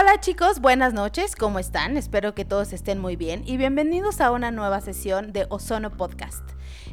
[0.00, 1.98] Hola chicos, buenas noches, ¿cómo están?
[1.98, 6.42] Espero que todos estén muy bien y bienvenidos a una nueva sesión de Ozono Podcast.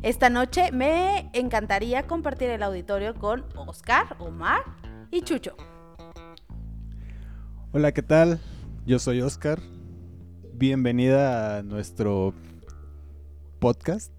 [0.01, 4.59] Esta noche me encantaría compartir el auditorio con Oscar, Omar
[5.09, 5.55] y Chucho.
[7.71, 8.41] Hola, ¿qué tal?
[8.85, 9.61] Yo soy Oscar.
[10.55, 12.33] Bienvenida a nuestro
[13.59, 14.11] podcast.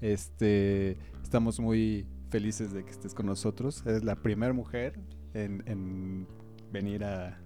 [0.00, 3.84] Este, estamos muy felices de que estés con nosotros.
[3.84, 4.98] Es la primera mujer
[5.34, 6.26] en
[6.72, 7.38] venir a,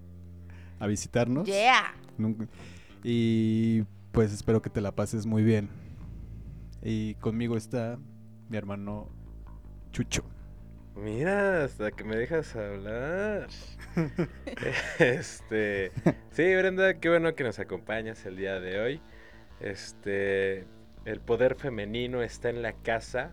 [0.78, 1.46] a visitarnos.
[1.46, 1.94] Yeah.
[3.02, 3.82] Y
[4.12, 5.68] pues espero que te la pases muy bien.
[6.82, 7.98] Y conmigo está
[8.48, 9.08] mi hermano
[9.92, 10.24] Chucho.
[10.96, 13.48] Mira, hasta que me dejas hablar.
[14.98, 15.90] este,
[16.30, 19.00] sí, Brenda, qué bueno que nos acompañas el día de hoy.
[19.60, 20.66] Este,
[21.04, 23.32] el poder femenino está en la casa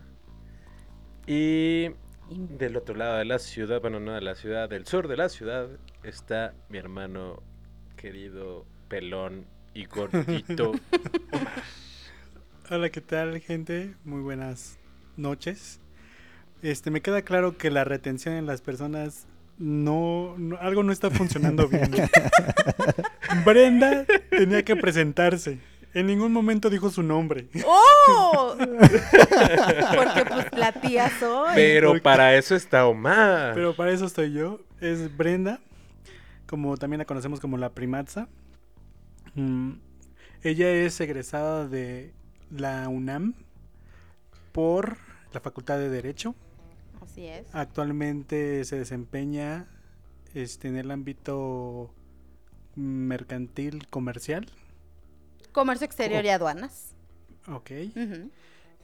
[1.26, 1.90] y
[2.30, 5.28] del otro lado de la ciudad, bueno, no de la ciudad, del sur de la
[5.28, 5.68] ciudad
[6.04, 7.42] está mi hermano
[7.96, 10.72] querido pelón y gordito.
[12.70, 13.94] Hola, ¿qué tal, gente?
[14.04, 14.78] Muy buenas
[15.16, 15.80] noches.
[16.62, 19.26] Este, me queda claro que la retención en las personas
[19.58, 21.90] no, no- algo no está funcionando bien.
[23.44, 25.58] Brenda tenía que presentarse.
[25.94, 27.48] En ningún momento dijo su nombre.
[27.66, 28.54] ¡Oh!
[28.58, 31.50] Porque pues la tía soy.
[31.54, 33.52] Pero Porque- para eso está Omar.
[33.54, 34.60] Pero para eso estoy yo.
[34.80, 35.60] Es Brenda,
[36.52, 38.28] como también la conocemos como la primatza.
[39.34, 39.72] Mm,
[40.42, 42.12] ella es egresada de
[42.50, 43.32] la UNAM
[44.52, 44.98] por
[45.32, 46.34] la Facultad de Derecho.
[47.00, 47.46] Así es.
[47.54, 49.66] Actualmente se desempeña
[50.34, 51.90] este, en el ámbito
[52.76, 54.44] mercantil comercial.
[55.52, 56.94] Comercio exterior y aduanas.
[57.48, 57.70] Ok.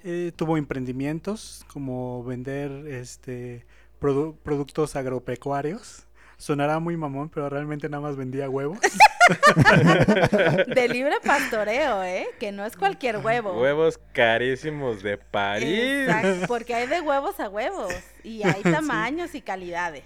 [0.05, 3.67] Eh, tuvo emprendimientos como vender este
[4.01, 6.07] produ- productos agropecuarios.
[6.39, 8.79] Sonará muy mamón, pero realmente nada más vendía huevos.
[10.75, 12.29] De libre pastoreo, ¿eh?
[12.39, 13.61] Que no es cualquier huevo.
[13.61, 16.07] Huevos carísimos de París.
[16.09, 17.93] Exacto, porque hay de huevos a huevos
[18.23, 20.05] y hay tamaños y calidades.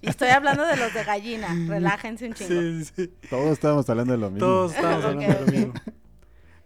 [0.00, 2.50] Y estoy hablando de los de gallina, relájense un chingo.
[2.50, 3.14] sí, sí.
[3.28, 4.46] Todos estábamos hablando de lo mismo.
[4.48, 5.74] Todos estamos Ok, hablando de lo mismo.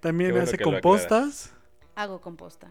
[0.00, 1.52] También bueno hace compostas.
[1.96, 2.68] Hago composta.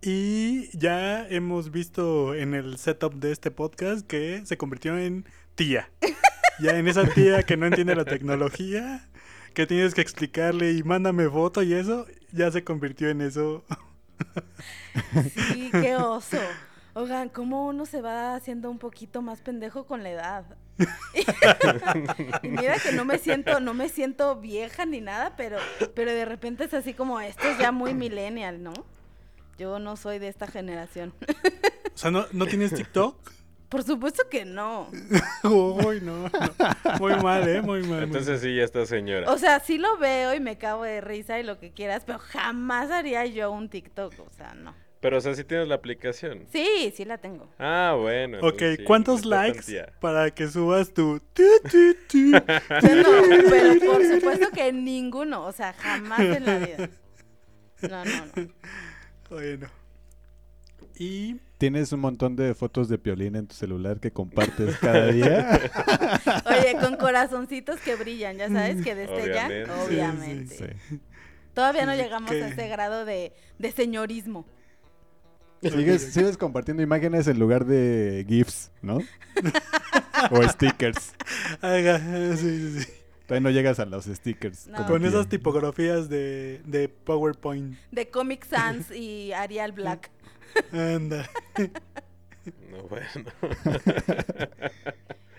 [0.00, 5.90] Y ya hemos visto en el setup de este podcast que se convirtió en tía.
[6.60, 9.08] Ya en esa tía que no entiende la tecnología,
[9.54, 13.64] que tienes que explicarle y mándame foto y eso, ya se convirtió en eso.
[15.52, 16.38] Sí, qué oso.
[16.94, 20.44] Oigan, ¿cómo uno se va haciendo un poquito más pendejo con la edad?
[22.42, 25.58] y mira que no me siento, no me siento vieja ni nada, pero,
[25.94, 28.72] pero de repente es así como, esto es ya muy millennial, ¿no?
[29.58, 31.12] Yo no soy de esta generación.
[31.94, 33.16] O sea, ¿no, ¿no tienes TikTok?
[33.68, 34.88] Por supuesto que no.
[35.42, 36.30] Uy, no, no.
[37.00, 37.60] Muy mal, ¿eh?
[37.60, 37.88] Muy mal.
[37.88, 39.28] muy Entonces sí, ya está señora.
[39.32, 42.20] O sea, sí lo veo y me cago de risa y lo que quieras, pero
[42.20, 44.76] jamás haría yo un TikTok, o sea, no.
[45.00, 46.46] Pero o sea, sí tienes la aplicación.
[46.52, 47.48] Sí, sí la tengo.
[47.58, 48.38] Ah, bueno.
[48.42, 51.20] Ok, sí, ¿cuántos likes para que subas tu...
[51.32, 52.30] tu, tu, tu?
[52.30, 56.90] Yo no, pero por supuesto que ninguno, o sea, jamás en la vida.
[57.82, 58.48] No, no, no.
[59.30, 59.68] Bueno.
[60.96, 65.60] Y Tienes un montón de fotos de piolín en tu celular que compartes cada día.
[66.46, 69.68] Oye, con corazoncitos que brillan, ya sabes, que destellan.
[69.68, 69.84] Obviamente.
[69.84, 70.56] Obviamente.
[70.56, 71.00] Sí, Sí.
[71.52, 74.46] Todavía no llegamos a ese grado de, de señorismo.
[75.60, 78.98] Sigues, sigues compartiendo imágenes en lugar de GIFs, ¿no?
[80.30, 81.14] o stickers.
[81.60, 82.92] Sí, sí, sí.
[83.28, 84.66] Todavía no llegas a los stickers.
[84.68, 84.86] No.
[84.86, 87.76] Con esas tipografías de, de PowerPoint.
[87.92, 90.10] De Comic Sans y Arial Black.
[90.72, 91.28] Anda.
[92.70, 93.30] No, bueno.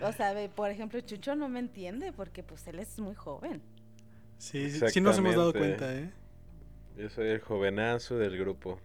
[0.01, 3.61] O sea, por ejemplo, Chucho no me entiende porque pues él es muy joven.
[4.37, 6.11] Sí, sí, sí nos hemos dado cuenta, ¿eh?
[6.95, 8.79] Yo soy el jovenazo del grupo.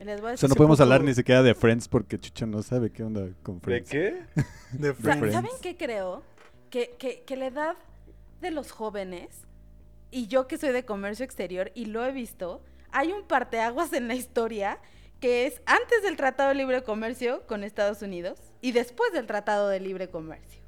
[0.00, 2.46] Les voy a O sea, no podemos poco- hablar ni siquiera de Friends porque Chucho
[2.46, 3.90] no sabe qué onda con ¿De Friends.
[3.90, 4.20] qué?
[4.72, 5.32] De Friends.
[5.32, 6.22] ¿Saben qué creo?
[6.70, 7.76] Que, que, que la edad
[8.40, 9.46] de los jóvenes,
[10.10, 14.08] y yo que soy de comercio exterior y lo he visto, hay un parteaguas en
[14.08, 14.78] la historia
[15.20, 19.68] que es antes del Tratado de Libre Comercio con Estados Unidos y después del Tratado
[19.68, 20.62] de Libre Comercio.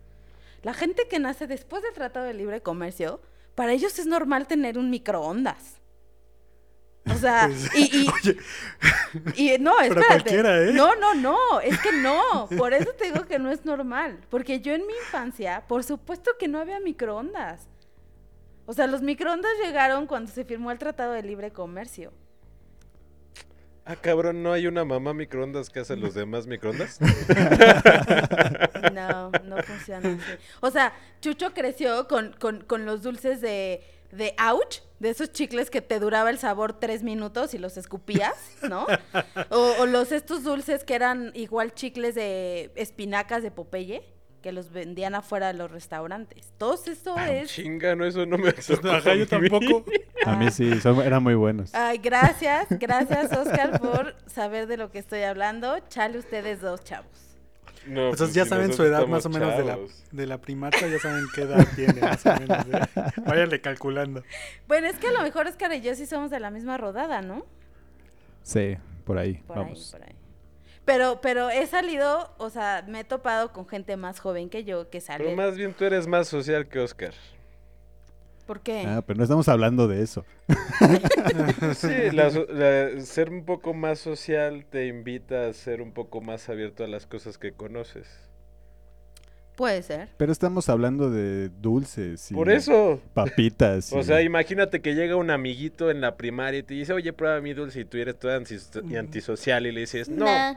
[0.63, 3.23] La gente que nace después del Tratado de Libre Comercio,
[3.55, 5.80] para ellos es normal tener un microondas.
[7.09, 8.37] O sea, Pues, y, y- Oye,
[9.37, 10.07] y no, Pero espérate.
[10.07, 10.73] cualquiera, ¿eh?
[10.73, 12.49] No, no, no, es que no.
[12.57, 14.21] Por eso te digo que no es normal.
[14.29, 17.69] Porque yo en mi infancia, por supuesto que no había microondas.
[18.67, 22.13] O sea, los microondas llegaron cuando se firmó el Tratado de Libre Comercio.
[23.85, 27.01] Ah, cabrón, ¿no hay una mamá microondas que hace los demás microondas?
[28.93, 30.21] No, no funciona así.
[30.61, 33.83] O sea, Chucho creció con, con, con los dulces de,
[34.13, 38.35] de Ouch, de esos chicles que te duraba el sabor tres minutos y los escupías,
[38.69, 38.87] ¿no?
[39.51, 44.03] O, o los estos dulces que eran igual chicles de espinacas de Popeye,
[44.43, 46.53] que los vendían afuera de los restaurantes.
[46.57, 47.51] Todo esto es...
[47.51, 49.49] Chinga, no, eso no me tocó Ajá, yo a mí.
[49.51, 49.85] tampoco.
[50.27, 51.75] A mí sí, son- eran muy buenos.
[51.75, 55.79] Ay, gracias, gracias Oscar por saber de lo que estoy hablando.
[55.89, 57.30] Chale ustedes dos chavos.
[57.87, 59.79] No, Entonces pues ya si saben su edad más o menos de la,
[60.11, 62.67] de la primaria, ya saben qué edad tiene más o menos.
[62.67, 63.03] ¿eh?
[63.27, 64.23] Váyanle calculando.
[64.69, 67.23] Bueno, es que a lo mejor Oscar y yo sí somos de la misma rodada,
[67.23, 67.47] ¿no?
[68.43, 69.35] Sí, por ahí.
[69.47, 69.95] Por vamos.
[69.95, 70.17] ahí, por ahí.
[70.85, 74.91] Pero, pero he salido, o sea, me he topado con gente más joven que yo
[74.91, 75.25] que sale.
[75.25, 77.15] Pero más bien tú eres más social que Oscar.
[78.51, 78.83] ¿Por qué?
[78.85, 80.25] Ah, pero no estamos hablando de eso.
[81.77, 86.21] Sí, la so- la- ser un poco más social te invita a ser un poco
[86.21, 88.09] más abierto a las cosas que conoces.
[89.55, 90.09] Puede ser.
[90.17, 93.01] Pero estamos hablando de dulces y Por eso.
[93.15, 93.93] papitas.
[93.93, 97.13] O y- sea, imagínate que llega un amiguito en la primaria y te dice, oye,
[97.13, 100.25] prueba mi dulce y tú eres todo antisocial y le dices, no.
[100.25, 100.55] Nah.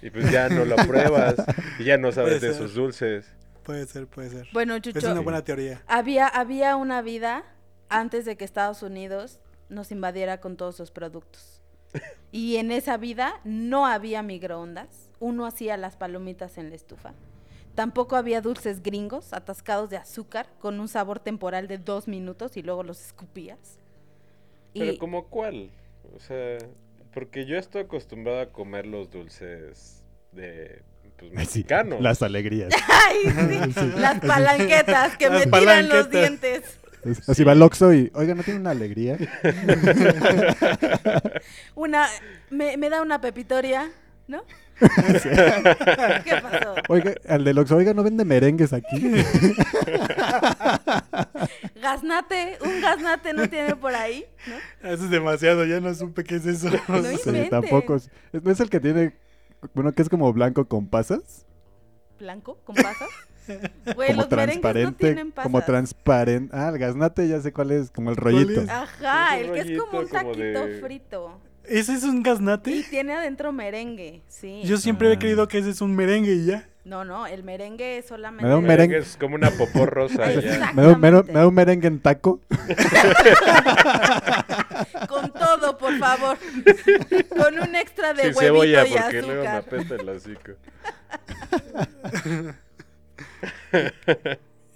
[0.00, 1.34] Y pues ya no lo pruebas
[1.78, 3.26] y ya no sabes de esos dulces.
[3.62, 4.46] Puede ser, puede ser.
[4.52, 5.82] Bueno, Es Chucho, una buena teoría.
[5.86, 7.44] había, había una vida
[7.88, 11.60] antes de que Estados Unidos nos invadiera con todos sus productos.
[12.32, 15.10] Y en esa vida no había microondas.
[15.18, 17.12] Uno hacía las palomitas en la estufa.
[17.74, 22.62] Tampoco había dulces gringos atascados de azúcar con un sabor temporal de dos minutos y
[22.62, 23.78] luego los escupías.
[24.74, 25.70] Pero Y- como cuál?
[26.14, 26.58] O sea,
[27.12, 30.82] porque yo estoy acostumbrado a comer los dulces de
[31.20, 32.00] pues, Ay, sí, mexicanos.
[32.00, 32.70] las alegrías.
[33.08, 36.62] Ay, sí, las palanquetas que Las me tiran los dientes.
[37.04, 39.16] Es- Así va el Oxxo y, oiga, ¿no tiene una alegría?
[41.74, 42.06] Una,
[42.50, 43.90] me, me da una pepitoria,
[44.28, 44.42] ¿no?
[44.80, 46.74] ¿Qué pasó?
[46.88, 49.12] Oiga, al del Oxxo, oiga, ¿no vende merengues aquí?
[51.80, 54.88] Gaznate, un gaznate no tiene por ahí, ¿no?
[54.90, 56.68] Eso es demasiado, ya no supe qué es eso.
[56.88, 57.96] No Sí, tampoco.
[57.96, 59.12] es- ¿No es el que tiene,
[59.74, 61.46] bueno, que es como blanco con pasas?
[62.18, 62.58] ¿Blanco?
[62.64, 63.08] ¿Con pasas?
[63.96, 65.50] Güey, como los merengues no transparente, tienen pasas.
[65.50, 66.54] como transparente.
[66.56, 68.60] Ah, el gaznate ya sé cuál es, como el rollito.
[68.70, 71.40] Ajá, el que es como un como taquito de- frito.
[71.64, 72.84] ¿Ese es un Y gaznate?
[72.88, 74.62] tiene adentro merengue, sí.
[74.64, 75.18] Yo siempre he Ah.
[75.18, 76.68] creído que ese es un merengue y ya.
[76.84, 78.44] No, no, el merengue es solamente...
[78.44, 79.08] Me da un Merengue merengue.
[79.10, 80.72] Es como una popó rosa ya.
[80.72, 82.40] ¿Me da, un- me da- me da un merengue en taco?
[85.08, 85.19] Con
[85.90, 86.38] por favor.
[87.36, 89.80] Con un extra de Sin huevito cebolla y porque luego me azúcar.
[89.80, 90.52] apesta el hocico.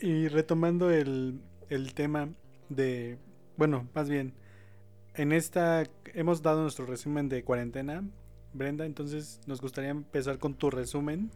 [0.00, 1.40] Y retomando el,
[1.70, 2.28] el tema
[2.68, 3.18] de,
[3.56, 4.34] bueno, más bien,
[5.14, 8.02] en esta hemos dado nuestro resumen de cuarentena,
[8.52, 11.30] Brenda, entonces nos gustaría empezar con tu resumen.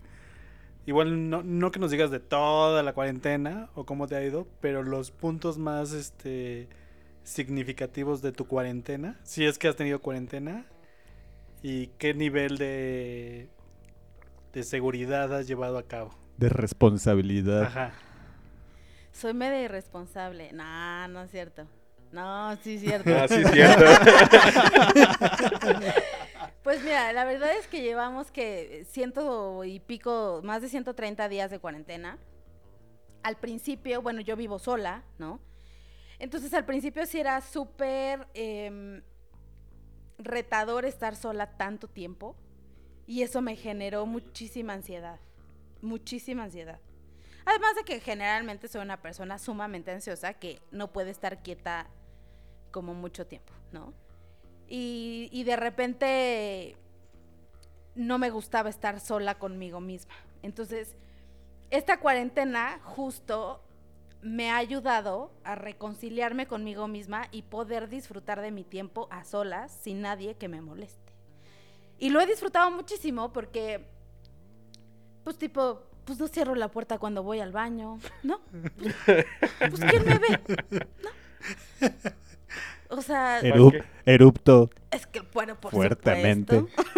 [0.86, 4.46] Igual no, no que nos digas de toda la cuarentena o cómo te ha ido,
[4.60, 6.68] pero los puntos más este
[7.28, 10.64] significativos de tu cuarentena, si es que has tenido cuarentena
[11.62, 13.48] y qué nivel de
[14.52, 16.10] de seguridad has llevado a cabo.
[16.36, 17.64] De responsabilidad.
[17.64, 17.92] Ajá.
[19.12, 20.52] Soy media irresponsable.
[20.52, 21.66] No, no es cierto.
[22.12, 23.10] No, sí es cierto.
[23.14, 23.84] Ah, sí, cierto.
[26.62, 31.50] Pues mira, la verdad es que llevamos que ciento y pico, más de 130 días
[31.50, 32.18] de cuarentena.
[33.22, 35.40] Al principio, bueno, yo vivo sola, ¿no?
[36.18, 39.02] Entonces al principio sí era súper em,
[40.18, 42.34] retador estar sola tanto tiempo
[43.06, 45.20] y eso me generó muchísima ansiedad,
[45.80, 46.80] muchísima ansiedad.
[47.44, 51.88] Además de que generalmente soy una persona sumamente ansiosa que no puede estar quieta
[52.70, 53.94] como mucho tiempo, ¿no?
[54.68, 56.76] Y, y de repente
[57.94, 60.14] no me gustaba estar sola conmigo misma.
[60.42, 60.94] Entonces,
[61.70, 63.62] esta cuarentena justo
[64.20, 69.72] me ha ayudado a reconciliarme conmigo misma y poder disfrutar de mi tiempo a solas
[69.72, 71.12] sin nadie que me moleste.
[71.98, 73.86] Y lo he disfrutado muchísimo porque,
[75.24, 78.40] pues tipo, pues no cierro la puerta cuando voy al baño, ¿no?
[78.78, 78.94] Pues,
[79.70, 80.40] pues, ¿quién me ve?
[81.02, 81.10] ¿No?
[82.96, 84.70] O sea, Erup- erupto.
[84.90, 86.60] es que, bueno, por Fuertemente.
[86.60, 86.92] supuesto.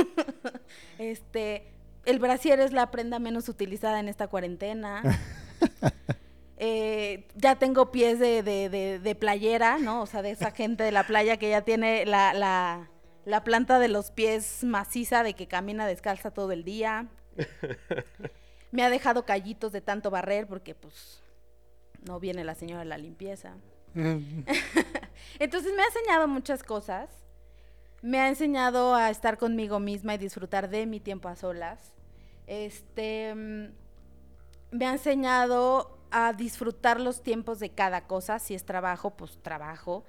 [0.98, 1.66] este,
[2.04, 5.02] el brasier es la prenda menos utilizada en esta cuarentena.
[6.62, 10.02] Eh, ya tengo pies de, de- de- de playera, ¿no?
[10.02, 12.90] O sea, de esa gente de la playa que ya tiene la, la-
[13.24, 17.06] la planta de los pies maciza de que camina descalza todo el día.
[18.72, 21.22] Me ha dejado callitos de tanto barrer porque, pues,
[22.06, 23.54] no viene la señora de la limpieza.
[25.38, 27.08] Entonces me ha enseñado muchas cosas.
[28.02, 31.92] me ha enseñado a estar conmigo misma y disfrutar de mi tiempo a solas.
[32.46, 33.64] Este mm,
[34.72, 38.38] me ha enseñado a disfrutar los tiempos de cada cosa.
[38.38, 40.04] Si es trabajo, pues trabajo.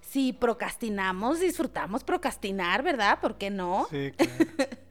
[0.00, 3.20] Si procrastinamos, disfrutamos procrastinar, ¿verdad?
[3.20, 3.86] ¿Por qué no?
[3.90, 4.32] Sí, claro.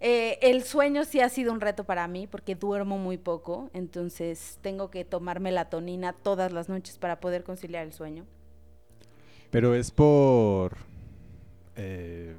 [0.00, 4.58] Eh, el sueño sí ha sido un reto para mí porque duermo muy poco, entonces
[4.62, 8.24] tengo que tomar melatonina todas las noches para poder conciliar el sueño.
[9.50, 10.76] Pero es por
[11.74, 12.36] eh,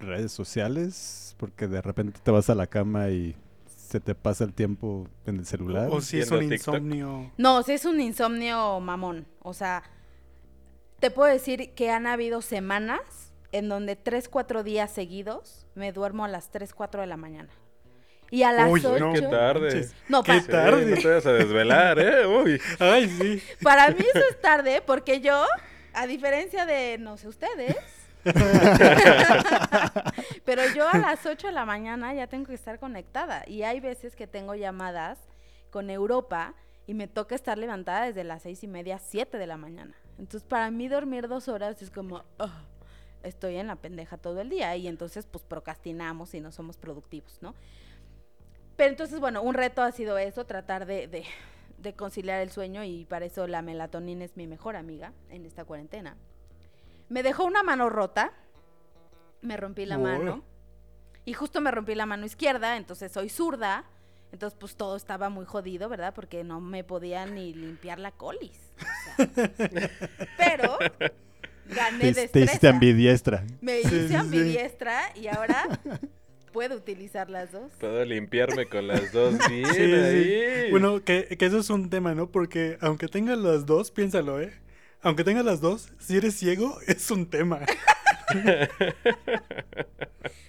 [0.00, 3.36] redes sociales, porque de repente te vas a la cama y
[3.88, 5.88] se te pasa el tiempo en el celular.
[5.90, 6.74] O si es un TikTok.
[6.74, 7.32] insomnio.
[7.38, 9.26] No, sí es un insomnio mamón.
[9.40, 9.82] O sea,
[11.00, 16.26] te puedo decir que han habido semanas en donde tres, cuatro días seguidos me duermo
[16.26, 17.48] a las 3, 4 de la mañana.
[18.30, 18.98] Y a las Uy, 8...
[18.98, 19.88] no Qué tarde.
[20.08, 20.84] No, Qué Sí, tarde.
[20.84, 22.26] no te vas a desvelar, ¿eh?
[22.26, 22.60] Uy.
[22.78, 23.42] Ay, sí.
[23.62, 25.46] Para mí eso es tarde porque yo,
[25.94, 27.74] a diferencia de, no sé ustedes,
[30.44, 33.80] pero yo a las 8 de la mañana ya tengo que estar conectada y hay
[33.80, 35.18] veces que tengo llamadas
[35.70, 36.54] con Europa
[36.86, 39.94] y me toca estar levantada desde las seis y media, 7 de la mañana.
[40.18, 42.50] Entonces para mí dormir dos horas es como, "Ugh,
[43.22, 47.38] estoy en la pendeja todo el día y entonces pues procrastinamos y no somos productivos,
[47.42, 47.54] ¿no?
[48.76, 51.24] Pero entonces, bueno, un reto ha sido eso, tratar de, de-
[51.78, 55.64] de conciliar el sueño y para eso la melatonina es mi mejor amiga en esta
[55.64, 56.16] cuarentena.
[57.08, 58.32] Me dejó una mano rota,
[59.40, 60.44] me rompí la mano
[61.24, 63.84] y justo me rompí la mano izquierda, entonces soy zurda,
[64.32, 66.12] entonces pues todo estaba muy jodido, ¿verdad?
[66.14, 68.58] Porque no me podía ni limpiar la colis.
[68.78, 69.56] o sea.
[70.36, 70.78] Pero
[71.66, 73.44] gané te, te hiciste ambidiestra.
[73.60, 74.14] Me Sí, sí, hice sí.
[74.16, 75.80] ambidiestra y ahora
[76.52, 77.72] puedo utilizar las dos.
[77.78, 79.92] Puedo limpiarme con las dos bien Sí, sí.
[79.94, 80.70] ahí.
[80.70, 82.26] Bueno, que, que eso es un tema, ¿no?
[82.30, 84.52] Porque aunque tengas las dos, piénsalo, ¿eh?
[85.02, 87.60] Aunque tengas las dos, si eres ciego, es un tema.
[88.32, 88.68] Pero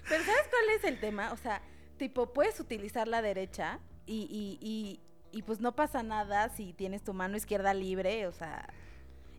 [0.09, 1.31] ¿sabes cuál es el tema?
[1.31, 1.61] O sea,
[1.97, 5.01] tipo, puedes utilizar la derecha y, y, y,
[5.31, 8.67] y pues no pasa nada si tienes tu mano izquierda libre, o sea,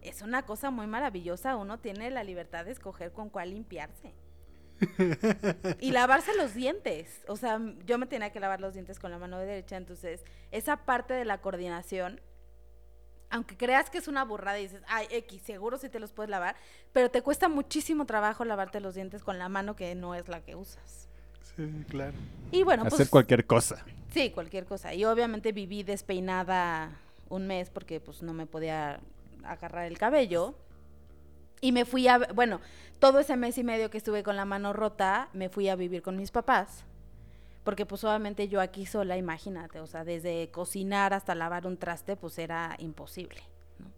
[0.03, 4.15] es una cosa muy maravillosa, uno tiene la libertad de escoger con cuál limpiarse.
[5.81, 9.19] Y lavarse los dientes, o sea, yo me tenía que lavar los dientes con la
[9.19, 12.21] mano derecha, entonces esa parte de la coordinación,
[13.31, 16.31] aunque creas que es una burrada y dices, ay, X, seguro sí te los puedes
[16.31, 16.57] lavar,
[16.93, 20.41] pero te cuesta muchísimo trabajo lavarte los dientes con la mano que no es la
[20.43, 21.09] que usas.
[21.57, 22.15] Sí, claro.
[22.51, 23.85] Y bueno, Hacer pues cualquier cosa.
[24.13, 24.95] sí, cualquier cosa.
[24.95, 26.91] Y obviamente viví despeinada
[27.29, 29.01] un mes porque pues no me podía
[29.45, 30.55] agarrar el cabello.
[31.61, 32.61] Y me fui a, bueno,
[32.99, 36.03] todo ese mes y medio que estuve con la mano rota, me fui a vivir
[36.03, 36.85] con mis papás.
[37.65, 42.17] Porque pues obviamente yo aquí sola, imagínate, o sea, desde cocinar hasta lavar un traste,
[42.17, 43.43] pues era imposible.
[43.79, 43.93] ¿no?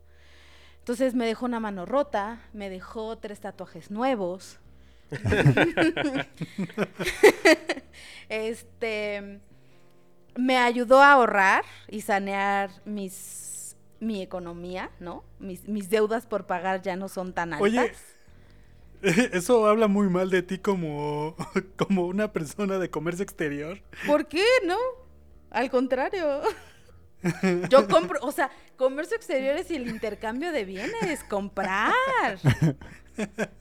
[0.78, 4.58] Entonces me dejó una mano rota, me dejó tres tatuajes nuevos.
[8.28, 9.40] este
[10.34, 15.22] me ayudó a ahorrar y sanear mis mi economía, ¿no?
[15.38, 17.62] Mis, mis deudas por pagar ya no son tan altas.
[17.62, 17.92] Oye,
[19.32, 21.36] eso habla muy mal de ti como,
[21.76, 23.82] como una persona de comercio exterior.
[24.06, 24.78] ¿Por qué no?
[25.50, 26.40] Al contrario.
[27.68, 31.92] Yo compro, o sea, comercio exterior es el intercambio de bienes, comprar.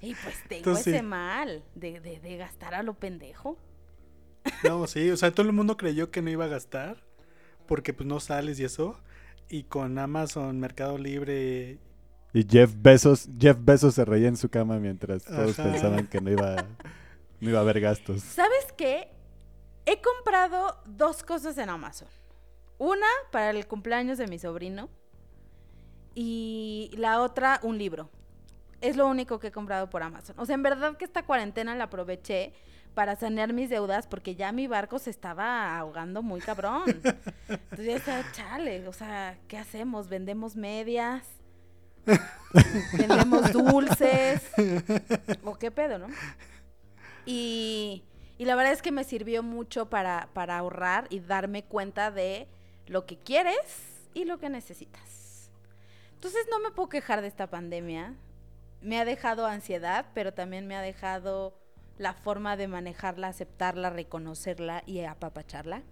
[0.02, 1.04] Y pues tengo Entonces, ese sí.
[1.04, 3.58] mal de, de, de gastar a lo pendejo.
[4.64, 7.04] No, sí, o sea, todo el mundo creyó que no iba a gastar
[7.68, 9.00] porque pues no sales y eso.
[9.50, 11.80] Y con Amazon, Mercado Libre,
[12.34, 15.70] Y Jeff Bezos, Jeff Bezos se reía en su cama mientras todos Ajá.
[15.70, 16.56] pensaban que no iba,
[17.42, 18.22] no iba a haber gastos.
[18.22, 19.10] ¿Sabes qué?
[19.86, 22.08] He comprado dos cosas en Amazon.
[22.78, 24.90] Una para el cumpleaños de mi sobrino
[26.16, 28.10] y la otra un libro.
[28.80, 30.36] Es lo único que he comprado por Amazon.
[30.40, 32.54] O sea, en verdad que esta cuarentena la aproveché
[32.96, 36.84] para sanear mis deudas porque ya mi barco se estaba ahogando muy cabrón.
[37.48, 40.10] Entonces ya estaba, chale, o sea, ¿qué hacemos?
[40.10, 41.28] ¿Vendemos medias?
[42.98, 44.42] ¿Vendemos dulces?
[45.44, 46.08] ¿O qué pedo, no?
[47.26, 48.04] Y,
[48.38, 52.48] y la verdad es que me sirvió mucho para, para ahorrar y darme cuenta de
[52.88, 55.52] lo que quieres y lo que necesitas.
[56.14, 58.16] Entonces no me puedo quejar de esta pandemia.
[58.82, 61.58] Me ha dejado ansiedad, pero también me ha dejado
[61.98, 65.84] la forma de manejarla, aceptarla, reconocerla y apapacharla.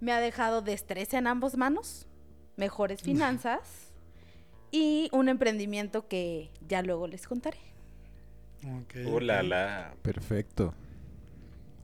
[0.00, 2.08] Me ha dejado destreza en ambos manos,
[2.56, 3.91] mejores finanzas
[4.72, 7.58] y un emprendimiento que ya luego les contaré.
[8.64, 9.94] Ok, Uh, la, la.
[10.02, 10.74] Perfecto.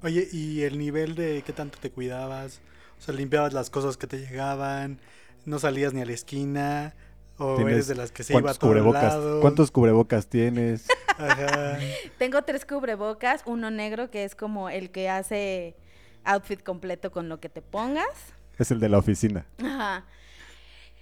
[0.03, 2.61] Oye, ¿y el nivel de qué tanto te cuidabas?
[2.99, 4.99] O sea, limpiabas las cosas que te llegaban,
[5.45, 6.95] no salías ni a la esquina.
[7.41, 9.41] O eres de las que se iba a ¿Cuántos todos cubrebocas.
[9.41, 10.87] ¿Cuántos cubrebocas tienes?
[11.19, 11.79] Ajá.
[12.19, 15.77] Tengo tres cubrebocas, uno negro que es como el que hace
[16.25, 18.09] outfit completo con lo que te pongas.
[18.59, 19.47] Es el de la oficina.
[19.59, 20.05] Ajá.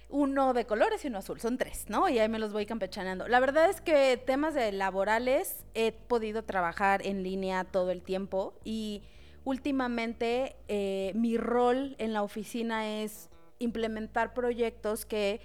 [0.09, 2.07] Uno de colores y uno azul, son tres, ¿no?
[2.07, 3.27] Y ahí me los voy campechaneando.
[3.27, 9.03] La verdad es que temas laborales he podido trabajar en línea todo el tiempo y
[9.43, 15.41] últimamente eh, mi rol en la oficina es implementar proyectos que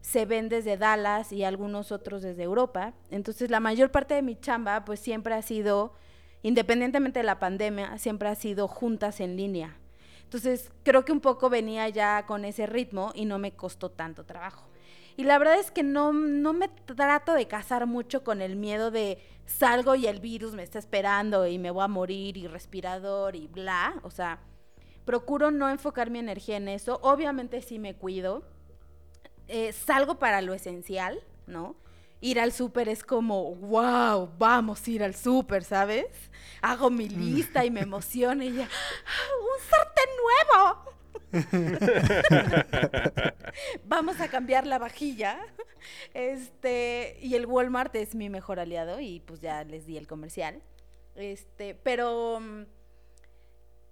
[0.00, 2.94] se ven desde Dallas y algunos otros desde Europa.
[3.10, 5.92] Entonces la mayor parte de mi chamba pues siempre ha sido,
[6.42, 9.78] independientemente de la pandemia, siempre ha sido juntas en línea.
[10.28, 14.26] Entonces, creo que un poco venía ya con ese ritmo y no me costó tanto
[14.26, 14.68] trabajo.
[15.16, 18.90] Y la verdad es que no, no me trato de casar mucho con el miedo
[18.90, 23.36] de salgo y el virus me está esperando y me voy a morir y respirador
[23.36, 23.98] y bla.
[24.02, 24.40] O sea,
[25.06, 27.00] procuro no enfocar mi energía en eso.
[27.02, 28.42] Obviamente sí me cuido.
[29.46, 31.74] Eh, salgo para lo esencial, ¿no?
[32.20, 36.06] Ir al súper es como, wow, vamos a ir al súper, ¿sabes?
[36.62, 40.88] Hago mi lista y me emociono y ya, ¡ah, ¡un sartén nuevo!
[43.84, 45.38] vamos a cambiar la vajilla.
[46.14, 50.62] Este, y el Walmart es mi mejor aliado y pues ya les di el comercial.
[51.14, 52.64] Este, pero mm,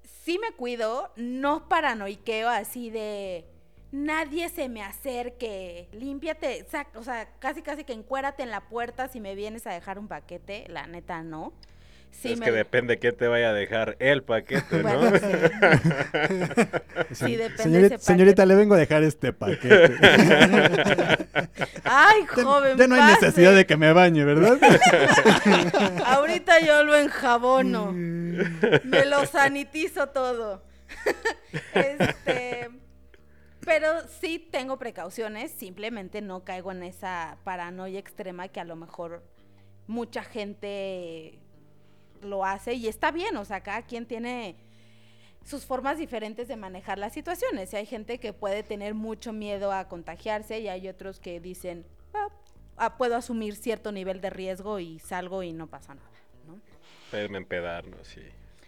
[0.02, 3.46] sí me cuido, no paranoiqueo así de
[3.92, 9.08] nadie se me acerque, límpiate, sac- o sea, casi casi que encuérate en la puerta
[9.08, 11.52] si me vienes a dejar un paquete, la neta no.
[12.12, 14.98] Sí es me- que depende qué te vaya a dejar el paquete, ¿no?
[14.98, 15.26] Bueno, sí.
[17.12, 19.96] Sí, depende Señorita, ese señorita, le vengo a dejar este paquete.
[21.84, 23.26] Ay, joven, ya no hay pase.
[23.26, 24.58] necesidad de que me bañe, ¿verdad?
[26.06, 27.92] Ahorita yo lo enjabono.
[27.92, 30.62] Me lo sanitizo todo.
[31.74, 32.70] este,
[33.66, 39.24] pero sí tengo precauciones, simplemente no caigo en esa paranoia extrema que a lo mejor
[39.88, 41.40] mucha gente
[42.22, 44.54] lo hace y está bien, o sea, cada quien tiene
[45.44, 47.72] sus formas diferentes de manejar las situaciones.
[47.72, 51.84] Y hay gente que puede tener mucho miedo a contagiarse y hay otros que dicen,
[52.14, 52.28] "Ah,
[52.76, 56.10] ah, puedo asumir cierto nivel de riesgo y salgo y no pasa nada,
[56.46, 56.60] ¿no?
[57.10, 58.22] Pueden empedarnos, sí.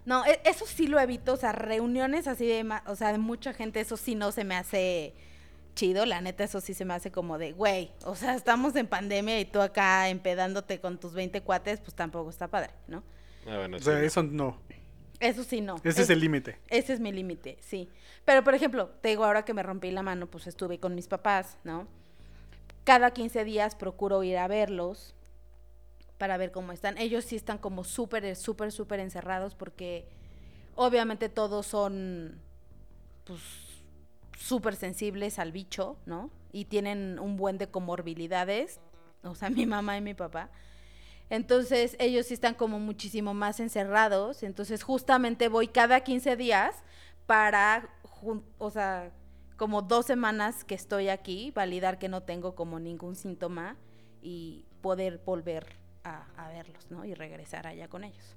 [0.09, 3.18] No, e- eso sí lo evito, o sea, reuniones así de, ma- o sea, de
[3.18, 5.14] mucha gente, eso sí no se me hace
[5.75, 8.87] chido, la neta, eso sí se me hace como de, güey, o sea, estamos en
[8.87, 13.03] pandemia y tú acá empedándote con tus 20 cuates, pues tampoco está padre, ¿no?
[13.47, 14.01] Ah, bueno, O sí, sea, no.
[14.01, 14.59] eso no.
[15.21, 15.77] Eso sí no.
[15.85, 16.59] Ese es el límite.
[16.68, 17.88] Ese es mi límite, sí.
[18.25, 21.07] Pero, por ejemplo, te digo, ahora que me rompí la mano, pues estuve con mis
[21.09, 21.87] papás, ¿no?
[22.85, 25.14] Cada 15 días procuro ir a verlos
[26.18, 26.98] para ver cómo están.
[26.98, 30.07] Ellos sí están como súper, súper, súper encerrados porque
[30.74, 32.40] obviamente todos son,
[33.24, 33.40] pues,
[34.37, 36.31] súper sensibles al bicho, ¿no?
[36.52, 38.81] Y tienen un buen de comorbilidades,
[39.22, 40.50] o sea, mi mamá y mi papá.
[41.31, 44.42] Entonces ellos sí están como muchísimo más encerrados.
[44.42, 46.74] Entonces justamente voy cada 15 días
[47.26, 47.90] para,
[48.59, 49.12] o sea,
[49.57, 53.76] como dos semanas que estoy aquí, validar que no tengo como ningún síntoma
[54.22, 55.66] y poder volver
[56.09, 57.05] a, a verlos, ¿no?
[57.05, 58.37] Y regresar allá con ellos.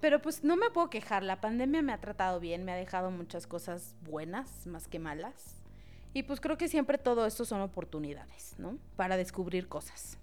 [0.00, 3.10] Pero pues no me puedo quejar, la pandemia me ha tratado bien, me ha dejado
[3.10, 5.56] muchas cosas buenas más que malas.
[6.14, 8.78] Y pues creo que siempre todo esto son oportunidades, ¿no?
[8.96, 10.18] Para descubrir cosas.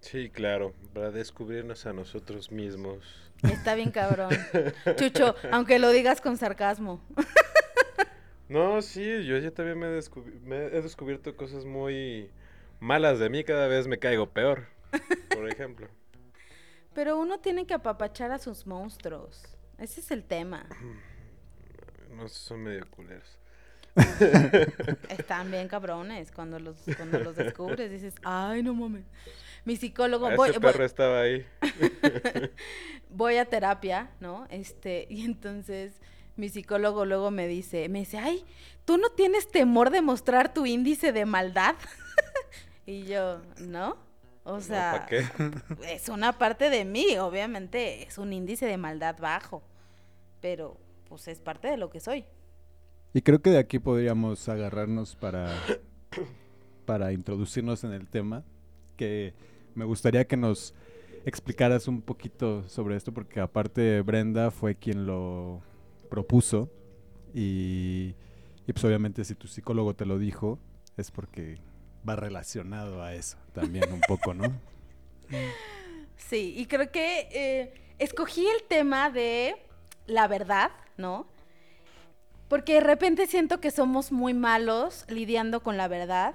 [0.00, 3.32] Sí, claro, para descubrirnos a nosotros mismos.
[3.42, 4.30] Está bien cabrón.
[4.96, 7.00] Chucho, aunque lo digas con sarcasmo.
[8.48, 12.30] No, sí, yo ya también me he descubierto cosas muy
[12.80, 14.66] malas de mí, cada vez me caigo peor,
[15.34, 15.88] por ejemplo.
[16.94, 19.42] Pero uno tiene que apapachar a sus monstruos.
[19.78, 20.66] Ese es el tema.
[22.10, 23.38] No, son medio culeros.
[25.08, 26.30] Están bien cabrones.
[26.30, 29.06] Cuando los, cuando los descubres dices, ay, no mames.
[29.64, 31.46] Mi psicólogo, Ah, voy, Ese voy- perro estaba ahí.
[33.08, 34.46] voy a terapia, ¿no?
[34.50, 35.94] Este, y entonces
[36.36, 38.44] mi psicólogo luego me dice, me dice, ay,
[38.84, 41.76] ¿tú no tienes temor de mostrar tu índice de maldad?
[42.86, 43.96] y yo, ¿no?
[44.44, 45.24] O sea, ¿Para qué?
[45.94, 49.62] es una parte de mí, obviamente, es un índice de maldad bajo,
[50.40, 50.76] pero
[51.08, 52.24] pues es parte de lo que soy.
[53.14, 55.54] Y creo que de aquí podríamos agarrarnos para,
[56.86, 58.42] para introducirnos en el tema,
[58.96, 59.34] que
[59.74, 60.74] me gustaría que nos
[61.24, 65.60] explicaras un poquito sobre esto, porque aparte Brenda fue quien lo
[66.10, 66.68] propuso
[67.32, 68.14] y,
[68.66, 70.58] y pues obviamente si tu psicólogo te lo dijo,
[70.96, 71.58] es porque
[72.08, 74.52] va relacionado a eso también un poco, ¿no?
[76.16, 79.56] Sí, y creo que eh, escogí el tema de
[80.06, 81.26] la verdad, ¿no?
[82.48, 86.34] Porque de repente siento que somos muy malos lidiando con la verdad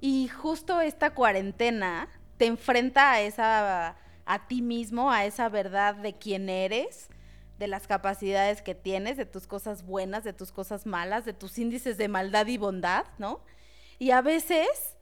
[0.00, 6.12] Y justo esta cuarentena te enfrenta a esa a ti mismo, a esa verdad de
[6.12, 7.08] quién eres,
[7.58, 11.56] de las capacidades que tienes, de tus cosas buenas, de tus cosas malas, de tus
[11.58, 13.40] índices de maldad y bondad, ¿no?
[13.98, 14.96] Y a veces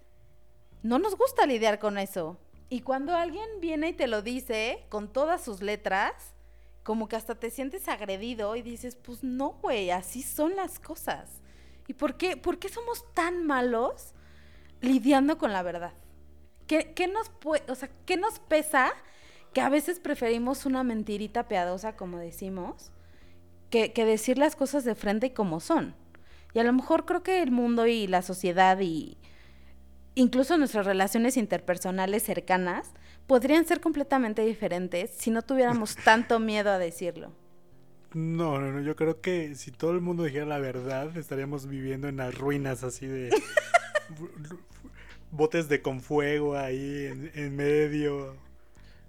[0.83, 2.39] no nos gusta lidiar con eso.
[2.69, 6.35] Y cuando alguien viene y te lo dice con todas sus letras,
[6.83, 11.41] como que hasta te sientes agredido y dices, pues no, güey, así son las cosas.
[11.87, 14.13] ¿Y por qué, por qué somos tan malos
[14.81, 15.95] lidiando con la verdad?
[16.67, 17.31] ¿Qué, qué nos,
[17.69, 18.93] o sea, ¿Qué nos pesa
[19.53, 22.91] que a veces preferimos una mentirita piadosa, como decimos,
[23.71, 25.95] que, que decir las cosas de frente y como son?
[26.55, 29.19] Y a lo mejor creo que el mundo y la sociedad y
[30.15, 32.93] incluso nuestras relaciones interpersonales cercanas
[33.27, 37.33] podrían ser completamente diferentes si no tuviéramos tanto miedo a decirlo.
[38.13, 42.07] No, no, no, yo creo que si todo el mundo dijera la verdad, estaríamos viviendo
[42.07, 43.31] en las ruinas así de
[45.33, 48.37] botes de con fuego ahí en, medio.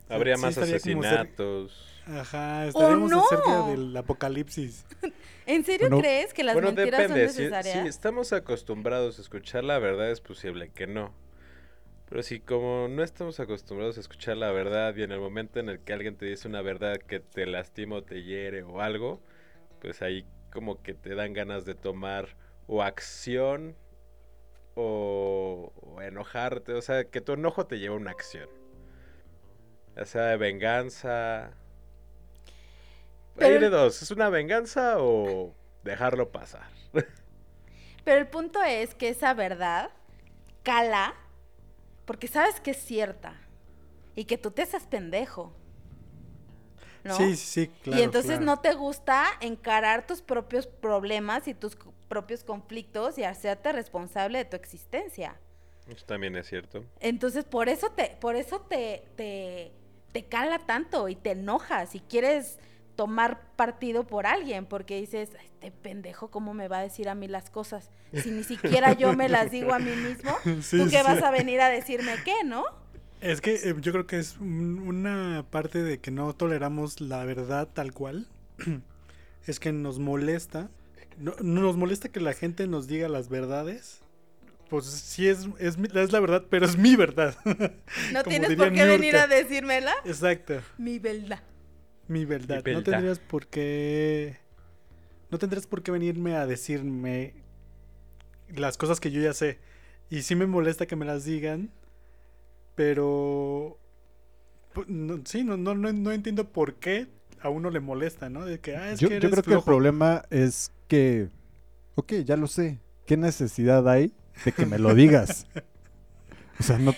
[0.10, 1.94] Habría más asesinatos.
[2.08, 4.86] Ajá, estaríamos cerca del apocalipsis.
[5.48, 7.82] ¿En serio crees que las mentiras son necesarias?
[7.82, 11.13] Si, estamos acostumbrados a escuchar la verdad, es posible que no.
[12.08, 15.70] Pero si como no estamos acostumbrados a escuchar la verdad y en el momento en
[15.70, 19.22] el que alguien te dice una verdad que te lastima o te hiere o algo,
[19.82, 22.38] pues ahí como que te dan ganas de tomar
[22.68, 23.76] o acción
[24.76, 26.74] o, o enojarte.
[26.74, 28.50] O sea, que tu enojo te lleva a una acción.
[29.96, 31.52] Ya sea de venganza,
[33.39, 36.67] hay de dos, ¿es una venganza o dejarlo pasar?
[38.04, 39.91] Pero el punto es que esa verdad
[40.63, 41.15] cala
[42.06, 43.36] porque sabes que es cierta
[44.15, 45.54] y que tú te haces pendejo.
[47.04, 47.15] ¿no?
[47.17, 48.00] Sí, sí, claro.
[48.00, 53.71] Y entonces no te gusta encarar tus propios problemas y tus propios conflictos y hacerte
[53.71, 55.39] responsable de tu existencia.
[55.88, 56.84] Eso también es cierto.
[57.00, 59.71] Entonces, por eso te, por eso te, te,
[60.12, 62.58] te cala tanto y te enojas y quieres
[62.95, 67.27] tomar partido por alguien, porque dices, este pendejo, ¿cómo me va a decir a mí
[67.27, 67.89] las cosas?
[68.13, 71.62] Si ni siquiera yo me las digo a mí mismo, ¿tú qué vas a venir
[71.62, 72.63] a decirme qué, no?
[73.21, 77.67] Es que eh, yo creo que es una parte de que no toleramos la verdad
[77.73, 78.27] tal cual.
[79.47, 80.69] es que nos molesta.
[81.17, 84.01] No, nos molesta que la gente nos diga las verdades.
[84.69, 87.36] Pues sí, es, es, es la verdad, pero es mi verdad.
[88.13, 89.93] no tienes por qué venir a decírmela.
[90.05, 90.62] Exacto.
[90.77, 91.41] Mi verdad.
[92.08, 92.63] Mi verdad.
[92.65, 94.38] No tendrías por qué.
[95.32, 97.34] No tendrías por qué venirme a decirme
[98.56, 99.60] las cosas que yo ya sé.
[100.10, 101.72] Y sí me molesta que me las digan.
[102.76, 103.80] Pero.
[105.26, 107.08] sí, no, no, no, entiendo por qué
[107.41, 108.46] a uno le molesta, ¿no?
[108.46, 111.30] De que, ah, es yo, que yo creo que el problema es que.
[111.96, 112.80] Ok, ya lo sé.
[113.08, 114.13] ¿Qué necesidad hay
[114.44, 115.48] de que me lo digas?
[116.60, 116.94] o sea, no.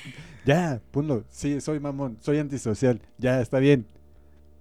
[0.46, 1.26] Ya, punto.
[1.30, 3.02] Sí, soy mamón, soy antisocial.
[3.18, 3.86] Ya, está bien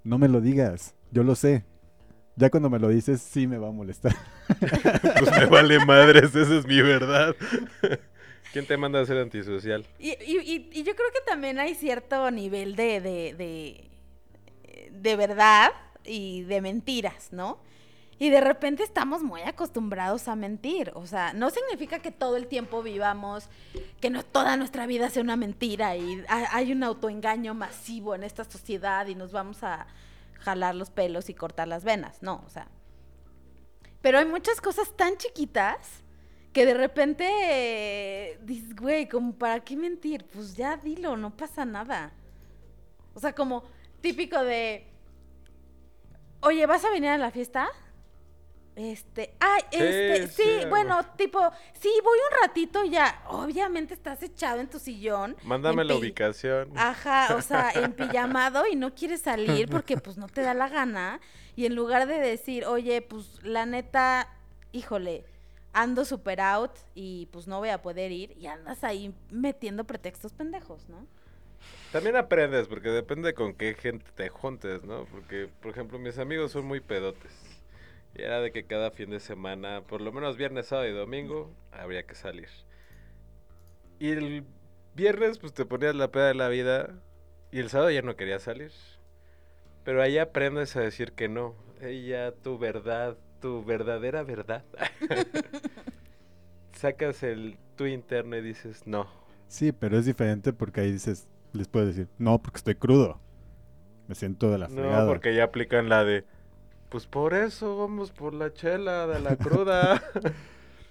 [0.06, 1.64] no me lo digas, yo lo sé.
[2.36, 4.14] Ya cuando me lo dices, sí me va a molestar.
[5.18, 7.34] pues me vale madres, esa es mi verdad.
[8.52, 9.84] ¿Quién te manda a ser antisocial?
[9.98, 15.72] Y, y, yo creo que también hay cierto nivel de, de, de, de verdad
[16.04, 17.58] y de mentiras, ¿no?
[18.18, 20.90] Y de repente estamos muy acostumbrados a mentir.
[20.94, 23.48] O sea, no significa que todo el tiempo vivamos,
[24.00, 28.44] que no toda nuestra vida sea una mentira y hay un autoengaño masivo en esta
[28.44, 29.86] sociedad y nos vamos a
[30.40, 32.22] jalar los pelos y cortar las venas.
[32.22, 32.68] No, o sea.
[34.00, 36.02] Pero hay muchas cosas tan chiquitas
[36.54, 40.24] que de repente dices, güey, como para qué mentir?
[40.24, 42.12] Pues ya dilo, no pasa nada.
[43.12, 43.64] O sea, como
[44.00, 44.86] típico de,
[46.40, 47.68] oye, ¿vas a venir a la fiesta?
[48.76, 51.40] Este, ay, este, sí, bueno, tipo,
[51.80, 53.22] sí, voy un ratito ya.
[53.28, 55.34] Obviamente estás echado en tu sillón.
[55.44, 56.70] Mándame la ubicación.
[56.76, 60.68] Ajá, o sea, en pijamado y no quieres salir porque pues no te da la
[60.68, 61.20] gana.
[61.56, 64.28] Y en lugar de decir, oye, pues la neta,
[64.72, 65.24] híjole,
[65.72, 70.34] ando super out y pues no voy a poder ir, y andas ahí metiendo pretextos
[70.34, 71.06] pendejos, ¿no?
[71.92, 75.06] También aprendes, porque depende con qué gente te juntes, ¿no?
[75.06, 77.45] Porque, por ejemplo, mis amigos son muy pedotes.
[78.16, 81.52] Y era de que cada fin de semana, por lo menos viernes, sábado y domingo,
[81.70, 82.48] habría que salir.
[83.98, 84.44] Y el
[84.94, 86.90] viernes, pues te ponías la peda de la vida.
[87.52, 88.72] Y el sábado ya no quería salir.
[89.84, 91.54] Pero ahí aprendes a decir que no.
[91.80, 94.64] Ella, tu verdad, tu verdadera verdad.
[96.72, 99.06] Sacas el tu interno y dices no.
[99.48, 103.20] Sí, pero es diferente porque ahí dices, les puedes decir, no, porque estoy crudo.
[104.08, 105.04] Me siento de la fregada.
[105.04, 106.24] No, porque ya aplican la de,
[106.88, 110.02] pues por eso vamos por la chela de la cruda.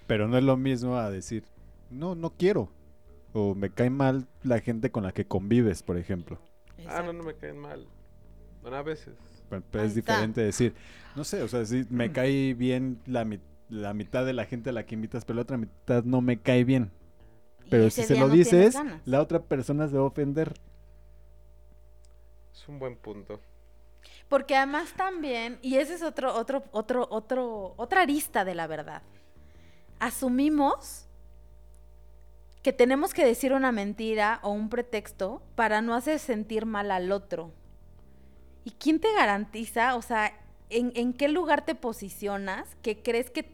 [0.06, 1.44] Pero no es lo mismo a decir,
[1.90, 2.68] no, no quiero.
[3.32, 6.38] o me cae mal la gente con la que convives, por ejemplo.
[6.86, 7.86] Ah, no, no me caen mal.
[8.62, 9.14] Bueno, a veces.
[9.48, 10.74] Pero, es diferente decir,
[11.14, 14.70] no sé, o sea, sí, me cae bien la, mi- la mitad de la gente
[14.70, 16.90] a la que invitas, pero la otra mitad no me cae bien.
[17.70, 20.54] Pero si se lo no dices, la otra persona se va a ofender.
[22.52, 23.40] Es un buen punto.
[24.28, 29.02] Porque además también, y ese es otro, otro, otro, otro, otra arista de la verdad.
[30.00, 31.06] Asumimos
[32.62, 37.12] que tenemos que decir una mentira o un pretexto para no hacer sentir mal al
[37.12, 37.52] otro.
[38.64, 40.32] ¿Y quién te garantiza, o sea,
[40.70, 43.48] en, en qué lugar te posicionas que crees que,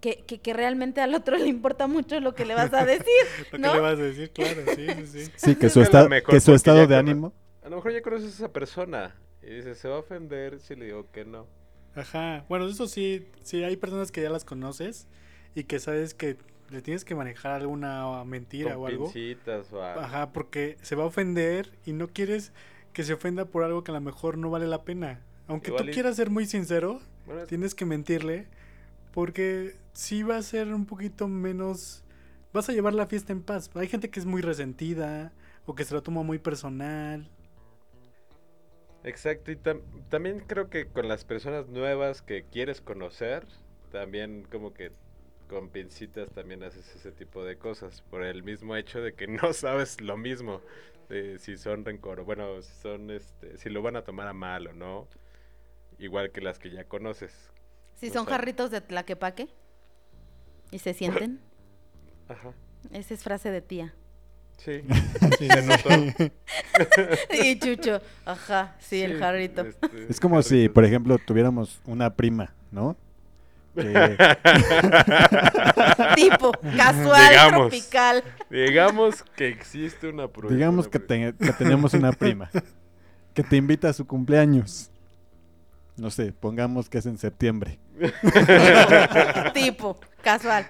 [0.00, 3.08] que, que- que realmente al otro le importa mucho lo que le vas a decir?
[3.50, 3.68] Lo ¿No?
[3.70, 5.32] que le vas a decir, claro, sí, sí, sí.
[5.34, 7.32] Sí, que Es su, esta- mejor que su estado de ánimo.
[7.64, 9.16] A lo mejor ya conoces a esa persona.
[9.46, 11.46] Y dices, se va a ofender si le digo que no.
[11.94, 12.44] Ajá.
[12.48, 15.06] Bueno, eso sí, sí, hay personas que ya las conoces
[15.54, 16.36] y que sabes que
[16.70, 19.04] le tienes que manejar alguna mentira Con o algo.
[19.06, 20.00] o algo.
[20.00, 22.52] Ajá, porque se va a ofender y no quieres
[22.92, 25.20] que se ofenda por algo que a lo mejor no vale la pena.
[25.46, 28.46] Aunque Igual tú y- quieras ser muy sincero, Bueno, tienes que mentirle
[29.12, 32.02] porque sí va a ser un poquito menos...
[32.52, 33.68] Vas a llevar la fiesta en paz.
[33.74, 35.32] Hay gente que es muy resentida
[35.66, 37.28] o que se lo toma muy personal.
[39.04, 43.46] Exacto, y tam- también creo que con las personas nuevas que quieres conocer,
[43.92, 44.92] también como que
[45.48, 49.52] con pincitas también haces ese tipo de cosas, por el mismo hecho de que no
[49.52, 50.62] sabes lo mismo,
[51.08, 54.66] de si son rencor, bueno, si son, este, si lo van a tomar a mal
[54.68, 55.06] o no,
[55.98, 57.50] igual que las que ya conoces.
[57.96, 59.48] Si son jarritos de tlaquepaque
[60.70, 61.40] y se sienten,
[62.28, 62.52] Ajá,
[62.90, 63.94] esa es frase de tía.
[64.58, 64.82] Sí,
[65.38, 65.88] Sí, se notó.
[67.42, 69.62] Y Chucho, ajá, sí, el jarrito.
[69.62, 72.96] este, Es como si, por ejemplo, tuviéramos una prima, ¿no?
[73.74, 74.16] Que-
[76.14, 77.68] Tipo, casual, Digamos.
[77.70, 78.22] tropical.
[78.50, 80.54] Digamos que existe una prueba.
[80.54, 82.50] digamos que, te- que tenemos una prima
[83.34, 84.90] que te invita a su cumpleaños.
[85.96, 87.78] No sé, pongamos que es en septiembre.
[89.54, 90.66] Tipo, casual.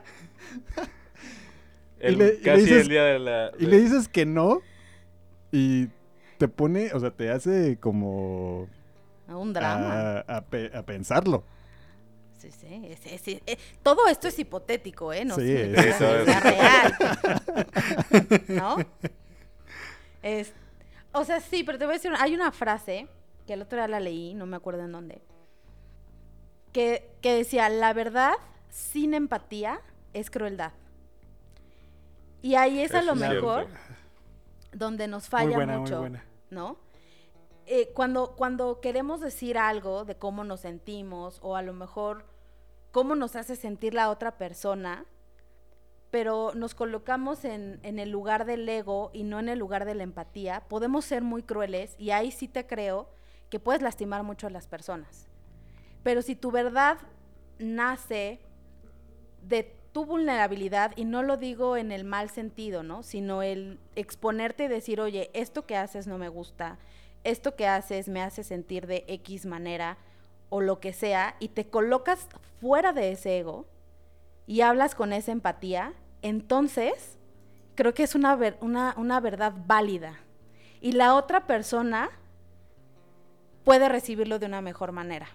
[1.98, 3.52] El- Y le- casi dices- el día de la...
[3.58, 4.60] Y le dices que no
[5.52, 5.88] y
[6.38, 8.68] te pone, o sea, te hace como
[9.28, 10.18] Un drama.
[10.26, 11.44] a, a pe- a pensarlo.
[12.38, 15.24] Sí, sí, es- es- es- eh, todo esto es hipotético, ¿eh?
[15.24, 16.94] No Sí, sé, sí, es, real.
[18.48, 18.76] ¿No?
[20.22, 20.52] Es,
[21.12, 23.06] o sea, sí, pero te voy a decir, hay una frase
[23.46, 25.22] que el otro día la leí, no me acuerdo en dónde,
[26.72, 28.32] que, que decía, la verdad
[28.68, 29.80] sin empatía
[30.12, 30.72] es crueldad.
[32.44, 33.34] Y ahí es a lo cierto.
[33.36, 33.68] mejor
[34.70, 35.92] donde nos falla muy buena, mucho.
[35.92, 36.24] muy buena.
[36.50, 36.76] ¿no?
[37.64, 42.26] Eh, cuando, cuando queremos decir algo de cómo nos sentimos o a lo mejor
[42.90, 45.06] cómo nos hace sentir la otra persona,
[46.10, 49.94] pero nos colocamos en, en el lugar del ego y no en el lugar de
[49.94, 53.08] la empatía, podemos ser muy crueles y ahí sí te creo
[53.48, 55.28] que puedes lastimar mucho a las personas.
[56.02, 56.98] Pero si tu verdad
[57.58, 58.38] nace
[59.40, 63.04] de tu vulnerabilidad, y no lo digo en el mal sentido, ¿no?
[63.04, 66.78] Sino el exponerte y decir, oye, esto que haces no me gusta,
[67.22, 69.96] esto que haces me hace sentir de X manera,
[70.50, 72.26] o lo que sea, y te colocas
[72.60, 73.66] fuera de ese ego
[74.48, 77.16] y hablas con esa empatía, entonces
[77.76, 80.18] creo que es una, ver- una, una verdad válida.
[80.80, 82.10] Y la otra persona
[83.62, 85.28] puede recibirlo de una mejor manera.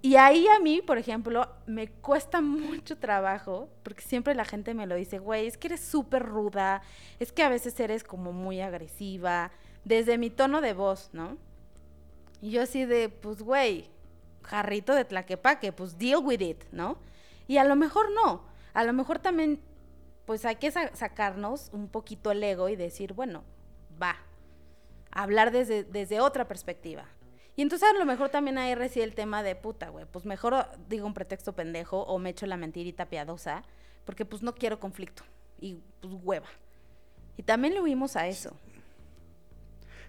[0.00, 4.86] Y ahí a mí, por ejemplo, me cuesta mucho trabajo, porque siempre la gente me
[4.86, 6.82] lo dice, güey, es que eres súper ruda,
[7.18, 9.50] es que a veces eres como muy agresiva,
[9.84, 11.36] desde mi tono de voz, ¿no?
[12.40, 13.90] Y yo así de, pues, güey,
[14.42, 16.98] jarrito de tlaquepaque, pues deal with it, ¿no?
[17.48, 19.60] Y a lo mejor no, a lo mejor también,
[20.26, 23.42] pues hay que sa- sacarnos un poquito el ego y decir, bueno,
[24.00, 24.16] va,
[25.10, 27.04] hablar desde, desde otra perspectiva.
[27.58, 30.64] Y entonces a lo mejor también ahí reside el tema de puta, güey, pues mejor
[30.88, 33.64] digo un pretexto pendejo o me echo la mentirita piadosa,
[34.04, 35.24] porque pues no quiero conflicto
[35.60, 36.46] y pues hueva.
[37.36, 38.56] Y también le huimos a eso.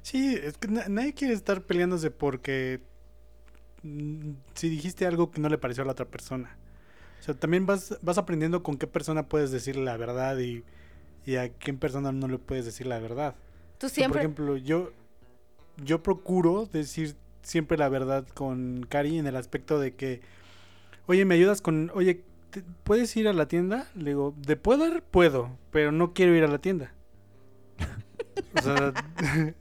[0.04, 2.82] Sí, es que na- nadie quiere estar peleándose porque
[3.84, 6.56] mm, si dijiste algo que no le pareció a la otra persona.
[7.20, 10.64] O sea, también vas, vas aprendiendo con qué persona puedes decirle la verdad y,
[11.26, 13.36] y a qué persona no le puedes decir la verdad.
[13.80, 14.20] Tú O sea, siempre...
[14.20, 14.94] Por ejemplo, yo,
[15.78, 20.22] yo procuro decir siempre la verdad con Cari en el aspecto de que,
[21.08, 23.88] oye, ¿me ayudas con, oye, ¿te- ¿puedes ir a la tienda?
[23.96, 25.04] Le digo, ¿de poder?
[25.04, 26.94] Puedo, pero no quiero ir a la tienda.
[28.54, 28.94] o sea,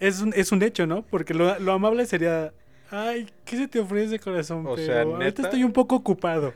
[0.00, 1.02] es un, es un hecho, ¿no?
[1.02, 2.52] Porque lo, lo amable sería,
[2.90, 4.70] ay, ¿qué se te ofrece, corazón?
[4.70, 5.42] O pero sea, ahorita ¿neta?
[5.42, 6.54] estoy un poco ocupado.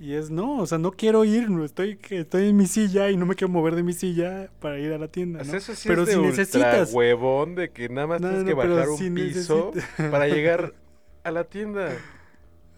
[0.00, 3.16] Y es no, o sea, no quiero ir, no estoy, estoy en mi silla y
[3.16, 5.56] no me quiero mover de mi silla para ir a la tienda, Pues ¿no?
[5.58, 8.48] Eso sí pero es de si necesitas, huevón de que nada más No, tienes no,
[8.62, 10.72] que bajar un si piso para llegar
[11.24, 11.90] a la tienda.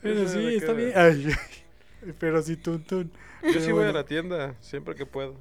[0.01, 0.93] pero Eso sí, está bien.
[0.97, 1.27] Ay,
[2.19, 2.81] pero sí, tú.
[2.91, 3.05] Yo
[3.43, 5.35] Pero sí voy a la tienda, siempre que puedo.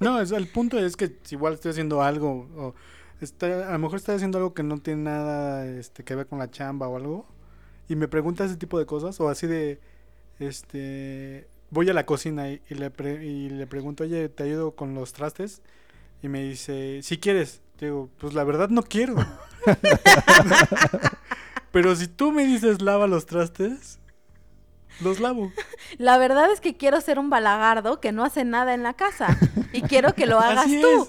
[0.00, 2.74] No, es, el punto es que igual estoy haciendo algo, o
[3.20, 6.38] está, a lo mejor estoy haciendo algo que no tiene nada este, que ver con
[6.38, 7.26] la chamba o algo,
[7.88, 9.80] y me pregunta ese tipo de cosas, o así de,
[10.38, 14.72] este, voy a la cocina y, y le, pre- y le pregunto, oye, ¿te ayudo
[14.72, 15.62] con los trastes?
[16.22, 17.60] Y me dice, si quieres.
[17.80, 19.16] Digo, pues la verdad no quiero.
[21.72, 23.98] Pero si tú me dices lava los trastes,
[25.00, 25.52] los lavo.
[25.98, 29.36] La verdad es que quiero ser un balagardo que no hace nada en la casa
[29.72, 31.02] y quiero que lo hagas Así tú.
[31.02, 31.08] es.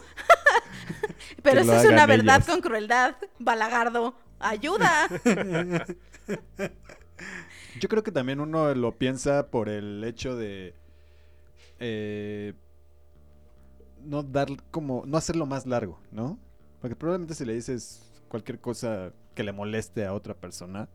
[1.44, 3.16] Pero Que eso es una verdad con crueldad.
[3.38, 5.08] Balagardo, ayuda.
[7.80, 10.74] Yo creo que también uno lo piensa por el hecho de
[11.80, 12.54] eh,
[14.06, 16.40] no dar como, no hacerlo más largo, ¿no?
[16.80, 20.88] Porque probablemente si le dices cualquier cosa que le moleste a otra persona,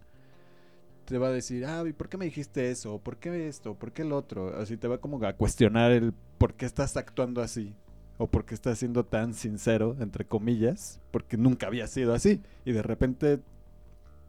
[1.04, 2.98] te va a decir, ah, ¿y por qué me dijiste eso?
[2.98, 3.74] ¿Por qué esto?
[3.74, 4.56] ¿Por qué el otro?
[4.58, 7.74] Así te va como a cuestionar el por qué estás actuando así.
[8.16, 12.42] O por qué estás siendo tan sincero, entre comillas, porque nunca había sido así.
[12.64, 13.40] Y de repente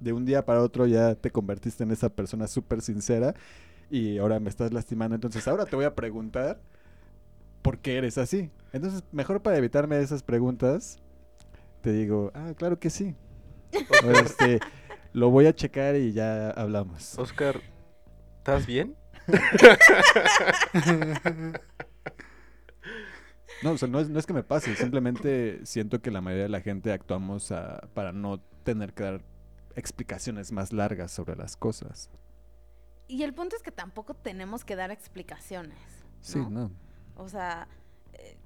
[0.02, 3.36] de un día para otro ya te convertiste en esa persona súper sincera
[3.90, 5.16] y ahora me estás lastimando.
[5.16, 6.60] Entonces ahora te voy a preguntar
[7.62, 8.50] por qué eres así.
[8.74, 11.00] Entonces, mejor para evitarme esas preguntas,
[11.82, 13.16] te digo, ah, claro que sí.
[14.26, 14.60] Este,
[15.14, 17.18] lo voy a checar y ya hablamos.
[17.20, 17.62] Oscar,
[18.40, 18.96] ¿estás bien?
[23.64, 26.46] No, o sea, no es, no es que me pase, simplemente siento que la mayoría
[26.46, 29.22] de la gente actuamos a- para no tener que dar
[29.76, 32.10] explicaciones más largas sobre las cosas.
[33.08, 35.78] Y el punto es que tampoco tenemos que dar explicaciones.
[36.22, 36.50] Sí, ¿no?
[36.50, 36.72] no.
[37.16, 37.68] O sea,
[38.14, 38.38] eh,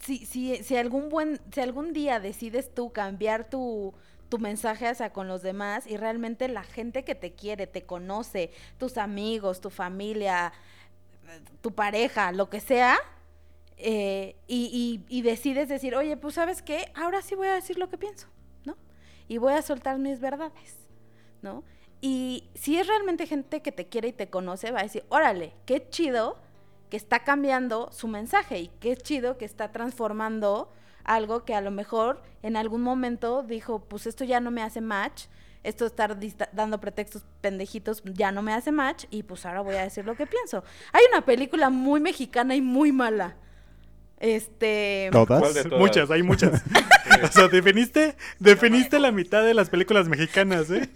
[0.00, 3.94] si, si, si algún buen, si algún día decides tú cambiar tu,
[4.28, 8.50] tu mensaje hacia con los demás y realmente la gente que te quiere, te conoce,
[8.78, 10.52] tus amigos, tu familia,
[11.60, 12.96] tu pareja, lo que sea,
[13.76, 17.78] eh, y, y- y decides decir, oye, pues sabes qué, ahora sí voy a decir
[17.78, 18.31] lo que pienso, ¿no?
[19.28, 20.76] Y voy a soltar mis verdades,
[21.42, 21.64] ¿no?
[22.00, 25.54] Y si es realmente gente que te quiere y te conoce, va a decir, órale,
[25.66, 26.36] qué chido
[26.90, 30.70] que está cambiando su mensaje y qué chido que está transformando
[31.04, 34.80] algo que a lo mejor en algún momento dijo, pues esto ya no me hace
[34.80, 35.26] match,
[35.62, 36.18] esto estar
[36.52, 40.16] dando pretextos pendejitos ya no me hace match y pues ahora voy a decir lo
[40.16, 40.64] que pienso.
[40.92, 43.36] Hay una película muy mexicana y muy mala.
[44.22, 45.08] Este...
[45.10, 45.40] ¿Todas?
[45.40, 45.80] ¿Cuál de todas?
[45.80, 46.62] Muchas, hay muchas.
[47.24, 50.88] o sea, definiste, definiste la mitad de las películas mexicanas, ¿eh?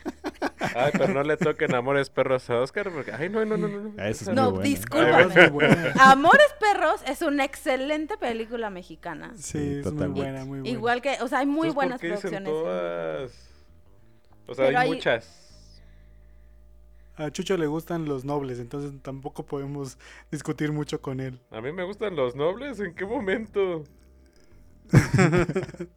[0.77, 3.11] Ay, pero no le toquen Amores Perros a Oscar porque...
[3.13, 3.81] Ay, no, no, no, no.
[3.81, 3.93] no.
[3.99, 4.65] Ah, esa es muy No, buena.
[4.65, 5.27] discúlpame.
[5.27, 5.93] Muy buena.
[5.99, 9.33] Amores Perros es una excelente película mexicana.
[9.37, 10.69] Sí, Sí, es muy buena, muy buena.
[10.69, 12.49] Igual que, o sea, hay muy buenas ¿por qué dicen producciones.
[12.49, 13.33] todas?
[14.47, 15.46] O sea, Pero hay hay- muchas.
[17.17, 19.99] A Chucho le gustan los nobles, entonces tampoco podemos
[20.31, 21.41] discutir mucho con él.
[21.51, 22.79] A mí me gustan los nobles.
[22.79, 23.85] ¿En qué momento?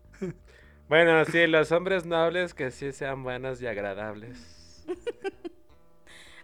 [0.88, 4.86] bueno, sí, los hombres nobles que sí sean buenos y agradables.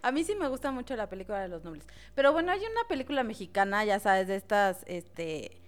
[0.02, 1.88] A mí sí me gusta mucho la película de los nobles.
[2.14, 5.62] Pero bueno, hay una película mexicana, ya sabes, de estas este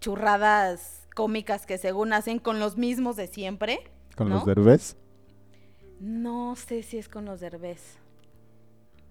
[0.00, 3.90] churradas cómicas que según hacen con los mismos de siempre.
[4.14, 4.36] ¿Con ¿no?
[4.36, 4.96] los derbés?
[5.98, 7.98] No sé si es con los derbés.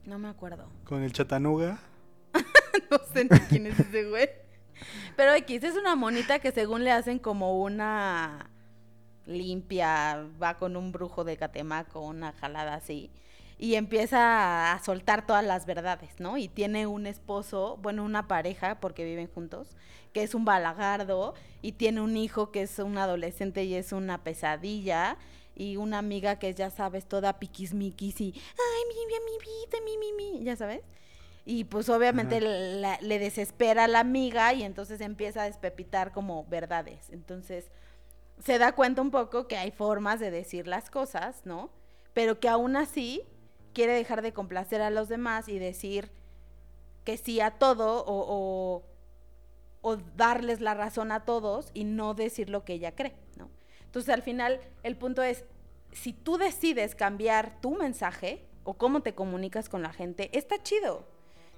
[0.05, 0.67] No me acuerdo.
[0.83, 1.79] Con el Chatanuga.
[2.91, 4.29] No sé ni quién es ese güey.
[5.15, 8.49] Pero X es una monita que según le hacen como una
[9.25, 13.11] limpia, va con un brujo de Catemaco, una jalada así,
[13.57, 16.37] y empieza a soltar todas las verdades, ¿no?
[16.37, 19.75] Y tiene un esposo, bueno, una pareja, porque viven juntos,
[20.13, 24.23] que es un balagardo, y tiene un hijo que es un adolescente y es una
[24.23, 25.17] pesadilla,
[25.55, 29.97] y una amiga que ya sabes, toda piquismiquis y, ay, mi, mi, mi vida, mi,
[29.97, 30.81] mi, mi, ya sabes.
[31.45, 36.43] Y pues obviamente la- le desespera a la amiga y entonces empieza a despepitar como
[36.45, 37.09] verdades.
[37.11, 37.69] Entonces
[38.43, 41.69] se da cuenta un poco que hay formas de decir las cosas, ¿no?
[42.13, 43.21] Pero que aún así
[43.73, 46.09] quiere dejar de complacer a los demás y decir
[47.03, 48.83] que sí a todo o, o,
[49.81, 53.49] o darles la razón a todos y no decir lo que ella cree, ¿no?
[53.85, 55.45] Entonces al final el punto es,
[55.95, 61.07] si tú decides cambiar tu mensaje o cómo te comunicas con la gente, está chido.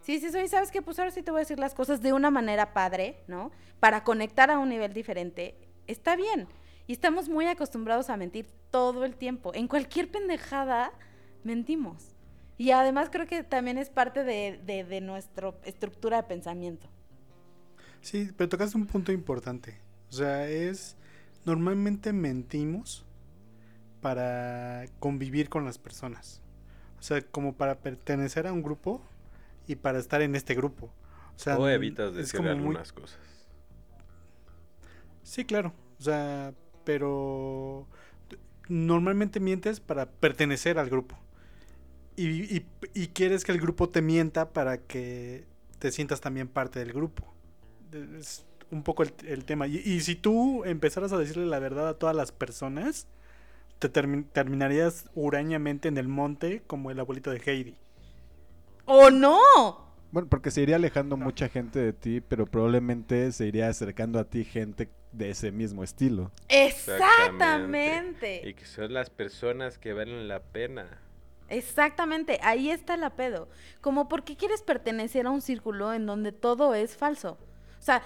[0.01, 0.81] Si dices, oye, ¿sabes qué?
[0.81, 3.51] Pues ahora sí te voy a decir las cosas de una manera padre, ¿no?
[3.79, 5.57] Para conectar a un nivel diferente,
[5.88, 6.47] está bien.
[6.85, 9.53] Y estamos muy acostumbrados a mentir todo el tiempo.
[9.53, 10.93] En cualquier pendejada
[11.43, 12.15] mentimos.
[12.57, 16.88] Y además creo que también es parte de, de, de nuestra estructura de pensamiento.
[18.01, 19.81] Sí, pero tocaste un punto importante.
[20.09, 20.95] O sea, es.
[21.43, 23.07] Normalmente mentimos
[24.01, 26.41] para convivir con las personas.
[26.99, 29.01] O sea, como para pertenecer a un grupo
[29.67, 30.91] y para estar en este grupo.
[31.35, 33.19] O sea, o evitas decir muy- algunas cosas.
[35.23, 35.73] Sí, claro.
[35.99, 37.87] O sea, pero
[38.69, 41.17] normalmente mientes para pertenecer al grupo.
[42.15, 45.45] Y, y- y quieres que el grupo te mienta para que
[45.79, 47.23] te sientas también parte del grupo.
[48.17, 49.67] Es un poco el, el tema.
[49.67, 53.07] Y, y si tú empezaras a decirle la verdad a todas las personas,
[53.80, 57.75] te termi- terminarías hurañamente en el monte como el abuelito de Heidi.
[58.86, 59.39] ¡Oh, no!
[60.11, 64.23] Bueno, porque se iría alejando mucha gente de ti, pero probablemente se iría acercando a
[64.23, 66.32] ti gente de ese mismo estilo.
[66.47, 68.47] Exactamente.
[68.47, 71.01] Y que son las personas que valen la pena.
[71.49, 73.47] Exactamente, ahí está la pedo.
[73.82, 77.38] Como por qué quieres pertenecer a un círculo en donde todo es falso.
[77.80, 78.01] O sea,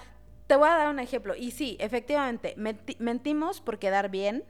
[0.46, 1.34] te voy a dar un ejemplo.
[1.36, 4.44] Y sí, efectivamente, menti- mentimos por quedar bien,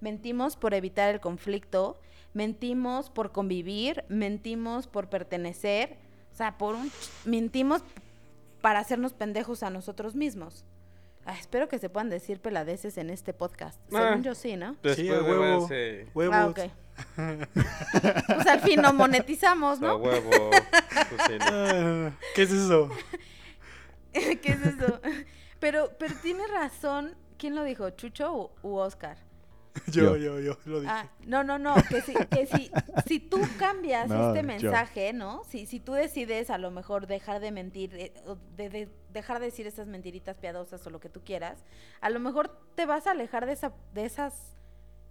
[0.00, 1.98] mentimos por evitar el conflicto,
[2.34, 5.96] mentimos por convivir, mentimos por pertenecer,
[6.32, 6.90] o sea, por un
[7.24, 7.82] mentimos
[8.60, 10.64] para hacernos pendejos a nosotros mismos.
[11.24, 13.80] Ah, espero que se puedan decir peladeces en este podcast.
[13.92, 14.08] Ah.
[14.10, 14.76] Según yo sí, ¿no?
[14.82, 15.66] Después Sí, a de huevo.
[15.68, 16.36] verse Huevos.
[16.36, 16.60] Ah, ok.
[18.26, 19.96] pues al fin no monetizamos, a ¿no?
[19.96, 20.50] huevo.
[20.50, 21.46] pues sí, no.
[21.48, 22.90] Ah, ¿Qué es eso?
[24.12, 25.00] ¿Qué es eso?
[25.58, 27.14] Pero, pero tiene razón.
[27.38, 27.90] ¿Quién lo dijo?
[27.90, 29.18] ¿Chucho u, u Oscar?
[29.92, 30.38] Yo, Yo.
[30.38, 30.92] yo, yo, lo dije.
[30.92, 31.74] Ah, no, no, no.
[31.88, 32.70] Que si, que si,
[33.06, 34.46] si tú cambias No, este yo.
[34.46, 35.42] mensaje, ¿no?
[35.48, 39.38] Si, si tú decides a lo mejor dejar de mentir, eh, o de, de- dejar
[39.40, 41.64] de decir esas mentiritas piadosas o lo que tú quieras,
[42.00, 44.34] a lo mejor te vas a alejar de, esa, de esas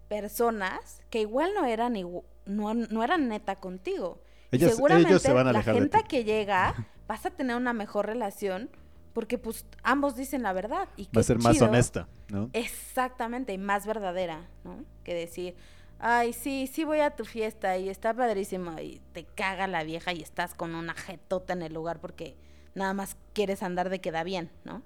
[0.07, 4.21] personas que igual no eran, igu- no, no eran neta contigo.
[4.51, 6.03] Y Ellos- seguramente ellos se van a la de gente ti.
[6.07, 6.73] que llega
[7.07, 8.69] vas a tener una mejor relación
[9.15, 10.89] porque pues ambos dicen la verdad.
[10.97, 12.49] Y Va a ser más honesta, ¿no?
[12.51, 14.83] Exactamente, y más verdadera, ¿no?
[15.05, 15.55] Que decir,
[15.99, 20.11] ay, sí, sí voy a tu fiesta y está padrísimo y te caga la vieja
[20.11, 22.35] y estás con una jetota en el lugar porque
[22.73, 24.81] nada más quieres andar de queda bien, ¿no?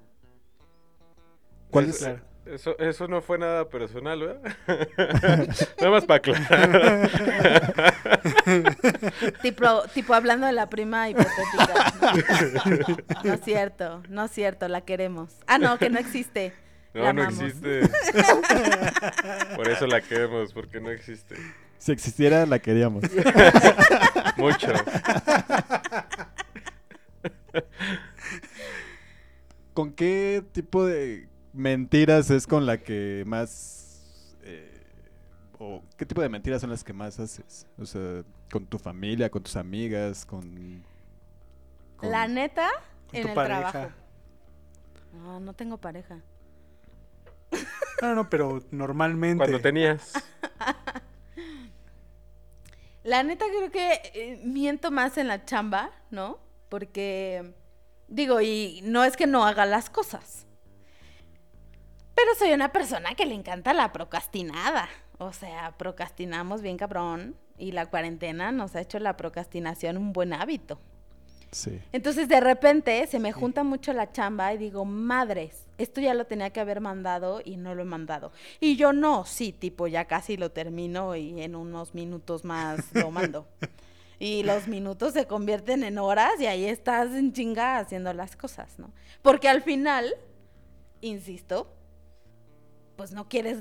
[1.71, 1.97] ¿Cuál es?
[1.97, 2.21] Claro.
[2.53, 4.41] Eso, eso no fue nada personal, ¿verdad?
[5.79, 7.09] nada más para aclarar.
[9.41, 11.93] Tipo, tipo hablando de la prima hipotética.
[12.01, 15.31] No, no es cierto, no es cierto, la queremos.
[15.47, 16.53] Ah, no, que no existe.
[16.93, 17.39] La No, no amamos.
[17.43, 17.81] existe.
[19.55, 21.35] Por eso la queremos, porque no existe.
[21.77, 23.03] Si existiera, la queríamos.
[24.37, 24.73] Mucho.
[29.73, 34.35] ¿Con qué tipo de mentiras es con la que más...
[34.43, 34.83] eh,
[35.57, 37.67] o qué tipo de mentiras son las que más haces?
[37.77, 40.83] O sea, con tu familia, con tus amigas, con...
[41.97, 42.69] con- La neta,
[43.07, 43.71] Con en tu el pareja.
[43.71, 43.93] trabajo.
[45.13, 46.19] No, no tengo pareja.
[48.01, 49.37] No, no, pero normalmente.
[49.37, 50.13] Cuando tenías.
[53.03, 56.37] La neta creo que eh, miento más en la chamba, ¿no?
[56.69, 57.53] Porque,
[58.07, 60.45] digo, y no es que no haga las cosas.
[62.22, 64.89] Pero soy una persona que le encanta la procrastinada.
[65.20, 67.38] O sea, procrastinamos bien cabrón.
[67.57, 70.82] Y la cuarentena nos ha hecho la procrastinación un buen hábito.
[71.51, 71.80] Sí.
[71.93, 76.26] Entonces de repente se me junta mucho la chamba y digo, madres, esto ya lo
[76.26, 78.34] tenía que haber mandado y no lo he mandado.
[78.59, 83.11] Y yo no, sí, tipo, ya casi lo termino y en unos minutos más lo
[83.11, 83.47] mando.
[84.20, 88.78] Y los minutos se convierten en horas y ahí estás en chinga haciendo las cosas,
[88.78, 88.91] ¿no?
[89.22, 90.13] Porque al final,
[90.99, 91.78] insisto,
[92.99, 93.59] pues no quieres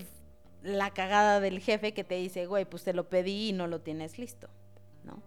[0.64, 3.80] la cagada del jefe que te dice, güey, pues te lo pedí y no lo
[3.80, 4.48] tienes listo,
[5.04, 5.22] ¿no?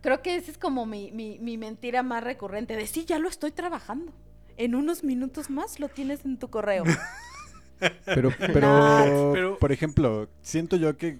[0.00, 3.28] Creo que esa es como mi, mi, mi mentira más recurrente, de sí, ya lo
[3.28, 4.12] estoy trabajando.
[4.56, 6.84] En unos minutos más lo tienes en tu correo.
[8.04, 11.18] Pero, pero, Pero- por ejemplo, siento yo que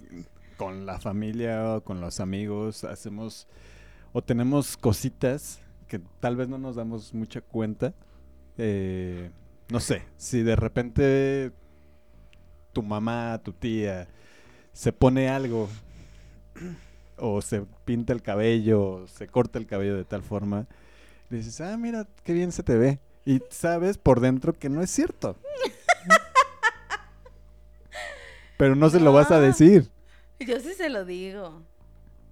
[0.56, 3.48] con la familia o con los amigos hacemos
[4.12, 5.58] o tenemos cositas
[5.88, 7.94] que tal vez no nos damos mucha cuenta.
[8.58, 9.32] Eh,
[9.71, 11.53] no sé, si de repente
[12.73, 14.09] tu mamá, tu tía
[14.73, 15.68] se pone algo
[17.16, 20.66] o se pinta el cabello, o se corta el cabello de tal forma,
[21.29, 23.01] le dices, ah, mira, qué bien se te ve.
[23.25, 25.37] Y sabes por dentro que no es cierto.
[28.57, 29.91] Pero no se lo vas a decir.
[30.41, 31.62] Yo sí se lo digo.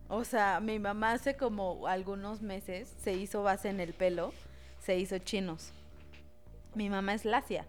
[0.09, 4.33] O sea, mi mamá hace como algunos meses se hizo base en el pelo,
[4.81, 5.73] se hizo chinos.
[6.75, 7.67] Mi mamá es lacia.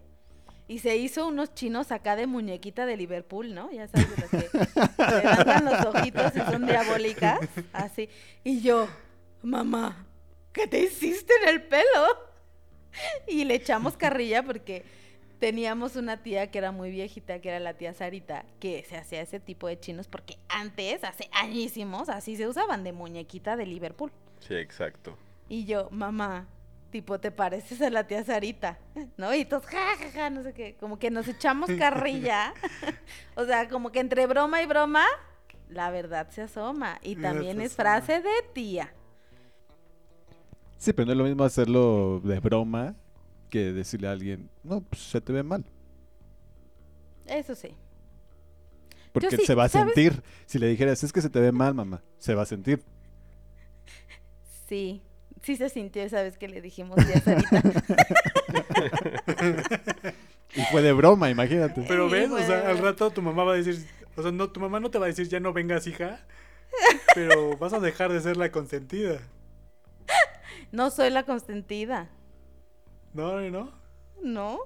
[0.68, 3.72] Y se hizo unos chinos acá de muñequita de Liverpool, ¿no?
[3.72, 7.40] Ya sabes, de los que levantan los ojitos y son parabólicas,
[7.72, 8.08] así.
[8.44, 8.86] Y yo,
[9.42, 10.06] mamá,
[10.52, 12.06] ¿qué te hiciste en el pelo?
[13.26, 14.84] Y le echamos carrilla porque
[15.40, 19.22] teníamos una tía que era muy viejita, que era la tía Sarita, que se hacía
[19.22, 24.12] ese tipo de chinos porque antes, hace añísimos, así se usaban de muñequita de Liverpool.
[24.38, 25.16] Sí, exacto.
[25.48, 26.46] Y yo, mamá,
[26.90, 28.78] tipo, te pareces a la tía Sarita,
[29.16, 29.34] ¿no?
[29.34, 32.52] Y todos, ja, ja, ja, no sé qué, como que nos echamos carrilla.
[33.36, 35.04] o sea, como que entre broma y broma,
[35.68, 36.98] la verdad se asoma.
[37.02, 38.02] Y también es asoma.
[38.02, 38.92] frase de tía.
[40.76, 42.96] Sí, pero no es lo mismo hacerlo de broma
[43.50, 45.64] que decirle a alguien, no, pues se te ve mal.
[47.26, 47.74] Eso sí.
[49.12, 49.94] Porque sí, se va a ¿sabes?
[49.94, 50.22] sentir.
[50.46, 52.82] Si le dijeras, es que se te ve mal, mamá, se va a sentir.
[54.68, 55.02] Sí,
[55.42, 57.62] sí se sintió esa vez que le dijimos tía Sarita.
[60.54, 61.84] Y fue de broma, imagínate.
[61.86, 63.86] Pero Sí, ves, o sea, al rato tu mamá va a decir,
[64.16, 66.20] o sea, no, tu mamá no te va a decir, ya no vengas, hija,
[67.14, 69.20] pero vas a dejar de ser la consentida.
[70.72, 72.08] no soy la consentida,
[73.12, 73.72] No, no, no.
[74.22, 74.58] ¿no?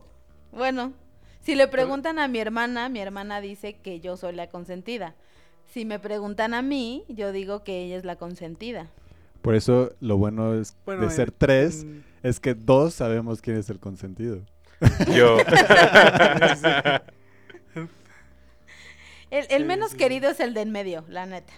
[0.53, 0.95] Bueno,
[1.41, 5.14] si le preguntan a mi hermana, mi hermana dice que yo soy la consentida.
[5.66, 8.89] Si me preguntan a mí, yo digo que ella es la consentida.
[9.45, 13.42] Por eso lo bueno es Bueno, de ser en- tres, en- es que dos sabemos
[13.42, 14.40] quién es el consentido.
[15.14, 15.36] Yo.
[19.30, 21.53] El, el Sí, menos sí, querido es el de en medio, la neta.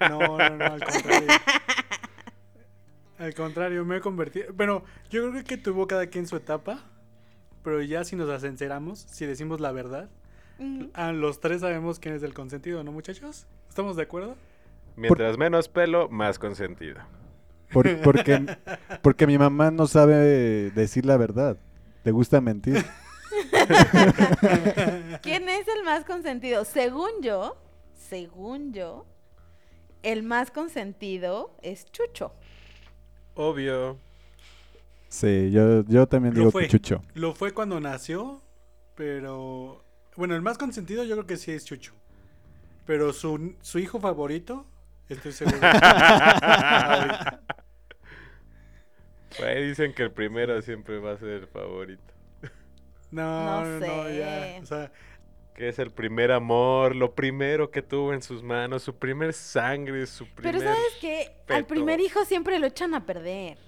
[0.00, 1.28] No, no, no, al contrario.
[3.18, 4.52] Al contrario, me he convertido.
[4.52, 6.80] Bueno, yo creo que tuvo cada quien su etapa.
[7.62, 10.10] Pero ya si nos asenceramos, si decimos la verdad,
[10.58, 13.46] Mm, a los tres sabemos quién es el consentido, ¿no, muchachos?
[13.70, 14.36] ¿Estamos de acuerdo?
[14.96, 17.00] Mientras menos pelo, más consentido.
[17.72, 18.56] Por- porque,
[19.02, 21.56] porque mi mamá no sabe decir la verdad.
[22.04, 22.84] Le gusta mentir.
[25.22, 26.64] ¿Quién es el más consentido?
[26.64, 27.56] Según yo,
[27.94, 29.06] según yo,
[30.02, 32.32] el más consentido es Chucho.
[33.34, 33.98] Obvio.
[35.08, 36.62] Sí, yo, yo también digo fue.
[36.62, 37.02] que Chucho.
[37.14, 38.42] Lo fue cuando nació,
[38.94, 39.84] pero...
[40.16, 41.94] Bueno, el más consentido yo creo que sí es Chucho.
[42.84, 44.66] Pero su, su hijo favorito,
[45.12, 45.58] estoy seguro.
[49.38, 52.02] Güey, dicen que el primero siempre va a ser el favorito.
[53.10, 54.42] No, No no, no, ya.
[54.42, 54.60] sé.
[54.62, 54.92] O sea,
[55.54, 60.06] Que es el primer amor, lo primero que tuvo en sus manos, su primer sangre,
[60.06, 60.54] su primer...
[60.54, 63.58] Pero sabes que al primer hijo siempre lo echan a perder.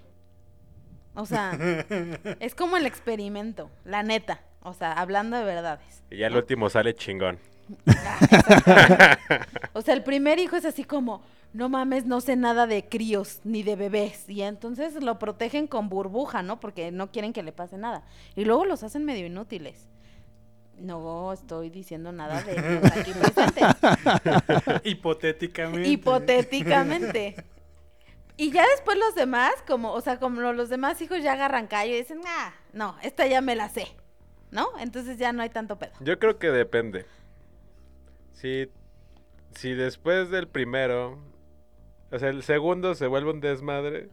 [1.15, 1.53] O sea,
[2.41, 4.43] es como el experimento, la neta.
[4.61, 6.03] O sea, hablando de verdades.
[6.11, 7.39] Y ya el último sale chingón.
[7.87, 9.19] Ah,
[9.73, 11.23] o sea, el primer hijo es así como,
[11.55, 14.29] no mames, no sé nada de críos ni de bebés.
[14.29, 16.61] Y entonces lo protegen con burbuja, ¿no?
[16.61, 18.05] Porque no quieren que le pase nada.
[18.35, 19.89] Y luego los hacen medio inútiles.
[20.79, 23.65] No estoy diciendo nada de los aquí presentes.
[24.85, 25.89] hipotéticamente.
[25.89, 27.37] Hipotéticamente.
[28.37, 31.95] Y ya después los demás, como, o sea, como los demás hijos ya agarran callo
[31.95, 33.87] y dicen, ah, no, esta ya me la sé.
[34.51, 34.69] ¿No?
[34.79, 35.93] Entonces ya no hay tanto pedo.
[36.01, 37.07] Yo creo que depende.
[38.35, 38.71] Si,
[39.55, 41.19] si después del primero,
[42.11, 44.09] o sea, el segundo se vuelve un desmadre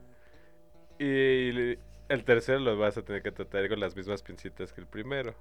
[0.97, 4.87] y el tercero lo vas a tener que tratar con las mismas pincitas que el
[4.87, 5.35] primero.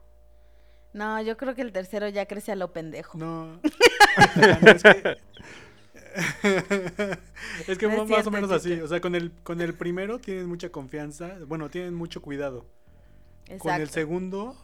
[0.93, 3.16] No, yo creo que el tercero ya crece a lo pendejo.
[3.18, 3.61] No.
[4.62, 5.18] Es que,
[7.68, 8.72] es que No más cierto, o menos así.
[8.81, 11.37] O sea, con el, con el primero tienen mucha confianza.
[11.47, 12.66] Bueno, tienen mucho cuidado.
[13.59, 13.93] Con el Exacto.
[13.93, 14.57] segundo,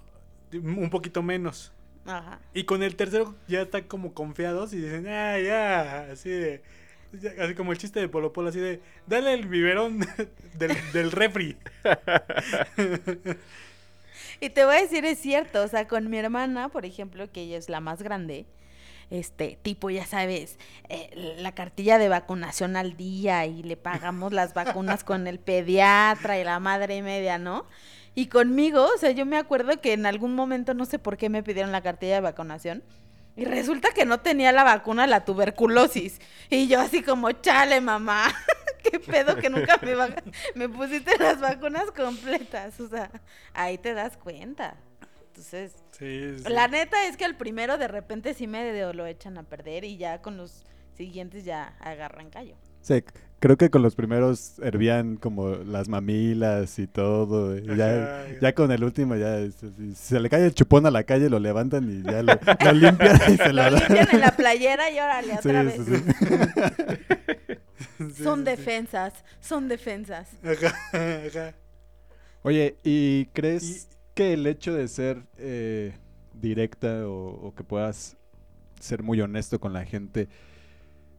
[0.53, 1.73] un poquito menos.
[2.07, 2.39] Ajá.
[2.55, 6.63] Y con el tercero ya están como confiados y dicen, ah, ya, así de.
[7.13, 10.01] ya, así como el chiste de Polo Polo, así de, dale el biberón
[10.55, 11.57] del, del refri.
[14.41, 17.43] Y te voy a decir, es cierto, o sea, con mi hermana, por ejemplo, que
[17.43, 18.47] ella es la más grande,
[19.11, 24.53] este, tipo, ya sabes, eh, la cartilla de vacunación al día y le pagamos las
[24.53, 27.67] vacunas con el pediatra y la madre media, ¿no?
[28.17, 31.29] Y conmigo, o sea, yo me acuerdo que en algún momento, no sé por qué
[31.29, 32.83] me pidieron la cartilla de vacunación.
[33.37, 36.19] Y resulta que no tenía la vacuna la tuberculosis.
[36.49, 38.25] Y yo así como, chale, mamá,
[38.91, 39.95] qué pedo que nunca me,
[40.55, 42.81] me pusiste las vacunas completas.
[42.81, 43.11] O sea,
[43.53, 44.77] ahí te das cuenta.
[45.29, 46.45] Entonces, Sí, sí.
[46.49, 49.99] la neta es que al primero de repente sí me lo echan a perder y
[49.99, 50.65] ya con los
[50.97, 52.57] siguientes ya agarran callo.
[52.87, 53.03] Sí,
[53.41, 57.59] creo que con los primeros hervían como las mamilas y todo.
[57.59, 58.25] y ya, Ajá.
[58.41, 61.03] ya con el último ya es así, si se le cae el chupón a la
[61.03, 62.33] calle, lo levantan y ya lo,
[62.65, 65.87] lo limpian y se Lo la limpian en la playera y órale, otra sí, vez.
[65.87, 67.57] sí.
[68.15, 70.29] Sí, Son defensas, son defensas.
[70.45, 70.75] Ajá,
[71.27, 71.55] ajá.
[72.43, 75.93] Oye, ¿y crees Y- que el hecho de ser eh,
[76.35, 78.17] directa o, o que puedas
[78.81, 80.29] ser muy honesto con la gente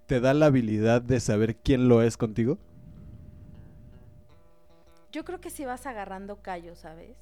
[0.07, 2.57] te da la habilidad de saber quién lo es contigo?
[5.11, 7.17] Yo creo que sí vas agarrando callo, ¿sabes?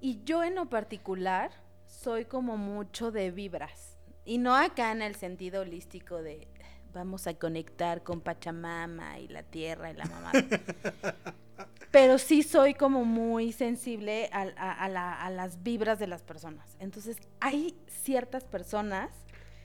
[0.00, 1.50] Y yo en lo particular
[1.86, 3.96] soy como mucho de vibras.
[4.24, 6.46] Y no acá en el sentido holístico de
[6.92, 10.32] vamos a conectar con Pachamama y la tierra y la mamá.
[11.90, 16.22] Pero sí soy como muy sensible a, a- a la- a las vibras de las
[16.22, 16.76] personas.
[16.78, 19.10] Entonces, hay ciertas personas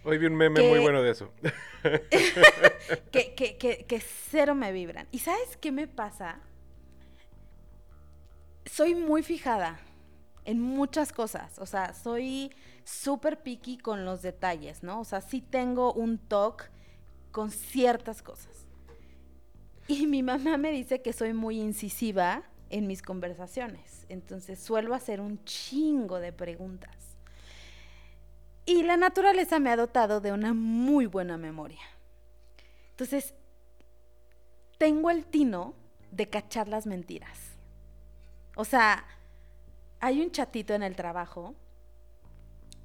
[0.05, 1.31] Hoy vi un meme Que- muy bueno de eso.
[3.11, 5.07] que, que, que, que cero me vibran.
[5.11, 6.39] ¿Y sabes qué me pasa?
[8.65, 9.79] Soy muy fijada
[10.45, 11.57] en muchas cosas.
[11.59, 14.99] O sea, soy súper picky con los detalles, ¿no?
[14.99, 16.65] O sea, sí tengo un toque
[17.31, 18.65] con ciertas cosas.
[19.87, 24.05] Y mi mamá me dice que soy muy incisiva en mis conversaciones.
[24.09, 27.12] Entonces suelo hacer un chingo de preguntas.
[28.65, 31.81] Y la naturaleza me ha dotado de una muy buena memoria.
[32.91, 33.33] Entonces,
[34.77, 35.73] tengo el tino
[36.11, 37.39] de cachar las mentiras.
[38.55, 39.05] O sea,
[39.99, 41.55] hay un chatito en el trabajo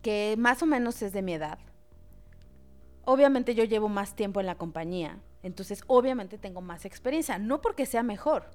[0.03, 1.59] que más o menos es de mi edad.
[3.05, 7.87] Obviamente yo llevo más tiempo en la compañía, entonces obviamente tengo más experiencia, no porque
[7.87, 8.51] sea mejor,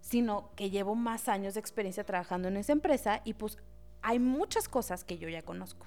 [0.00, 3.58] sino que llevo más años de experiencia trabajando en esa empresa y pues
[4.02, 5.86] hay muchas cosas que yo ya conozco.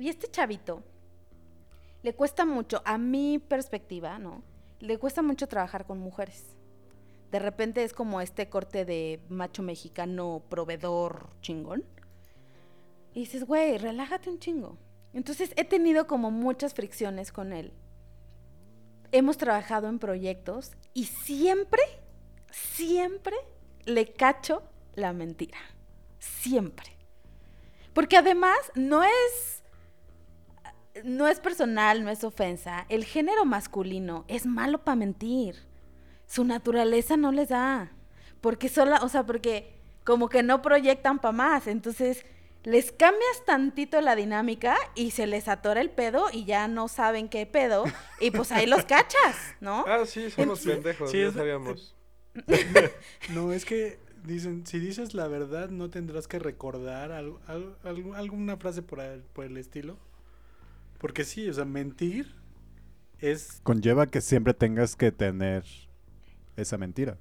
[0.00, 0.82] Y este chavito
[2.02, 4.42] le cuesta mucho, a mi perspectiva, ¿no?
[4.78, 6.56] Le cuesta mucho trabajar con mujeres.
[7.30, 11.84] De repente es como este corte de macho mexicano proveedor chingón.
[13.12, 14.78] Y dices, güey, relájate un chingo.
[15.12, 17.74] Entonces he tenido como muchas fricciones con él.
[19.12, 21.82] Hemos trabajado en proyectos y siempre,
[22.50, 23.36] siempre
[23.84, 24.62] le cacho
[24.94, 25.58] la mentira.
[26.18, 26.96] Siempre.
[27.92, 29.60] Porque además no es
[31.04, 32.86] no es personal, no es ofensa.
[32.88, 35.56] El género masculino es malo para mentir.
[36.26, 37.92] Su naturaleza no les da.
[38.40, 39.74] Porque sola, o sea, porque
[40.04, 41.66] como que no proyectan para más.
[41.66, 42.24] Entonces,
[42.62, 47.28] les cambias tantito la dinámica y se les atora el pedo y ya no saben
[47.28, 47.84] qué pedo.
[48.20, 49.84] Y pues ahí los cachas, ¿no?
[49.88, 51.96] Ah, sí, somos Sí, pendejos, sí, ya es- sabíamos.
[53.30, 58.14] No, es que dicen, si dices la verdad, no tendrás que recordar al- al- algu-
[58.14, 59.96] alguna frase por el, por el estilo.
[61.00, 62.34] Porque sí, o sea, mentir
[63.18, 65.64] es Conlleva que siempre tengas que tener
[66.56, 67.16] esa mentira.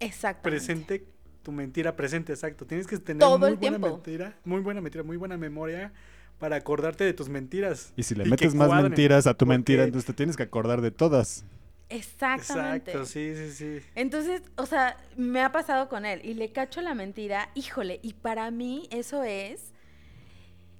[0.00, 0.50] Exactamente.
[0.50, 1.06] presente,
[1.42, 2.66] tu mentira presente, exacto.
[2.66, 3.96] Tienes que tener Todo muy el buena tiempo.
[3.96, 5.92] mentira, muy buena mentira, muy buena memoria
[6.38, 7.92] para acordarte de tus mentiras.
[7.96, 10.42] Y si le metes más cuadren, mentiras a tu porque- mentira, entonces te tienes que
[10.42, 11.44] acordar de todas.
[11.88, 12.90] Exactamente.
[12.90, 13.86] Exacto, sí, sí, sí.
[13.94, 18.14] Entonces, o sea, me ha pasado con él y le cacho la mentira, híjole, y
[18.14, 19.72] para mí eso es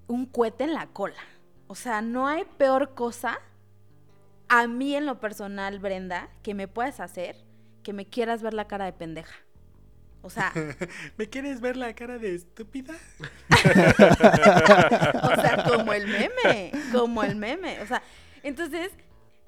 [0.08, 1.14] un cohete en la cola.
[1.74, 3.40] O sea, no hay peor cosa
[4.48, 7.34] a mí en lo personal, Brenda, que me puedas hacer
[7.82, 9.34] que me quieras ver la cara de pendeja.
[10.22, 10.52] O sea,
[11.18, 12.94] ¿Me quieres ver la cara de estúpida?
[13.50, 17.80] o sea, como el meme, como el meme.
[17.80, 18.04] O sea,
[18.44, 18.92] entonces,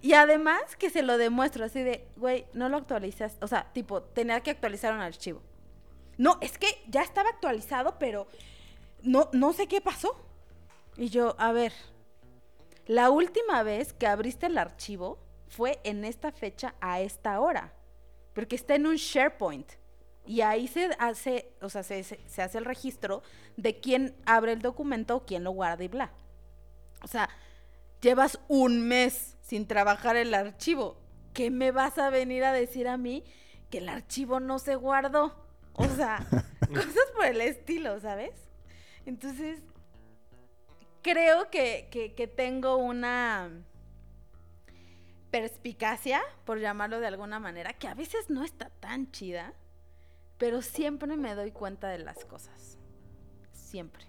[0.03, 3.37] y además que se lo demuestro así de, güey, no lo actualizas.
[3.41, 5.45] O sea, tipo, tener que actualizar un archivo.
[6.19, 8.27] No, es que ya estaba actualizado, pero
[9.05, 10.21] no, no sé qué pasó.
[10.97, 11.73] Y yo, a ver,
[12.87, 15.19] la última vez que abriste el archivo
[15.49, 17.73] fue en esta fecha a esta hora.
[18.35, 19.73] Porque está en un SharePoint.
[20.27, 23.23] Y ahí se hace, o sea, se, se- se hace el registro
[23.57, 26.13] de quién abre el documento quién lo guarda y bla.
[27.03, 27.29] O sea,
[28.01, 30.99] llevas un mes sin trabajar el archivo.
[31.33, 33.25] ¿Qué me vas a venir a decir a mí
[33.71, 35.35] que el archivo no se guardó?
[35.75, 36.27] O sea,
[36.69, 38.33] cosas por el estilo, ¿sabes?
[39.05, 39.61] Entonces,
[41.07, 43.51] creo que, que- que tengo una
[45.31, 49.53] perspicacia, por llamarlo de alguna manera, que a veces no está tan chida,
[50.39, 52.79] pero siempre me doy cuenta de las cosas.
[53.53, 54.05] Siempre.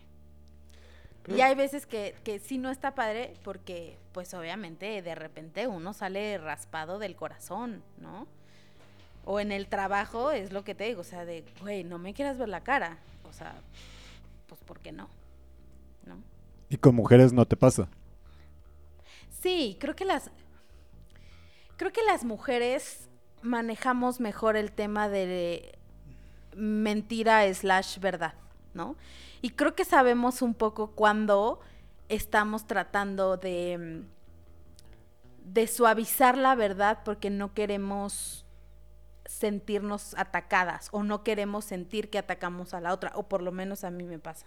[1.27, 5.91] Y hay veces que, que sí no está padre porque, pues obviamente, de repente uno
[5.93, 8.27] sale raspado del corazón, ¿no?
[9.25, 12.13] O en el trabajo es lo que te digo, o sea, de, güey, no me
[12.13, 12.97] quieras ver la cara.
[13.29, 13.53] O sea,
[14.47, 15.09] pues ¿por qué no?
[16.05, 16.15] ¿No?
[16.69, 17.89] Y con mujeres no te pasa.
[19.29, 20.31] Sí, creo que las
[21.77, 23.07] creo que las mujeres
[23.41, 25.77] manejamos mejor el tema de
[26.55, 28.33] mentira slash verdad,
[28.73, 28.95] ¿no?
[29.41, 31.59] Y creo que sabemos un poco cuando
[32.09, 34.03] estamos tratando de
[35.47, 38.45] de suavizar la verdad porque no queremos
[39.25, 43.83] sentirnos atacadas o no queremos sentir que atacamos a la otra, o por lo menos
[43.83, 44.45] a mí me pasa.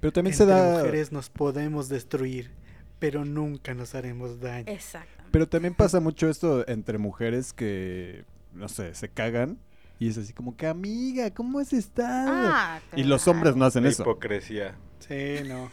[0.00, 0.78] Pero también se Entre da...
[0.78, 2.50] mujeres nos podemos destruir,
[2.98, 4.64] pero nunca nos haremos daño.
[4.72, 5.24] Exactamente.
[5.30, 8.24] Pero también pasa mucho esto entre mujeres que,
[8.54, 9.58] no sé, se cagan
[9.98, 12.30] y es así como que, amiga, ¿cómo has estado?
[12.32, 13.36] Ah, y los claro.
[13.38, 14.02] hombres no hacen La eso.
[14.02, 14.74] hipocresía.
[15.00, 15.70] Sí, no.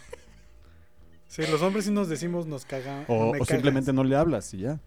[1.28, 3.06] Sí, los hombres sí nos decimos nos cagan.
[3.08, 4.80] O, me o simplemente no le hablas y ya.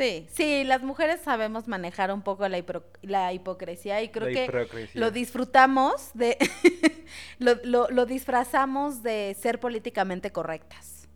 [0.00, 2.64] Sí, sí, las mujeres sabemos manejar un poco la,
[3.02, 4.48] la hipocresía y creo La que
[4.94, 6.38] lo disfrutamos de
[7.38, 11.06] lo, lo- lo disfrazamos de ser políticamente correctas,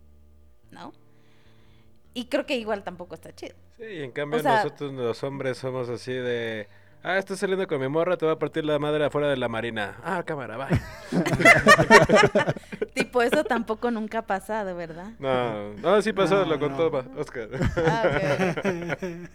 [0.71, 0.93] ¿no?
[2.13, 3.55] Y creo que igual tampoco está chido.
[3.77, 6.69] Sí, y en cambio O sea- nosotros los hombres somos así de...
[7.07, 9.47] Ah, estás saliendo con mi morra, te va a partir la madre afuera de la
[9.47, 9.95] marina.
[10.03, 10.69] Ah, cámara, va.
[12.95, 15.11] Tipo, eso tampoco nunca ha pasado, ¿verdad?
[15.19, 17.21] No, no, sí pasó, No, lo contó no.
[17.21, 17.49] Oscar.
[17.77, 18.97] Ah.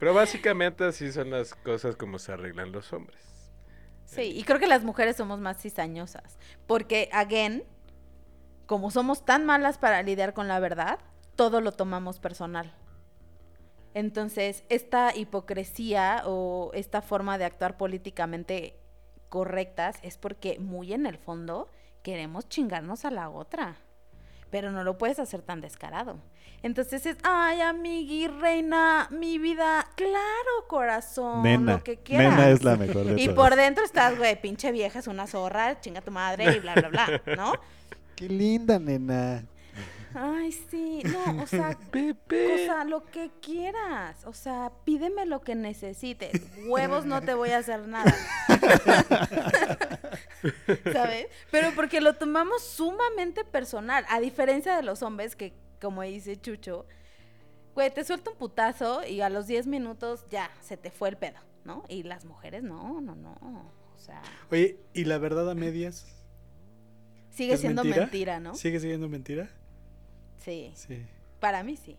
[0.00, 3.20] Pero básicamente así son las cosas como se arreglan los hombres.
[4.04, 6.36] Sí, y creo que las mujeres somos más cizañosas.
[6.66, 7.62] Porque, again,
[8.66, 10.98] como somos tan malas para lidiar con la verdad,
[11.36, 12.74] todo lo tomamos personal.
[13.94, 18.74] Entonces, esta hipocresía o esta forma de actuar políticamente
[19.28, 21.68] correctas es porque muy en el fondo
[22.02, 23.76] queremos chingarnos a la otra.
[24.50, 26.18] Pero no lo puedes hacer tan descarado.
[26.62, 31.74] Entonces es, ay, amigui, reina, mi vida, claro, corazón, Nena.
[31.76, 32.36] lo que quieras.
[32.36, 33.36] Nena es la mejor de Y todas.
[33.36, 36.88] por dentro estás, güey, pinche vieja, es una zorra, chinga tu madre y bla, bla,
[36.88, 37.52] bla, ¿no?
[38.16, 39.42] Qué linda, nena.
[40.14, 42.54] Ay, sí, no, o sea, Pepe.
[42.54, 46.32] o sea, lo que quieras, o sea, pídeme lo que necesites,
[46.66, 48.12] huevos no te voy a hacer nada.
[50.92, 51.26] ¿Sabes?
[51.50, 56.86] Pero porque lo tomamos sumamente personal, a diferencia de los hombres que, como dice Chucho,
[57.74, 61.16] güey, te suelta un putazo y a los 10 minutos ya, se te fue el
[61.16, 61.84] pedo, ¿no?
[61.88, 63.32] Y las mujeres, no, no, no,
[63.94, 66.06] o sea, Oye, ¿y la verdad a medias?
[67.30, 68.04] sigue ¿Es siendo mentira?
[68.06, 68.54] mentira, ¿no?
[68.54, 69.50] ¿Sigue siendo mentira?
[70.40, 71.06] Sí, Sí.
[71.38, 71.96] para mí sí.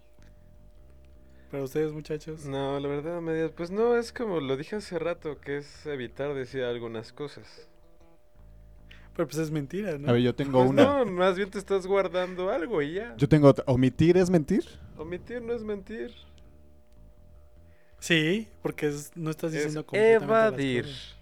[1.49, 2.45] Para ustedes, muchachos.
[2.45, 5.85] No, la verdad, a medias, pues no, es como lo dije hace rato, que es
[5.85, 7.67] evitar decir algunas cosas.
[9.13, 10.07] Pero pues es mentira, ¿no?
[10.09, 11.03] A ver, yo tengo Pues una.
[11.03, 13.13] no, más bien te estás guardando algo y ya.
[13.17, 13.65] Yo tengo otra.
[13.67, 14.63] ¿Omitir es mentir?
[14.97, 16.13] Omitir no es mentir.
[17.99, 20.85] Sí, porque es- no estás Es diciendo las evadir.
[20.85, 21.15] cosas.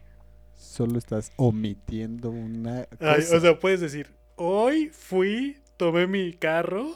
[0.55, 3.37] Solo estás omitiendo una Ay, cosa.
[3.37, 6.95] o sea, puedes decir, hoy fui, tomé mi carro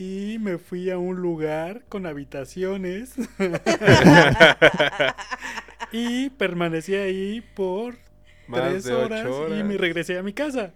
[0.00, 3.12] y me fui a un lugar con habitaciones
[5.92, 7.98] y permanecí ahí por
[8.46, 9.60] Más tres de ocho horas, horas.
[9.60, 10.72] y me regresé a mi casa.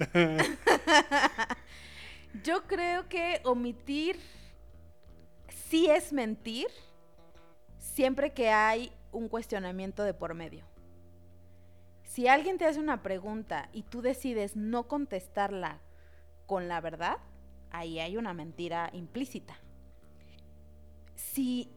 [2.42, 4.18] Yo creo que omitir
[5.68, 6.66] sí es mentir
[7.78, 10.64] siempre que hay un cuestionamiento de por medio.
[12.02, 15.78] Si alguien te hace una pregunta y tú decides no contestarla
[16.46, 17.18] con la verdad,
[17.76, 19.58] ahí hay una mentira implícita.
[21.14, 21.70] Si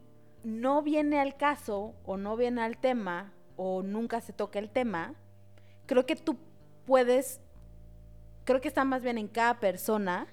[0.44, 5.16] no viene al caso o no viene al tema o nunca se toca el tema,
[5.86, 6.38] creo que tú
[6.86, 7.42] puedes,
[8.44, 10.28] creo que está más bien en cada persona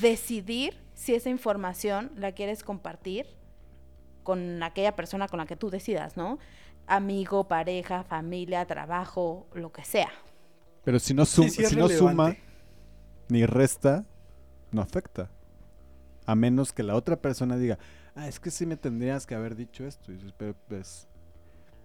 [0.00, 3.26] decidir si esa información la quieres compartir
[4.22, 6.38] con aquella persona con la que tú decidas, ¿no?
[6.86, 10.10] Amigo, pareja, familia, trabajo, lo que sea.
[10.84, 12.36] Pero si no, sum- Sí, sí es si no suma
[13.28, 14.04] ni resta,
[14.74, 15.30] no afecta.
[16.26, 17.78] A menos que la otra persona diga,
[18.14, 20.10] ah, es que sí me tendrías que haber dicho esto.
[20.10, 21.08] Y dices, pero pues,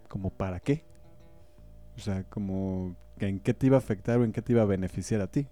[0.08, 0.86] ¿como para qué?
[1.96, 4.62] O sea, como, que ¿en qué te iba a afectar o en qué te iba
[4.62, 5.48] a beneficiar a ti?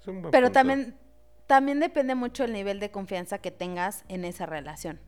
[0.00, 0.54] Es un buen Pero punto.
[0.54, 0.98] también,
[1.46, 5.00] también depende mucho el nivel de confianza que tengas en esa relación.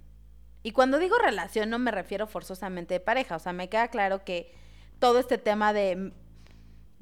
[0.63, 4.25] Y cuando digo relación no me refiero forzosamente de pareja, o sea, me queda claro
[4.25, 4.55] que
[4.99, 6.13] todo este tema de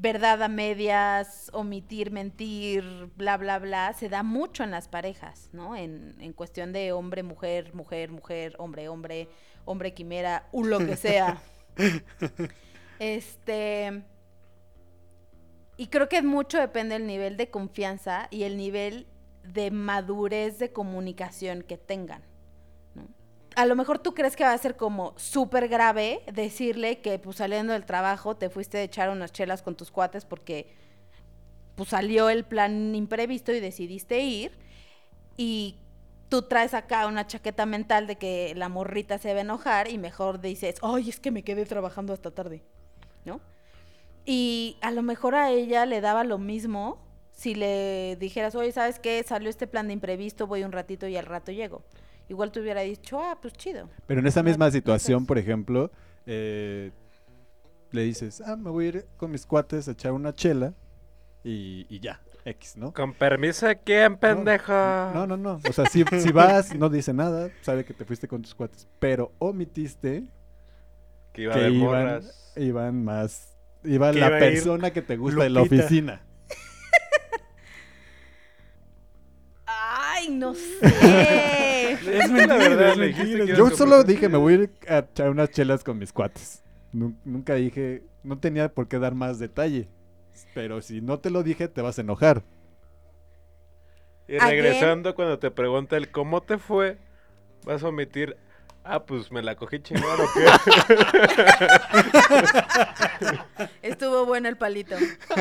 [0.00, 5.76] verdad a medias, omitir, mentir, bla, bla, bla, se da mucho en las parejas, ¿no?
[5.76, 9.28] En, en cuestión de hombre, mujer, mujer, mujer, hombre, hombre,
[9.66, 11.42] hombre, quimera, o lo que sea.
[12.98, 14.02] este...
[15.76, 19.06] Y creo que mucho depende del nivel de confianza y el nivel
[19.44, 22.22] de madurez de comunicación que tengan.
[23.60, 27.36] A lo mejor tú crees que va a ser como súper grave decirle que pues
[27.36, 30.72] saliendo del trabajo te fuiste a echar unas chelas con tus cuates porque
[31.74, 34.52] pues salió el plan imprevisto y decidiste ir
[35.36, 35.76] y
[36.30, 39.98] tú traes acá una chaqueta mental de que la morrita se va a enojar y
[39.98, 42.62] mejor dices, ay, es que me quedé trabajando hasta tarde,
[43.26, 43.42] ¿no?
[44.24, 46.96] Y a lo mejor a ella le daba lo mismo
[47.32, 49.22] si le dijeras, oye, ¿sabes qué?
[49.22, 51.82] Salió este plan de imprevisto, voy un ratito y al rato llego.
[52.30, 53.90] Igual te hubiera dicho, ah, pues chido.
[54.06, 55.90] Pero en esa misma no situación, por ejemplo,
[56.26, 56.92] eh,
[57.90, 60.72] le dices, ah, me voy a ir con mis cuates a echar una chela.
[61.42, 62.92] y, y ya, X, ¿no?
[62.94, 64.72] Con permiso, ¿quién, pendejo?
[64.72, 65.60] No, no, no.
[65.68, 68.86] O sea, si, si vas, no dice nada, sabe que te fuiste con tus cuates,
[69.00, 70.24] pero omitiste
[71.32, 72.22] Que iba que de iban,
[73.04, 73.56] más.
[73.84, 75.84] Iba Que la iba persona que te gusta en la Lupita.
[75.84, 76.22] oficina.
[79.66, 81.59] Ay, no sé.
[82.06, 83.44] Es mentira, verdad, es mentira.
[83.44, 86.62] Yo solo dije, me voy a ir a echar unas chelas con mis cuates.
[86.92, 89.88] Nu- Nunca dije, no tenía por qué dar más detalle.
[90.54, 92.42] Pero si no te lo dije, te vas a enojar.
[94.28, 96.98] Y regresando, cuando te pregunta el cómo te fue,
[97.64, 98.36] vas a omitir.
[98.82, 100.46] Ah, pues me la cogí chingón o qué.
[103.88, 104.96] Estuvo bueno el palito.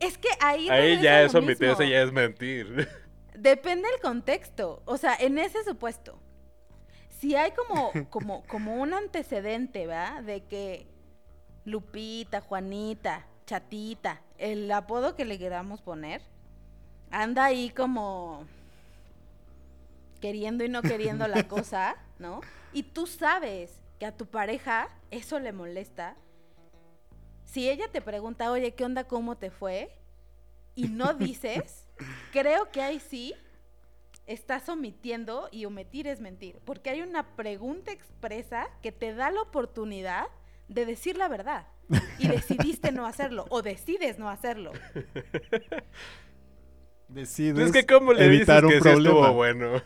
[0.00, 0.68] es que ahí.
[0.68, 2.88] Ahí ya es omitir, eso ya es mentir.
[3.34, 4.82] Depende del contexto.
[4.84, 6.18] O sea, en ese supuesto.
[7.08, 10.22] Si hay como, como, como un antecedente, ¿va?
[10.22, 10.86] De que
[11.64, 16.22] Lupita, Juanita, Chatita, el apodo que le queramos poner,
[17.10, 18.46] anda ahí como
[20.20, 22.40] queriendo y no queriendo la cosa, ¿no?
[22.72, 26.16] Y tú sabes que a tu pareja eso le molesta.
[27.44, 29.04] Si ella te pregunta, oye, ¿qué onda?
[29.04, 29.92] ¿Cómo te fue?
[30.74, 31.81] Y no dices,
[32.32, 33.34] creo que ahí sí
[34.26, 36.60] estás omitiendo y omitir es mentir.
[36.64, 40.26] Porque hay una pregunta expresa que te da la oportunidad
[40.68, 41.66] de decir la verdad.
[42.18, 43.46] Y decidiste no hacerlo.
[43.50, 44.72] O decides no hacerlo.
[47.08, 49.18] Decides es que, ¿cómo le dices evitar que un sí problema.
[49.18, 49.82] estuvo bueno?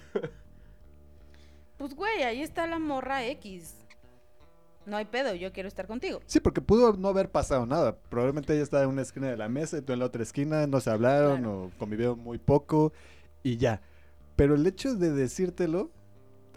[1.77, 3.75] Pues güey, ahí está la morra X.
[4.87, 6.21] No hay pedo, yo quiero estar contigo.
[6.27, 7.97] Sí, porque pudo no haber pasado nada.
[8.09, 10.67] Probablemente ella estaba en una esquina de la mesa y tú en la otra esquina,
[10.67, 11.63] no se hablaron Claro.
[11.65, 12.93] o convivieron muy poco
[13.43, 13.83] y ya.
[14.37, 15.91] Pero el hecho de decírtelo,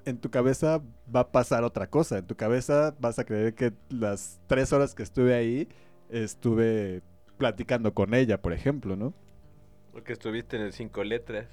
[0.06, 0.82] en tu cabeza
[1.14, 2.20] va a pasar otra cosa.
[2.20, 5.68] En tu cabeza vas a creer que las tres horas que estuve ahí
[6.10, 7.02] estuve
[7.38, 9.14] platicando con ella, por ejemplo, ¿no?
[9.92, 11.48] Porque estuviste en el cinco letras.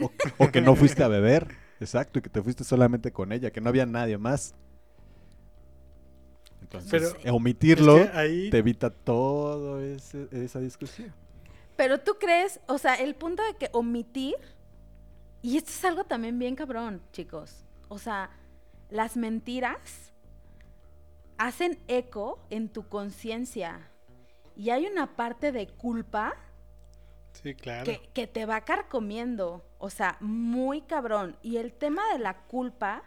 [0.00, 1.48] O, o que no fuiste a beber,
[1.80, 4.54] exacto, y que te fuiste solamente con ella, que no había nadie más.
[6.72, 11.12] Entonces, Pero- omitirlo Es que ahí te evita toda esa discusión.
[11.76, 14.36] Pero tú crees, o sea, el punto de que omitir,
[15.42, 17.64] y esto es algo también bien cabrón, chicos.
[17.88, 18.30] O sea,
[18.90, 20.12] las mentiras
[21.38, 23.88] hacen eco en tu conciencia.
[24.56, 26.34] Y hay una parte de culpa
[27.32, 27.84] Sí, claro.
[27.84, 29.64] que, que te va carcomiendo.
[29.78, 31.36] O sea, muy cabrón.
[31.42, 33.02] Y el tema de la culpa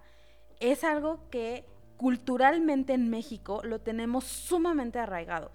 [0.59, 1.65] es algo que
[2.03, 5.51] culturalmente en México lo tenemos sumamente arraigado.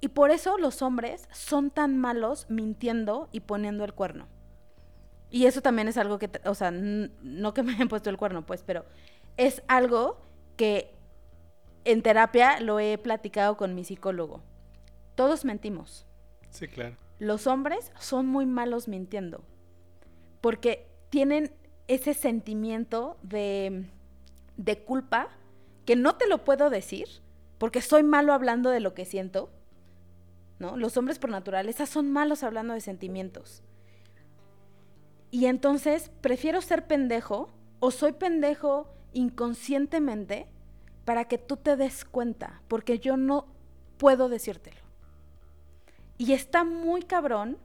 [0.00, 4.26] Y por eso los hombres son tan malos mintiendo y poniendo el cuerno.
[5.28, 8.46] Y eso también es algo que, o sea, no que me hayan puesto el cuerno,
[8.46, 8.86] pues, pero
[9.36, 10.18] es algo
[10.56, 10.94] que
[11.84, 14.40] en terapia lo he platicado con mi psicólogo.
[15.14, 16.06] Todos mentimos
[16.48, 16.96] Sí, claro.
[17.18, 19.44] los hombres son muy malos mintiendo.
[20.40, 21.52] Porque tienen
[21.86, 23.90] ese sentimiento de,
[24.56, 25.28] de culpa
[25.84, 27.08] que no te lo puedo decir,
[27.58, 29.50] porque soy malo hablando de lo que siento.
[30.58, 30.76] ¿No?
[30.76, 33.62] Los hombres por naturaleza son malos hablando de sentimientos.
[35.30, 40.46] Y entonces prefiero ser pendejo o soy pendejo inconscientemente
[41.04, 43.46] para que tú te des cuenta, porque yo no
[43.96, 44.80] puedo decírtelo.
[46.18, 47.58] Y está muy cabrón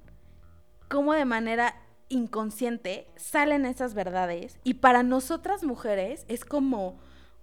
[0.90, 1.76] cómo de manera
[2.10, 4.60] inconsciente salen esas verdades.
[4.64, 6.98] Y para nosotras mujeres es como,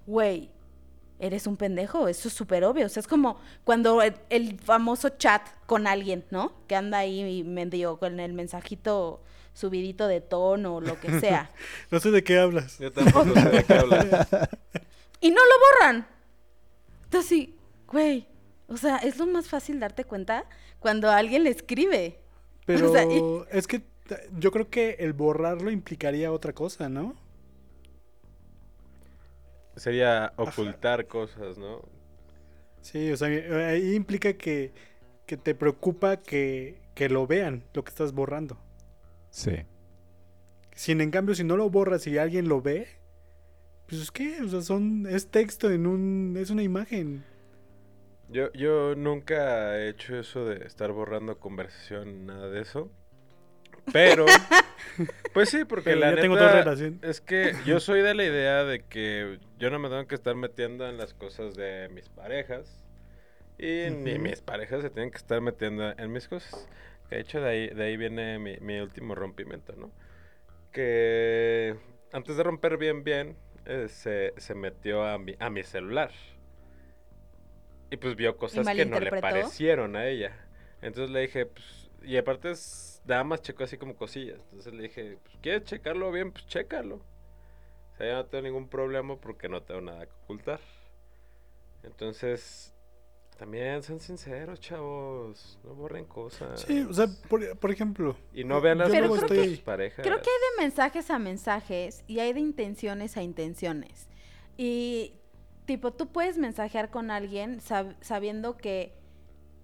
[0.07, 0.51] güey,
[1.19, 2.87] eres un pendejo, eso es súper obvio.
[2.87, 6.53] O sea, es como cuando el, el famoso chat con alguien, ¿no?
[6.67, 11.51] Que anda ahí medio con el mensajito subidito de tono o lo que sea.
[11.91, 12.79] No sé de qué hablas.
[12.79, 14.29] Yo tampoco sé de qué hablas.
[15.21, 16.07] y no lo borran.
[17.05, 17.57] Entonces, sí,
[17.87, 18.27] güey,
[18.67, 20.45] o sea, es lo más fácil darte cuenta
[20.81, 22.19] cuando alguien le escribe.
[22.67, 23.23] Pero O sea, y-
[23.57, 23.83] es que
[24.37, 27.15] yo creo que el borrarlo implicaría otra cosa, ¿no?
[29.77, 31.83] Sería ocultar cosas, ¿no?
[32.81, 34.73] Sí, o sea, ahí implica que,
[35.27, 38.59] que te preocupa que, que lo vean, lo que estás borrando.
[39.31, 39.65] Sí.
[40.75, 42.87] Sin en cambio, si no lo borras y alguien lo ve,
[43.87, 47.25] pues es que, o sea, son, es texto en un, es una imagen.
[48.29, 52.91] Yo, yo nunca he hecho eso de estar borrando conversación, nada de eso.
[53.93, 54.27] Pero,
[55.33, 57.01] pues sí, porque Pero la ya neta tengo dos relaciones.
[57.03, 60.35] es que yo soy de la idea de que yo no me tengo que estar
[60.35, 62.85] metiendo en las cosas de mis parejas.
[63.59, 66.69] Y ni mis parejas se tienen que estar metiendo en mis cosas.
[67.11, 69.93] De hecho, de ahí, de ahí viene mi, mi último rompimiento, ¿no?
[70.73, 71.77] Que
[72.13, 76.11] antes de romper bien, bien, eh, se, se metió a mi, a mi celular.
[77.91, 80.33] Y pues vio cosas que no le parecieron a ella.
[80.83, 84.41] Entonces le dije, pues, y aparte es, nada más checó así como cosillas.
[84.51, 86.33] Entonces le dije, pues, ¿quieres checarlo bien?
[86.33, 86.97] Pues chécalo.
[86.97, 90.61] O sea, yo no tengo ningún problema porque no tengo nada que ocultar.
[91.83, 92.73] Entonces,
[93.39, 95.59] también sean sinceros, chavos.
[95.65, 96.61] No borren cosas.
[96.63, 98.17] Sí, o sea, por, por ejemplo.
[98.33, 100.05] Y no vean las Pero cosas creo de que- sus parejas.
[100.07, 104.09] Creo que hay de mensajes a mensajes y hay de intenciones a intenciones.
[104.57, 105.15] Y
[105.67, 108.95] tipo, tú puedes mensajear con alguien sab- sabiendo que,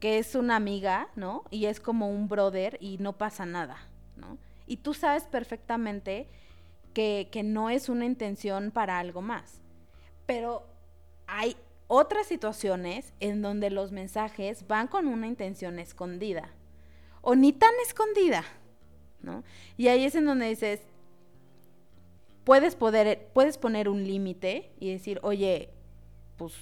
[0.01, 1.45] que es una amiga, ¿no?
[1.51, 3.77] Y es como un brother y no pasa nada,
[4.17, 4.39] ¿no?
[4.67, 6.29] Y tú sabes perfectamente
[6.95, 9.61] que, que no es una intención para algo más.
[10.27, 10.67] Pero
[11.27, 16.51] hay otras situaciones en donde los mensajes van con una intención escondida.
[17.21, 18.45] O ni tan escondida,
[19.21, 19.45] ¿no?
[19.77, 20.81] Y ahí es en donde dices,
[22.45, 25.71] puedes, poder, puedes poner un límite y decir, oye,
[26.37, 26.55] pues,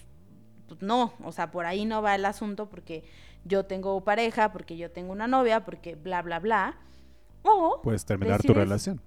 [0.67, 3.05] pues no, o sea, por ahí no va el asunto porque
[3.45, 6.79] yo tengo pareja, porque yo tengo una novia, porque bla, bla, bla.
[7.43, 9.01] O, Puedes terminar tu relación.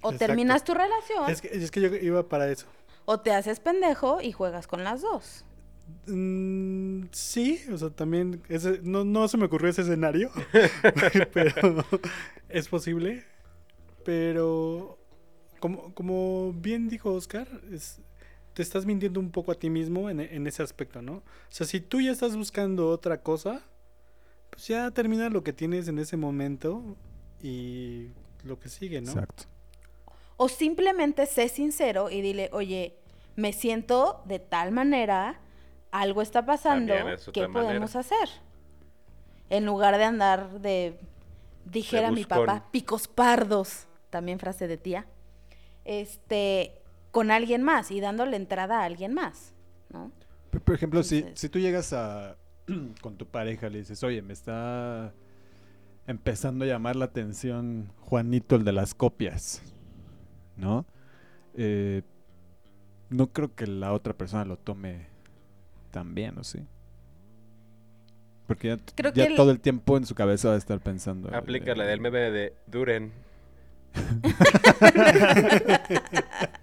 [0.00, 0.18] o Exacto.
[0.18, 2.66] terminas tu relación, Es que, es que yo iba para eso.
[3.04, 5.44] o te haces pendejo y juegas con las dos.
[6.06, 10.30] Mm, sí, o sea, también ese, no, no se me ocurrió ese escenario,
[11.32, 11.84] pero
[12.48, 13.24] es posible.
[14.04, 14.98] Pero
[15.60, 18.00] como, como bien dijo Oscar, es,
[18.56, 21.16] te estás mintiendo un poco a ti mismo en, en ese aspecto, ¿no?
[21.16, 23.60] O sea, si tú ya estás buscando otra cosa,
[24.48, 26.96] pues ya termina lo que tienes en ese momento
[27.42, 28.12] y
[28.44, 29.10] lo que sigue, ¿no?
[29.10, 29.42] Exacto.
[30.38, 32.96] O simplemente sé sincero y dile, oye,
[33.34, 35.38] me siento de tal manera,
[35.90, 37.68] algo está pasando, es ¿qué manera.
[37.68, 38.30] podemos hacer?
[39.50, 40.98] En lugar de andar de,
[41.66, 45.04] dijera mi papá, picos pardos, también frase de tía,
[45.84, 46.80] este,
[47.16, 49.54] con alguien más y dándole entrada a alguien más,
[49.88, 50.12] ¿no?
[50.50, 52.36] Por, por ejemplo, si, Entonces- si tú llegas a
[53.00, 55.14] con tu pareja, le dices, oye, me está
[56.06, 59.62] empezando a llamar la atención Juanito, el de las copias,
[60.58, 60.84] ¿no?
[61.54, 62.02] Eh,
[63.08, 65.06] no creo que la otra persona lo tome
[65.92, 66.66] tan bien, ¿o sí?
[68.46, 70.80] Porque ya, Creo ya que el- todo el tiempo en su cabeza va a estar
[70.80, 71.34] pensando.
[71.34, 73.10] Aplica la del meme de Duren.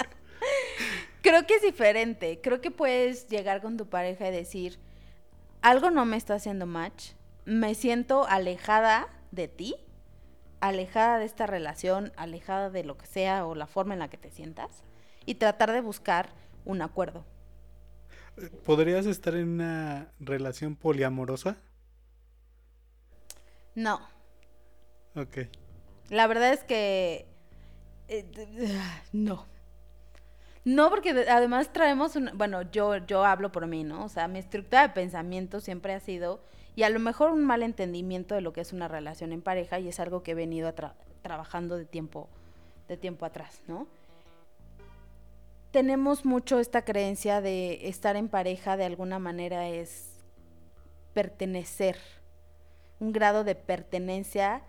[1.23, 2.39] Creo que es diferente.
[2.41, 4.77] Creo que puedes llegar con tu pareja y decir,
[5.61, 7.13] algo no me está haciendo match,
[7.45, 9.75] me siento alejada de ti,
[10.59, 14.17] alejada de esta relación, alejada de lo que sea o la forma en la que
[14.17, 14.83] te sientas,
[15.25, 16.29] y tratar de buscar
[16.65, 17.25] un acuerdo.
[18.65, 21.57] ¿Podrías estar en una relación poliamorosa?
[23.75, 24.01] No,
[25.15, 25.37] Ok.
[26.09, 27.27] la verdad es que...
[28.07, 28.25] eh,
[29.13, 29.47] no.
[30.65, 32.29] No, porque de- además traemos un...
[32.35, 34.05] Bueno, yo, yo hablo por mí, ¿no?
[34.05, 36.41] O sea, mi estructura de pensamiento siempre ha sido...
[36.75, 39.79] Y a lo mejor un mal entendimiento de lo que es una relación en pareja
[39.79, 40.73] y es algo que he venido
[41.21, 42.29] trabajando de tiempo,
[42.87, 43.85] de tiempo atrás, ¿no?
[45.71, 50.19] Tenemos mucho esta creencia de estar en pareja de alguna manera es
[51.13, 51.97] pertenecer,
[52.99, 54.63] un grado de pertenencia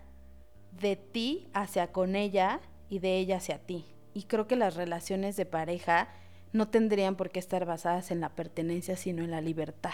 [0.79, 3.85] de ti hacia con ella y de ella hacia ti.
[4.15, 6.07] Y creo que las relaciones de pareja
[6.53, 9.91] no tendrían por qué estar basadas en la pertenencia, sino en la libertad.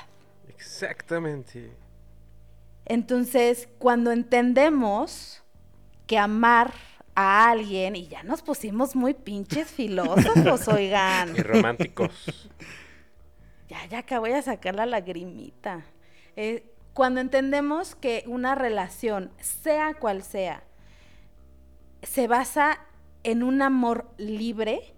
[0.48, 1.72] Exactamente.
[2.86, 5.44] Entonces, cuando entendemos
[6.06, 6.72] que amar
[7.16, 11.36] a alguien, y ya nos pusimos muy pinches filósofos, oigan.
[11.36, 12.12] Y románticos.
[13.68, 15.86] Ya, ya acá voy a sacar la lagrimita.
[16.36, 20.66] Eh, cuando entendemos que una relación, sea cual sea,
[22.04, 22.82] se basa
[23.24, 24.94] en un amor libre,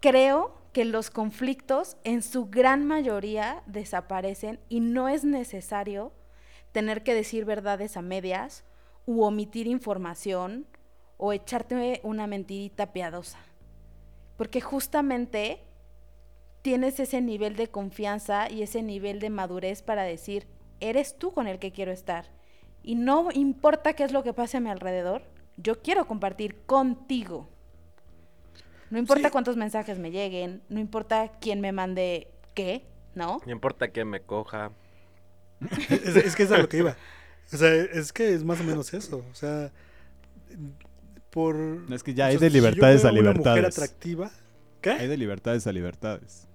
[0.00, 6.12] creo que los conflictos en su gran mayoría desaparecen y no es necesario
[6.72, 8.64] tener que decir verdades a medias
[9.06, 10.66] u omitir información
[11.18, 13.38] o echarte una mentirita piadosa.
[14.36, 15.60] Porque justamente
[16.62, 20.46] tienes ese nivel de confianza y ese nivel de madurez para decir,
[20.80, 22.30] eres tú con el que quiero estar.
[22.82, 25.22] Y no importa qué es lo que pase a mi alrededor,
[25.56, 27.48] yo quiero compartir contigo.
[28.90, 29.32] No importa Sí.
[29.32, 32.84] cuántos mensajes me lleguen, no importa quién me mande qué,
[33.14, 33.40] ¿no?
[33.46, 34.72] No importa que me coja.
[35.90, 36.96] Es, es que es a lo que iba.
[37.52, 39.24] O sea, es que es más o menos eso.
[39.30, 39.70] O sea,
[41.30, 41.56] por...
[41.90, 43.78] Es que ya o hay sea, de si yo libertades veo a una mujer libertades.
[43.78, 44.30] atractiva...
[44.80, 44.90] ¿Qué?
[44.90, 46.48] Hay de libertades a libertades.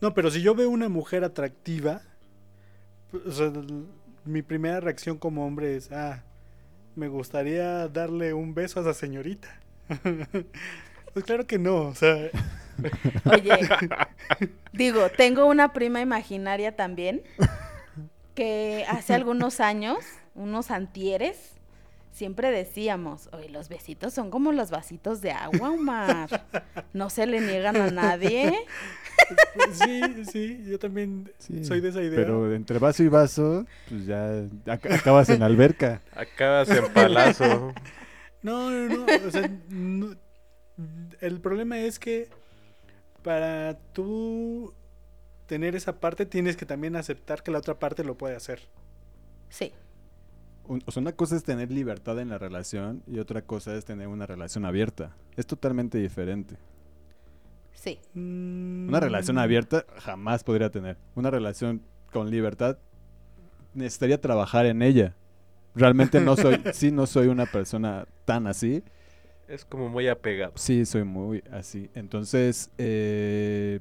[0.00, 2.00] No, pero si yo veo una mujer atractiva,
[3.26, 3.86] o sea, l-
[4.24, 6.22] mi primera reacción como hombre es, ah,
[6.96, 9.48] me gustaría darle un beso a esa señorita.
[11.12, 12.30] pues claro que no, o sea,
[13.30, 13.58] Oye,
[14.72, 17.22] digo, tengo una prima imaginaria también
[18.34, 19.98] que hace algunos años,
[20.34, 21.52] unos antieres,
[22.12, 26.44] siempre decíamos, oye, los besitos son como los vasitos de agua, Omar.
[26.92, 28.52] No se le niegan a nadie.
[29.72, 32.16] Sí, sí, yo también Sí, soy de esa idea.
[32.16, 34.26] Pero entre vaso y vaso, pues ya
[34.66, 36.02] ac- acabas en alberca.
[36.14, 37.72] Acabas en palazo.
[38.42, 39.06] No, no, no.
[39.26, 40.16] O sea, no-
[41.20, 42.28] el problema es que
[43.22, 44.74] para tú
[45.46, 48.60] tener esa parte tienes que también aceptar que la otra parte lo puede hacer.
[49.48, 49.72] Sí,
[50.64, 53.84] Un- o sea, una cosa es tener libertad en la relación y otra cosa es
[53.84, 55.16] tener una relación abierta.
[55.36, 56.56] Es totalmente diferente.
[57.74, 57.98] sí.
[58.14, 59.02] Una Mm.
[59.02, 60.98] relación abierta jamás podría tener.
[61.16, 61.82] Una relación
[62.12, 62.78] con libertad
[63.74, 65.16] necesitaría trabajar en ella.
[65.74, 68.84] Realmente no soy, sí, no soy una persona tan así.
[69.48, 70.52] Es como muy apegado.
[70.54, 71.90] Sí, soy muy así.
[71.94, 73.80] Entonces, eh,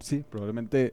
[0.00, 0.92] sí, probablemente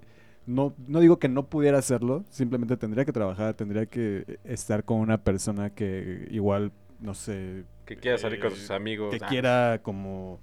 [0.50, 5.00] no, no digo que no pudiera hacerlo, simplemente tendría que trabajar, tendría que estar con
[5.00, 9.16] una persona que igual, no sé, Que quiera salir con Eh, sus amigos.
[9.16, 10.39] que Ah, quiera como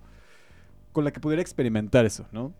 [0.92, 2.52] con la que pudiera experimentar eso, ¿no?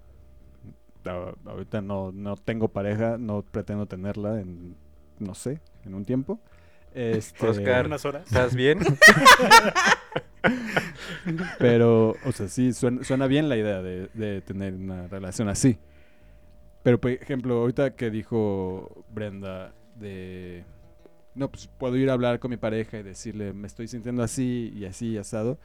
[1.45, 4.75] Ahorita no, no tengo pareja, no pretendo tenerla en,
[5.21, 6.41] no sé, en un tiempo.
[6.95, 7.87] Este, Oscar.
[7.87, 8.27] Unas horas.
[8.27, 8.81] ¿Estás bien?
[11.59, 15.79] Pero, o sea, sí, suena, suena bien la idea de, de tener una relación así.
[16.87, 20.65] Pero, por ejemplo, ahorita que dijo Brenda de...
[21.35, 24.73] No, pues puedo ir a hablar con mi pareja y decirle, me estoy sintiendo así
[24.73, 25.59] y así asado.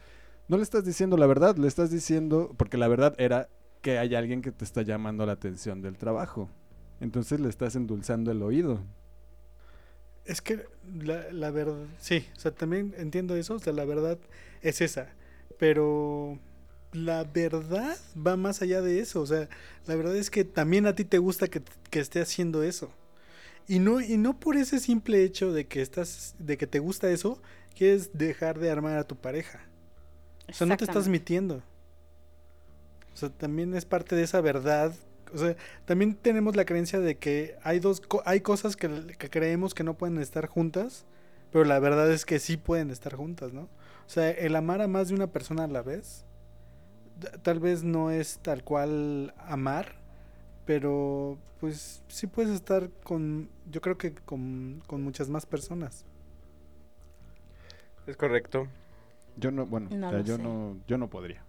[0.48, 3.48] No le estás diciendo la verdad, le estás diciendo, porque la verdad era
[3.82, 6.50] que hay alguien que te está llamando la atención del trabajo.
[6.98, 8.80] Entonces le estás endulzando el oído.
[10.24, 14.18] Es que la, la verdad, sí, o sea, también entiendo eso, o sea, la verdad
[14.60, 15.10] es esa,
[15.56, 16.40] pero
[16.92, 19.48] la verdad va más allá de eso, o sea,
[19.86, 22.92] la verdad es que también a ti te gusta que, que esté haciendo eso.
[23.68, 27.10] Y no, y no por ese simple hecho de que estás, de que te gusta
[27.10, 27.40] eso,
[27.74, 29.60] quieres dejar de armar a tu pareja.
[30.48, 31.62] O sea, no te estás mintiendo.
[33.14, 34.92] O sea, también es parte de esa verdad.
[35.32, 39.74] O sea, también tenemos la creencia de que hay dos hay cosas que, que creemos
[39.74, 41.06] que no pueden estar juntas,
[41.50, 43.62] pero la verdad es que sí pueden estar juntas, ¿no?
[43.62, 46.24] O sea, el amar a más de una persona a la vez,
[47.42, 49.94] tal vez no es tal cual amar,
[50.64, 56.04] pero pues sí puedes estar con, yo creo que con, con muchas más personas.
[58.06, 58.66] Es correcto.
[59.36, 60.42] Yo no, bueno, No o sea, lo yo sé.
[60.42, 61.42] no, yo no podría.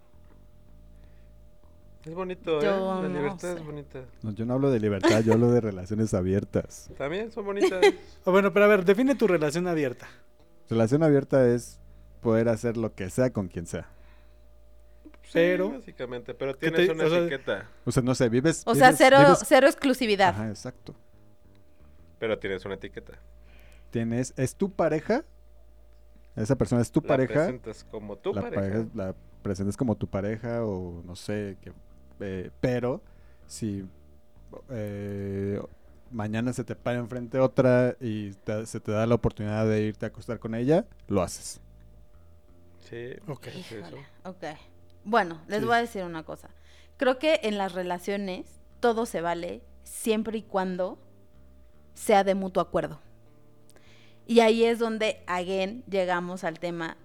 [2.06, 2.66] Es bonito, ¿eh?
[2.66, 3.60] Yo La no libertad sé.
[3.60, 4.00] es bonita.
[4.22, 6.90] No, yo no hablo de libertad, yo hablo de relaciones abiertas.
[6.98, 7.82] También son bonitas.
[8.26, 10.08] O bueno, pero a ver, define tu relación abierta.
[10.70, 11.80] Relación abierta es
[12.22, 13.88] poder hacer lo que sea con quien sea.
[15.34, 17.70] Sí, Pero- básicamente, pero tienes te- una o sea- etiqueta.
[17.86, 18.62] O sea, no sé, vives.
[18.68, 20.30] O sea, vives- cero, vives- cero exclusividad.
[20.30, 20.94] Ajá, exacto.
[22.20, 23.14] Pero tienes una etiqueta.
[23.90, 25.24] Tienes, es tu pareja.
[26.36, 27.34] Esa persona es tu La pareja.
[27.34, 28.62] presentas como tu la pareja.
[28.62, 31.74] pareja la presentas como tu pareja o no sé, que,
[32.20, 33.02] eh, pero
[33.48, 33.86] si
[34.70, 35.60] eh,
[36.12, 40.06] mañana se te para enfrente otra y te- se te da la oportunidad de irte
[40.06, 41.60] a acostar con ella, lo haces.
[42.90, 43.14] Sí.
[43.28, 43.48] Ok.
[43.48, 43.76] es eso.
[43.88, 44.44] Híjole, ok.
[45.04, 45.66] Bueno, les Sí.
[45.66, 46.50] voy a decir una cosa.
[46.98, 50.98] Creo que en las relaciones todo se vale siempre y cuando
[51.94, 53.00] sea de mutuo acuerdo.
[54.26, 56.98] Y ahí es donde, again, llegamos al tema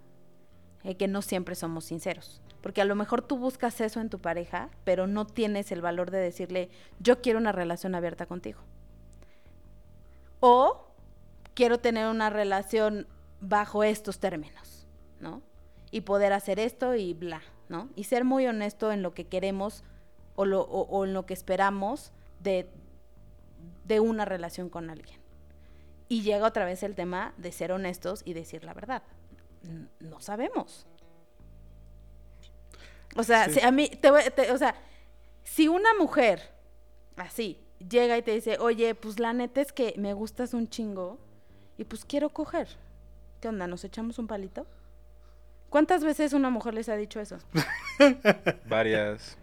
[0.84, 2.40] de que no siempre somos sinceros.
[2.62, 6.10] Porque a lo mejor tú buscas eso en tu pareja, pero no tienes el valor
[6.10, 6.70] de decirle,
[7.00, 8.60] yo quiero una relación abierta contigo.
[10.40, 10.92] O
[11.54, 13.06] quiero tener una relación
[13.40, 14.86] bajo estos términos,
[15.20, 15.42] ¿no?
[15.90, 17.88] Y poder hacer esto y bla, ¿no?
[17.96, 19.84] Y ser muy honesto en lo que queremos
[20.36, 22.68] o, lo, o, o en lo que esperamos de,
[23.84, 25.18] de una relación con alguien.
[26.08, 29.02] Y llega otra vez el tema de ser honestos y decir la verdad.
[30.00, 30.86] No sabemos.
[33.16, 33.54] O sea, Sí.
[33.54, 34.74] si a mí, te te- o sea,
[35.42, 36.40] si una mujer
[37.16, 41.18] así llega y te dice, oye, pues la neta es que me gustas un chingo
[41.76, 42.68] y pues quiero coger.
[43.40, 43.66] ¿Qué onda?
[43.66, 44.66] ¿Nos echamos un palito?
[45.70, 47.38] ¿Cuántas veces una mujer les ha dicho eso?
[48.68, 49.36] Varias.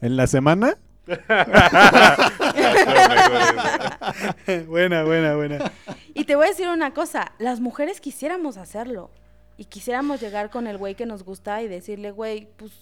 [0.00, 0.76] En la semana,
[4.68, 5.72] buena, buena, buena.
[6.14, 9.10] Y te voy a decir una cosa, las mujeres quisiéramos hacerlo.
[9.56, 12.72] Y quisiéramos llegar con el güey que nos gusta y decirle, güey, pues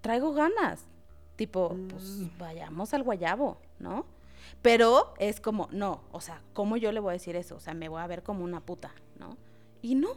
[0.00, 0.84] traigo ganas.
[1.36, 4.06] Tipo, pues vayamos al guayabo, ¿no?
[4.62, 7.56] Pero es como, no, o sea, ¿cómo yo le voy a decir eso?
[7.56, 9.36] O sea, me voy a ver como una puta, ¿no?
[9.82, 10.10] Y no.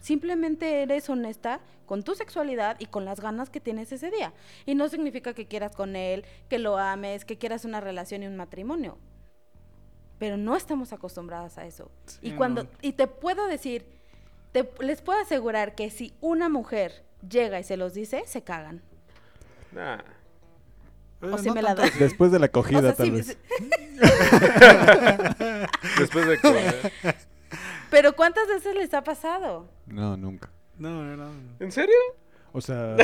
[0.00, 4.32] Simplemente eres honesta con tu sexualidad y con las ganas que tienes ese día.
[4.64, 8.26] Y no significa que quieras con él, que lo ames, que quieras una relación y
[8.26, 8.98] un matrimonio.
[10.18, 11.90] Pero no estamos acostumbradas a eso.
[12.22, 12.70] y cuando no.
[12.82, 13.86] y te puedo decir,
[14.52, 18.82] te, les puedo asegurar que si una mujer llega y se los dice, se cagan.
[19.72, 19.98] Nah.
[21.22, 21.98] O si me la así.
[21.98, 23.36] Después de la acogida, O sea, tal vez.
[25.98, 26.92] Después de comer.
[27.90, 29.68] Pero ¿cuántas veces les ha pasado?
[29.86, 30.50] No, nunca.
[30.78, 31.32] No, no, no.
[31.60, 31.94] ¿En serio?
[32.52, 32.96] O sea,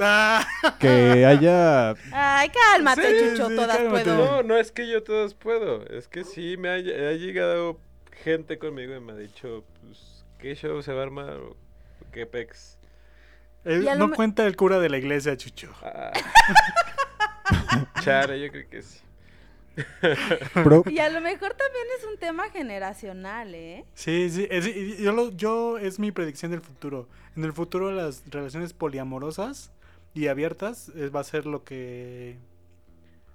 [0.00, 0.44] Ah,
[0.80, 1.90] que haya...
[2.12, 4.04] Ay, cálmate, Sí, Chucho, sí, todas cálmate.
[4.04, 4.16] puedo.
[4.26, 5.86] No, no es que yo todos puedo.
[5.86, 7.78] Es que sí, me ha, ha llegado
[8.22, 11.30] gente conmigo y me ha dicho, pues, ¿qué show se va a armar?
[11.36, 11.56] ¿O
[12.12, 12.78] qué pex?
[13.64, 15.72] eh, no me- cuenta el cura de la iglesia, Chucho.
[15.82, 16.12] Ah.
[18.02, 18.98] Chara, yo creo que sí.
[20.64, 23.84] Pro- Y a lo mejor también es un tema generacional, ¿eh?
[23.94, 27.08] Sí, sí, es, y yo, lo- yo es mi predicción del futuro.
[27.36, 29.72] En el futuro las relaciones poliamorosas
[30.14, 32.36] y abiertas eh, va a ser lo que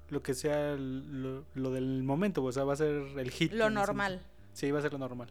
[0.10, 3.52] lo que sea lo, lo del momento, o sea, va a ser el hit.
[3.52, 4.22] Lo normal.
[4.54, 5.28] Sí, va a ser lo normal.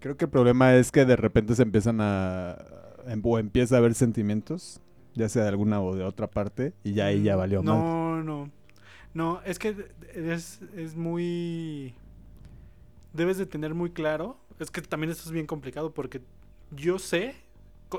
[0.00, 2.58] Creo que el problema es que de repente se empiezan a...
[3.06, 4.80] em- o empieza a haber sentimientos,
[5.14, 7.78] ya sea de alguna o de otra parte, y ya ahí ya valió mal.
[7.78, 8.50] No, no.
[9.14, 11.94] No, es que es, es muy...
[13.12, 14.38] Debes de tener muy claro.
[14.58, 16.22] Es que también esto es bien complicado porque
[16.70, 17.34] yo sé,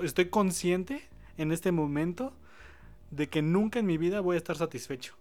[0.02, 1.04] estoy consciente
[1.38, 2.34] en este momento
[3.12, 5.16] de que nunca en mi vida voy a estar satisfecho.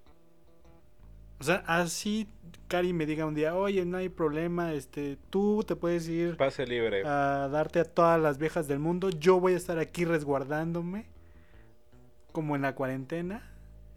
[1.40, 2.28] O sea, así
[2.68, 6.66] Cari me diga un día, oye, no hay problema, este, tú te puedes ir Pase
[6.66, 7.02] libre.
[7.04, 9.10] a darte a todas las viejas del mundo.
[9.10, 11.06] Yo voy a estar aquí resguardándome,
[12.30, 13.50] como en la cuarentena.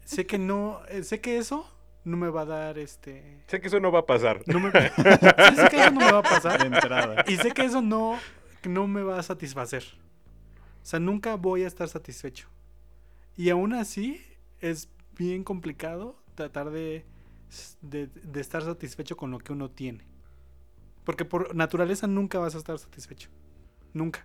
[0.04, 1.72] Sé que no, eh, sé que eso
[2.06, 3.42] no me va a dar este.
[3.48, 4.42] Sé que eso no va a pasar.
[4.46, 6.64] No me, sí, sé que eso no me va a De pasar.
[6.64, 7.24] entrada.
[7.28, 8.18] Y sé que eso no,
[8.64, 9.82] no me va a satisfacer.
[10.82, 12.48] O sea, nunca voy a estar satisfecho.
[13.36, 14.22] Y aún así,
[14.60, 14.88] es
[15.18, 17.04] bien complicado tratar de,
[17.82, 20.04] de, de estar satisfecho con lo que uno tiene.
[21.04, 23.30] Porque por naturaleza nunca vas a estar satisfecho.
[23.92, 24.24] Nunca.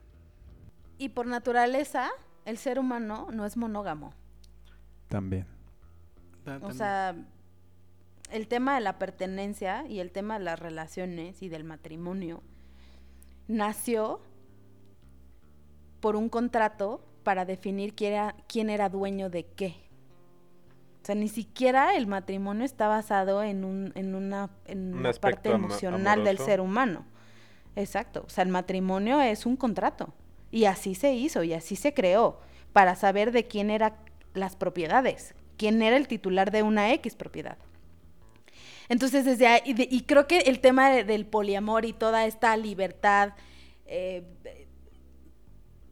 [0.97, 2.09] Y por naturaleza,
[2.45, 4.13] el ser humano no es monógamo.
[5.07, 5.47] También.
[6.45, 7.15] Ta- O sea,
[8.31, 12.41] el tema de la pertenencia y el tema de las relaciones y del matrimonio
[13.47, 14.21] nació
[15.99, 19.75] por un contrato para definir quién era, quién era dueño de qué.
[21.01, 25.09] O sea, ni siquiera el matrimonio está basado en, un, en una, en Un una
[25.09, 27.05] aspecto parte emocional del ser humano.
[27.75, 28.23] Exacto.
[28.25, 30.13] O sea, el matrimonio es un contrato.
[30.51, 32.39] Y así se hizo y así se creó
[32.73, 33.95] para saber de quién eran
[34.33, 37.57] las propiedades, quién era el titular de una X propiedad.
[38.91, 42.25] Entonces, desde ahí, y, de- y creo que el tema de- del poliamor y toda
[42.25, 43.31] esta libertad,
[43.85, 44.25] eh,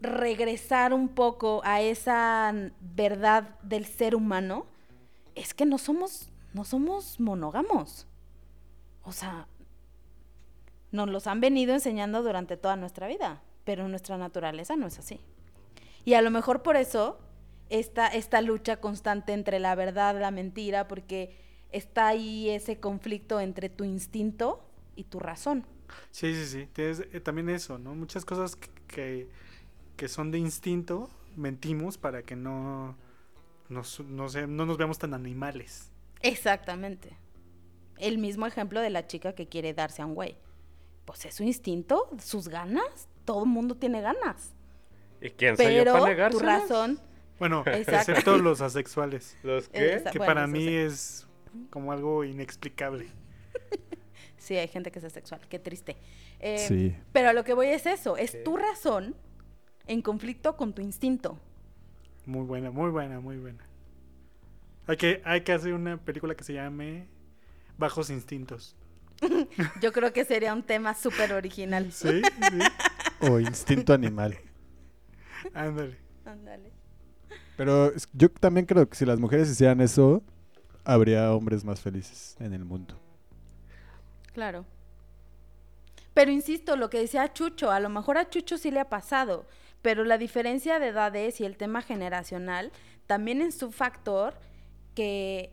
[0.01, 4.65] regresar un poco a esa verdad del ser humano,
[5.33, 8.05] es que no somos, no somos monógamos.
[9.03, 9.47] O sea,
[10.91, 15.21] nos los han venido enseñando durante toda nuestra vida, pero nuestra naturaleza no es así.
[16.03, 17.17] Y a lo mejor por eso
[17.69, 23.69] esta, esta lucha constante entre la verdad la mentira, porque está ahí ese conflicto entre
[23.69, 24.63] tu instinto
[24.95, 25.65] y tu razón.
[26.11, 26.67] Sí, sí, sí.
[26.73, 27.95] Tienes, eh, también eso, ¿no?
[27.95, 29.29] Muchas cosas que, que,
[29.97, 32.97] que son de instinto, mentimos para que no
[33.69, 35.91] nos, no, sé, no nos veamos tan animales.
[36.21, 37.17] Exactamente.
[37.97, 40.37] El mismo ejemplo de la chica que quiere darse a un güey.
[41.05, 43.09] Pues es su instinto, sus ganas.
[43.25, 44.55] Todo el mundo tiene ganas.
[45.21, 46.99] ¿Y quién soy yo Pero para tu razón,
[47.39, 48.11] Bueno, Exacto.
[48.11, 49.95] excepto los asexuales, ¿Los qué?
[49.95, 50.75] esa- que bueno, para mí sí.
[50.75, 51.28] es
[51.69, 53.07] como algo inexplicable.
[54.37, 55.97] sí, hay gente que es asexual, qué triste.
[56.39, 56.95] Eh, Sí.
[57.11, 59.15] Pero a lo que voy es eso, es tu razón
[59.87, 61.39] en conflicto con tu instinto.
[62.25, 63.65] Muy buena, muy buena, muy buena.
[64.87, 67.07] Hay que, hay que hacer una película que se llame
[67.77, 68.75] Bajos Instintos.
[69.81, 71.91] Yo creo que sería un tema súper original.
[71.91, 72.21] ¿Sí?
[72.21, 73.27] ¿Sí?
[73.27, 74.37] O instinto animal.
[75.53, 75.97] Ándale.
[76.25, 76.71] Ándale.
[77.57, 80.23] Pero yo también creo que si las mujeres hicieran eso,
[80.83, 82.95] habría hombres más felices en el mundo.
[84.33, 84.65] Claro.
[86.13, 89.45] Pero insisto, lo que decía Chucho, a lo mejor a Chucho sí le ha pasado,
[89.81, 92.71] pero la diferencia de edades y el tema generacional
[93.07, 94.33] también es un factor
[94.95, 95.51] que,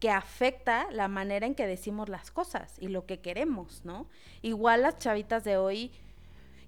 [0.00, 4.06] que afecta la manera en que decimos las cosas y lo que queremos, ¿no?
[4.42, 5.90] Igual las chavitas de hoy,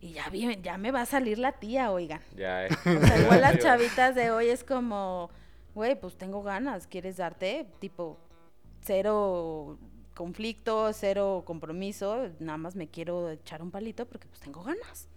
[0.01, 2.20] y ya, vi- ya me va a salir la tía, oigan.
[2.35, 2.70] Ya, eh.
[2.85, 5.31] O sea, igual las chavitas de hoy es como,
[5.77, 7.66] güey, pues tengo ganas, ¿quieres darte?
[7.81, 8.19] Tipo,
[8.81, 9.78] cero
[10.15, 15.11] conflicto, cero compromiso, nada más me quiero echar un palito porque pues tengo ganas.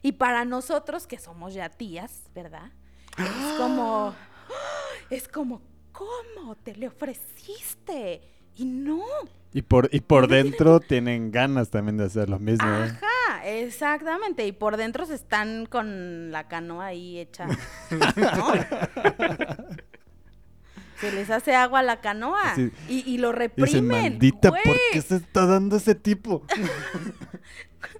[0.00, 2.72] Y para nosotros, que somos ya tías, ¿verdad?
[3.18, 4.14] Es como,
[5.10, 5.60] es como,
[5.92, 8.22] ¿cómo te le ofreciste?
[8.56, 9.04] Y no.
[9.52, 12.66] Y por, y por dentro tienen ganas también de hacer lo mismo.
[12.66, 12.98] ¿eh?
[13.02, 14.46] Ajá, exactamente.
[14.46, 17.46] Y por dentro se están con la canoa ahí hecha.
[18.16, 18.54] ¿no?
[21.00, 22.70] Se les hace agua a la canoa Sí.
[22.88, 23.66] y, y lo Y reprimen.
[23.70, 26.42] dicen, maldita, ¿por qué se está dando ese tipo?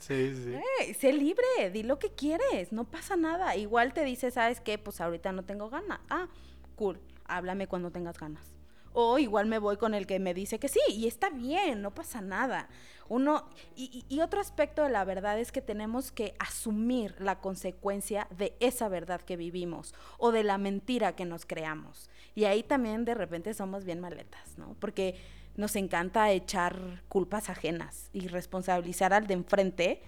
[0.00, 0.50] Sí, sí.
[0.52, 3.56] Güey, sé libre, di lo que quieres, no pasa nada.
[3.56, 4.78] Igual te dice, ¿sabes qué?
[4.78, 6.00] Pues ahorita no tengo ganas.
[6.08, 6.28] Ah,
[6.76, 8.44] cool, háblame cuando tengas ganas.
[8.92, 11.94] O igual me voy con el que me dice que sí, y está bien, no
[11.94, 12.68] pasa nada.
[13.08, 18.56] Uno, y otro aspecto de la verdad es que tenemos que asumir la consecuencia de
[18.60, 22.10] esa verdad que vivimos o de la mentira que nos creamos.
[22.39, 24.77] Y ahí también de repente somos bien maletas, ¿no?
[24.78, 25.16] Porque
[25.56, 30.02] nos encanta echar culpas ajenas y responsabilizar al de enfrente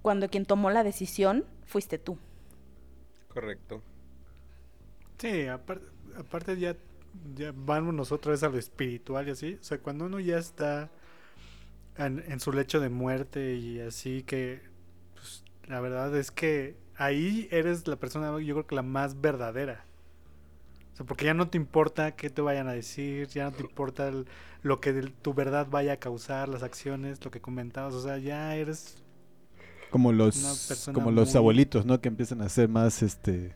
[0.00, 2.16] cuando quien tomó la decisión fuiste tú.
[3.28, 3.82] Correcto.
[5.18, 5.84] Sí, aparte,
[6.16, 6.74] aparte ya,
[7.34, 9.58] ya vamos otra vez a lo espiritual y así.
[9.60, 10.90] O sea, cuando uno ya está
[11.98, 14.62] en, en su lecho de muerte y así que,
[15.12, 19.84] pues, la verdad es que ahí eres la persona, yo creo que la más verdadera.
[20.98, 24.08] Sea, porque ya no te importa qué te vayan a decir, ya no te importa
[24.08, 24.26] el-
[24.62, 24.92] lo que
[25.22, 27.94] tu verdad vaya a causar, las acciones, lo que comentabas.
[27.94, 28.96] O sea, ya eres
[29.90, 32.00] Como los, como los muy- abuelitos, ¿no?
[32.00, 33.54] Que empiezan a ser más, este,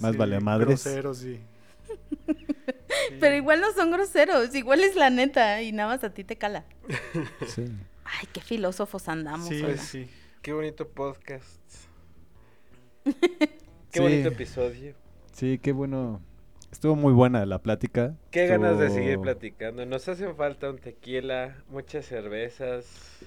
[0.00, 0.84] más sí, valemadres.
[0.84, 1.40] grosero, sí.
[3.20, 6.36] Pero igual no son groseros, igual es la neta y nada más a ti te
[6.36, 6.64] cala.
[7.48, 7.64] Sí.
[8.04, 9.48] Ay, qué filósofos andamos.
[9.48, 9.78] Sí, oiga.
[9.78, 10.08] sí.
[10.42, 11.58] Qué bonito podcast.
[11.66, 13.12] Sí.
[13.90, 14.94] Qué bonito episodio.
[15.32, 16.20] Sí, qué bueno.
[16.74, 18.16] Estuvo muy buena la plática.
[18.32, 19.86] Qué ganas de seguir platicando.
[19.86, 23.20] Nos hacen falta un tequila, muchas cervezas.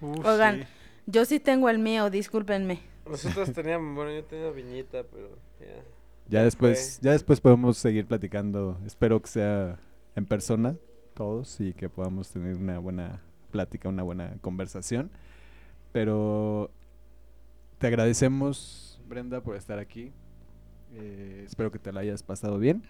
[0.00, 0.66] Uf, Oigan, sí.
[1.06, 2.80] yo sí tengo el mío, discúlpenme.
[3.08, 5.28] Nosotros teníamos, bueno, yo tenía viñita, pero
[5.60, 5.80] ya.
[6.28, 8.76] Ya después, ya después podemos seguir platicando.
[8.84, 9.78] Espero que sea
[10.16, 10.74] en persona
[11.14, 13.22] todos y que podamos tener una buena
[13.52, 15.12] plática, una buena conversación.
[15.92, 16.72] Pero
[17.78, 20.12] te agradecemos, Brenda, por estar aquí.
[20.94, 22.82] Eh, espero que te la hayas pasado bien,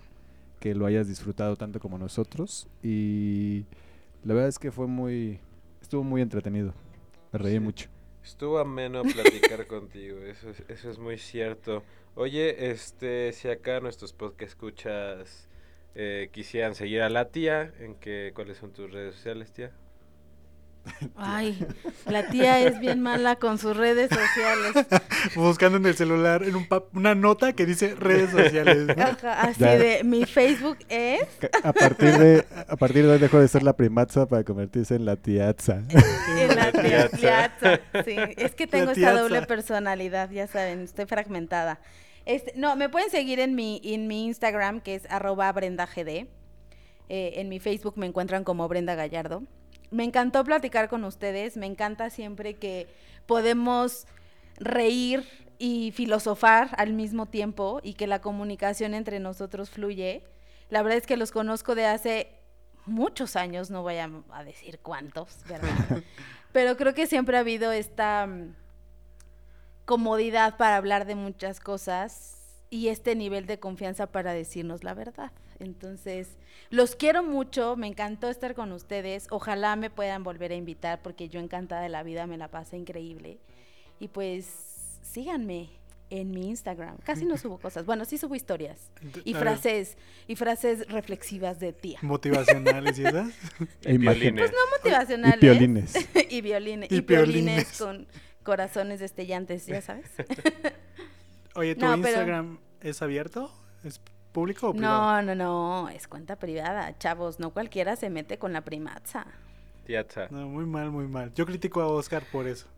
[0.60, 2.68] que lo hayas disfrutado tanto como nosotros.
[2.82, 3.64] Y
[4.24, 5.40] la verdad es que fue muy,
[5.80, 6.74] estuvo muy entretenido.
[7.32, 7.60] Me reí Sí.
[7.60, 7.88] mucho.
[8.24, 11.82] Estuvo ameno platicar contigo, eso es, eso es muy cierto.
[12.14, 15.48] Oye, este, si acá nuestros podcast escuchas
[15.94, 19.72] eh, quisieran seguir a la tía, ¿en qué, cuáles son tus redes sociales, tía?
[21.16, 21.59] Ay,
[22.06, 24.86] la tía es bien mala con sus redes sociales.
[25.35, 28.86] Buscando en el celular en un una nota que dice redes sociales.
[28.97, 29.02] ¿no?
[29.02, 29.77] Ajá, así Ya.
[29.78, 31.23] de, mi Facebook es...
[31.62, 35.05] A partir de, a partir de hoy dejó de ser la primatza para convertirse en
[35.05, 35.82] la tiatza.
[36.39, 37.16] En la tiaza.
[37.16, 39.20] tiaza, Sí, es que tengo esta tiaza.
[39.20, 41.81] doble personalidad, ya saben, estoy fragmentada.
[42.27, 45.98] Este, no, me pueden seguir en mi, en mi Instagram, que es arroba brendagd.
[45.98, 46.28] Eh,
[47.09, 49.43] en mi Facebook me encuentran como Brenda Gallardo.
[49.90, 52.86] Me encantó platicar con ustedes, me encanta siempre que
[53.27, 54.06] podemos
[54.59, 55.27] reír
[55.59, 60.23] y filosofar al mismo tiempo y que la comunicación entre nosotros fluye.
[60.70, 62.28] La verdad es que los conozco de hace
[62.86, 66.02] muchos años, no voy a, a decir cuántos, ¿verdad?
[66.52, 68.55] Pero creo que siempre ha habido esta mm,
[69.85, 75.32] comodidad para hablar de muchas cosas y este nivel de confianza para decirnos la verdad.
[75.60, 76.28] Entonces,
[76.70, 79.26] los quiero mucho, me encantó estar con ustedes.
[79.30, 82.76] Ojalá me puedan volver a invitar porque yo encantada de la vida me la pasé
[82.76, 83.39] increíble.
[84.01, 84.47] Y pues
[85.02, 85.70] síganme
[86.10, 86.97] en mi Instagram.
[87.05, 87.85] Casi no subo cosas.
[87.85, 88.78] Bueno, sí subo historias
[89.24, 91.98] y A ver, frases y frases reflexivas de tía.
[92.02, 93.28] Motivacionales y esas.
[93.82, 93.98] Imagen-
[94.35, 94.52] Violines.
[94.78, 95.36] Motivacionales.
[95.36, 95.94] Y piolines.
[96.30, 96.90] y violines.
[96.93, 97.78] Y Y, piolines piolines.
[97.78, 98.06] con
[98.44, 100.06] corazones destellantes, ya sabes.
[101.56, 103.52] Oye, ¿tu No, pero- Instagram es abierto?
[103.85, 104.01] ¿Es
[104.32, 105.12] público o privado?
[105.12, 109.26] No, no, no, es cuenta privada, chavos, no cualquiera se mete con la primaza.
[109.84, 110.28] Tiatza.
[110.30, 111.32] No, muy mal, muy mal.
[111.34, 112.68] Yo critico a Oscar por eso.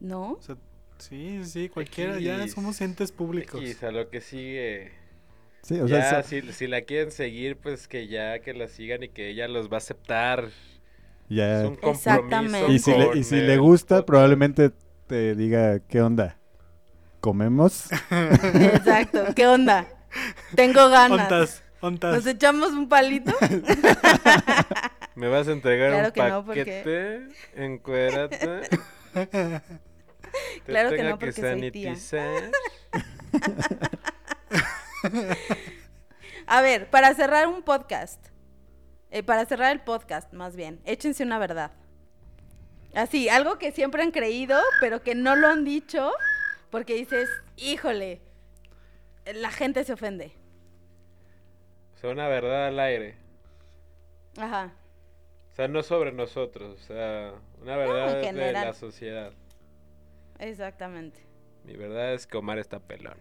[0.00, 0.32] ¿No?
[0.32, 0.56] O sea,
[0.98, 2.18] sí, sí, cualquiera.
[2.20, 3.60] Ya somos entes públicos.
[3.60, 4.92] X, a lo que sigue.
[5.62, 9.02] Sí, o ya, sea, si, si la quieren seguir, pues que ya que la sigan
[9.02, 10.50] y que ella los va a aceptar.
[11.28, 11.62] ya.
[11.62, 11.90] Es un compromiso.
[12.10, 12.72] Exactamente.
[12.72, 14.70] Y si, le, y si el le gusta, probablemente
[15.06, 16.38] te diga, ¿qué onda?
[17.20, 17.88] ¿Comemos?
[18.10, 19.86] Exacto, ¿qué onda?
[20.54, 21.20] Tengo ganas.
[21.20, 22.14] Ontas, ontas.
[22.14, 23.32] ¿Nos echamos un palito?
[25.14, 27.28] ¿Me vas a entregar Claro un que no, porque- paquete?
[27.64, 28.68] Encuérate.
[29.14, 29.60] Te
[30.66, 31.94] Claro que no, porque soy tía.
[31.96, 32.50] sanitizar.
[36.46, 38.24] A ver, para cerrar un podcast,
[39.10, 41.72] eh, para cerrar el podcast, más bien, échense una verdad.
[42.94, 46.10] Así, algo que siempre han creído, pero que no lo han dicho,
[46.70, 48.20] porque dices, híjole,
[49.34, 50.32] la gente se ofende.
[51.94, 53.16] O sea, una verdad al aire.
[54.36, 54.72] Ajá.
[55.52, 56.76] O sea, no sobre nosotros.
[56.80, 58.66] O sea, una verdad de general.
[58.66, 59.32] la sociedad.
[60.38, 61.20] Exactamente.
[61.64, 63.16] Mi verdad es que Omar está pelón.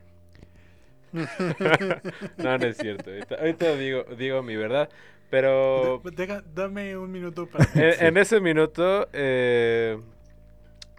[2.38, 3.10] no, no es cierto.
[3.10, 4.90] Ahorita, ahorita digo, digo mi verdad.
[5.30, 7.66] Pero Deja- dame un minuto para...
[7.76, 10.00] en, en ese minuto, eh,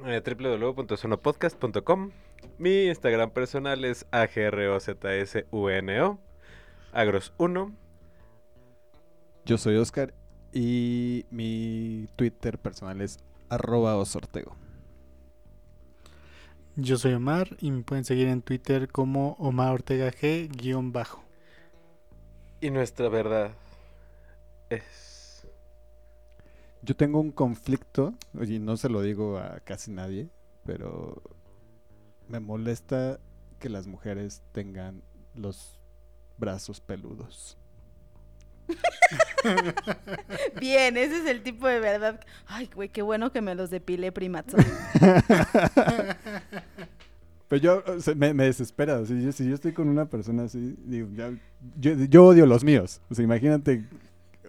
[0.04, 2.10] eh, www.sonopodcast.com.
[2.58, 6.18] Mi Instagram personal es agrozsuno.
[6.92, 7.74] Agros1.
[9.44, 10.14] Yo soy Oscar
[10.52, 14.56] y mi Twitter personal es arroba osortego.
[16.76, 21.24] Yo soy Omar y me pueden seguir en Twitter como Omar Ortega G guion bajo.
[22.60, 23.52] Y nuestra verdad
[24.70, 25.46] es.
[26.82, 30.28] Yo tengo un conflicto, oye, no se lo digo a casi nadie,
[30.64, 31.20] pero
[32.28, 33.18] me molesta
[33.58, 35.02] que las mujeres tengan
[35.34, 35.80] los
[36.38, 37.56] brazos peludos.
[40.60, 42.20] Bien, ese es el tipo de verdad.
[42.46, 44.56] Ay, güey, qué bueno que me los depilé, primazo.
[47.48, 48.98] Pero yo, o sea, me, me desespera.
[48.98, 51.32] o sea, yo- si yo estoy con una persona así, digo, ya-
[51.80, 53.00] yo, yo odio los míos.
[53.10, 53.86] O sea, imagínate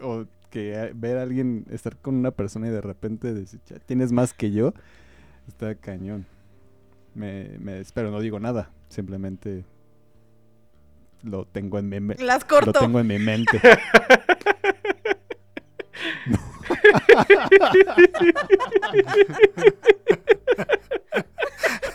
[0.02, 4.12] o que ver a alguien estar con una persona y de repente decir, "Ya tienes
[4.12, 4.74] más que yo,
[5.48, 6.26] está cañón.
[7.20, 8.72] Me, me desespero, no digo nada.
[8.88, 9.66] Simplemente
[11.22, 12.80] lo tengo en mi, me- Las lo corto.
[12.80, 13.60] tengo en mi mente.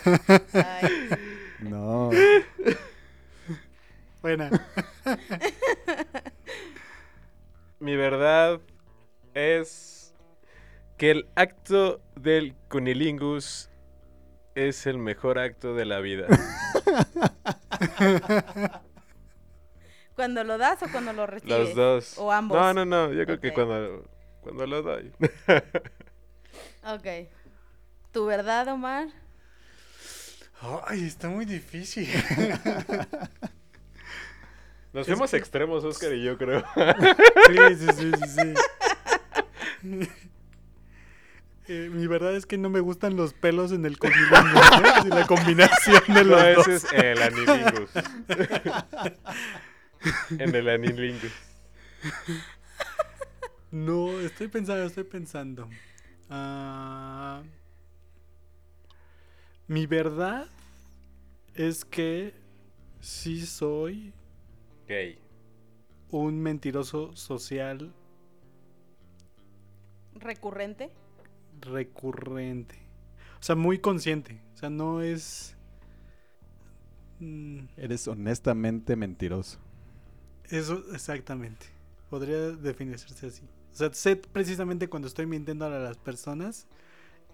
[1.59, 2.11] No.
[4.21, 4.49] Buena.
[7.79, 8.59] Mi verdad
[9.33, 10.13] es
[10.97, 13.69] que el acto del cunilingus
[14.55, 16.27] es el mejor acto de la vida.
[20.15, 21.59] ¿Cuando lo das o cuando lo recibes?
[21.59, 22.17] Los dos.
[22.17, 22.57] O ambos.
[22.57, 23.11] No, no, no.
[23.13, 24.09] Yo creo que cuando,
[24.41, 25.11] cuando lo doy.
[26.87, 27.07] Ok.
[28.11, 29.07] ¿Tu verdad, Omar?
[30.85, 32.07] Ay, está muy difícil.
[34.93, 36.63] Nos Es fuimos que- extremos, Oscar y yo creo.
[37.47, 38.53] Sí, sí, sí, sí,
[39.81, 40.07] sí.
[41.67, 44.59] Eh, mi verdad es que no me gustan los pelos en el combinando,
[45.09, 45.15] ¿no?
[45.15, 46.67] La combinación de No, los dos.
[46.67, 47.89] ese es el anilingus.
[50.39, 51.31] en el anilingus.
[53.71, 55.67] No, estoy pensando, estoy pensando.
[56.29, 57.41] Ah,
[59.67, 60.47] mi verdad
[61.55, 62.35] es que
[62.99, 64.13] sí soy
[64.87, 65.19] Gay.
[66.11, 67.91] un mentiroso social
[70.15, 70.91] ¿Recurrente?
[71.61, 72.75] Recurrente.
[73.39, 74.41] O sea, muy consciente.
[74.53, 75.55] O sea, no es...
[77.19, 79.59] Mm, Eres honestamente mentiroso.
[80.49, 81.67] Eso, exactamente.
[82.09, 83.43] Podría definirse así.
[83.71, 86.67] O sea, sé precisamente cuando estoy mintiendo a las personas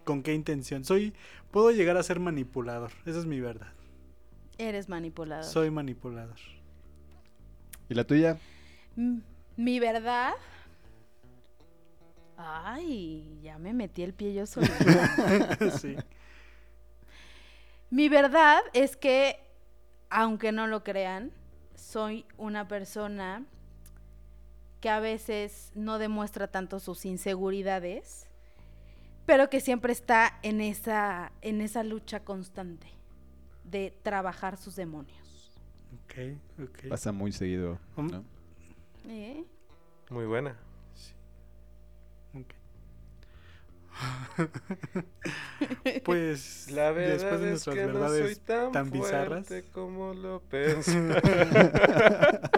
[0.04, 0.84] con qué intención.
[0.86, 1.14] Soy,
[1.52, 2.92] puedo llegar a ser manipulador.
[3.06, 3.74] Esa es mi verdad.
[4.58, 5.44] Eres manipulador.
[5.46, 6.38] Soy manipulador.
[7.90, 8.38] ¿Y la tuya?
[8.96, 9.20] Mm,
[9.58, 10.34] Mi verdad.
[12.44, 15.58] Ay, ya me metí el pie yo solita.
[15.80, 15.96] sí.
[17.90, 19.40] Mi verdad es que,
[20.10, 21.32] aunque no lo crean,
[21.76, 23.46] soy una persona
[24.80, 28.28] que a veces no demuestra tanto sus inseguridades,
[29.26, 32.88] pero que siempre está en esa, en esa lucha constante
[33.64, 35.52] de trabajar sus demonios.
[36.06, 36.90] Ok, ok.
[36.90, 37.78] Pasa muy seguido.
[37.96, 38.24] ¿no?
[39.08, 39.46] ¿Eh?
[40.10, 40.58] Muy buena.
[46.06, 49.48] pues La después de es nuestras no verdades soy tan, tan bizarras.
[49.74, 51.00] como lo pensé.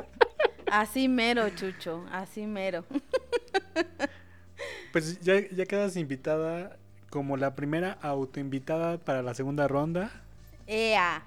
[0.72, 2.84] Así mero, Chucho, así mero.
[4.92, 6.78] Pues ya, ya quedas invitada
[7.10, 10.12] como la primera autoinvitada para la segunda ronda
[10.68, 11.24] ¡Ea!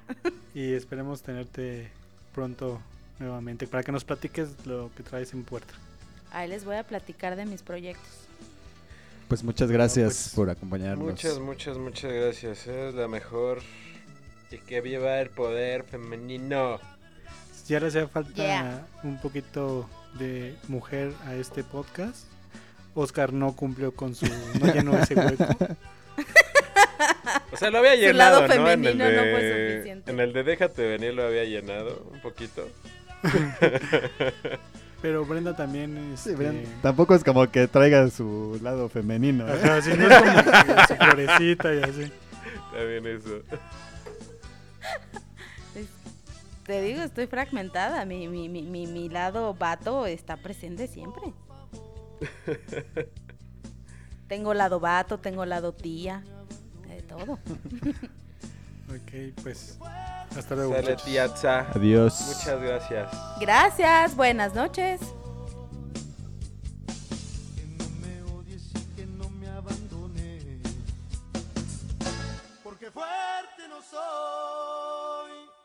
[0.55, 1.91] y esperemos tenerte
[2.33, 2.81] pronto
[3.19, 5.75] nuevamente para que nos platiques lo que traes en puerta.
[6.31, 8.26] Ahí les voy a platicar de mis proyectos.
[9.29, 11.05] Pues muchas gracias pues, por acompañarnos.
[11.05, 12.67] muchas, muchas, muchas gracias.
[12.67, 13.61] Eres la mejor.
[14.51, 16.79] Y que viva el poder femenino.
[17.67, 18.87] Ya le hacía falta Yeah.
[19.03, 19.89] un poquito
[20.19, 22.27] de mujer a este podcast.
[22.95, 24.27] Oscar no cumplió con su.
[24.61, 25.45] no llenó ese hueco.
[27.53, 28.71] O sea, lo había Su llenado, lado ¿no?
[28.71, 30.11] En el, femenino no fue de, suficiente.
[30.11, 32.69] en el de Déjate venir lo había llenado un poquito.
[35.03, 39.47] Pero Brenda también Sí, este, Brenda, Tampoco es como que traiga su lado femenino.
[39.47, 39.53] ¿eh?
[39.63, 42.13] Ajá, sí, no es como que su florecita y así.
[42.73, 43.37] También eso.
[45.75, 45.89] Es-
[46.65, 48.05] Te digo, estoy fragmentada.
[48.07, 51.33] Mi, mi, mi, mi, mi lado vato está presente siempre.
[54.29, 56.25] tengo lado vato, tengo lado tía.
[56.89, 57.35] De todo.
[58.89, 59.79] Ok, pues
[60.37, 60.75] hasta luego.
[60.75, 61.67] Sale Tza.
[61.75, 62.21] Adiós.
[62.27, 63.13] Muchas gracias.
[63.41, 65.01] Gracias, buenas noches.
[67.55, 70.63] que no me odies y que no me abandones.
[72.63, 75.56] Porque fuerte no soy.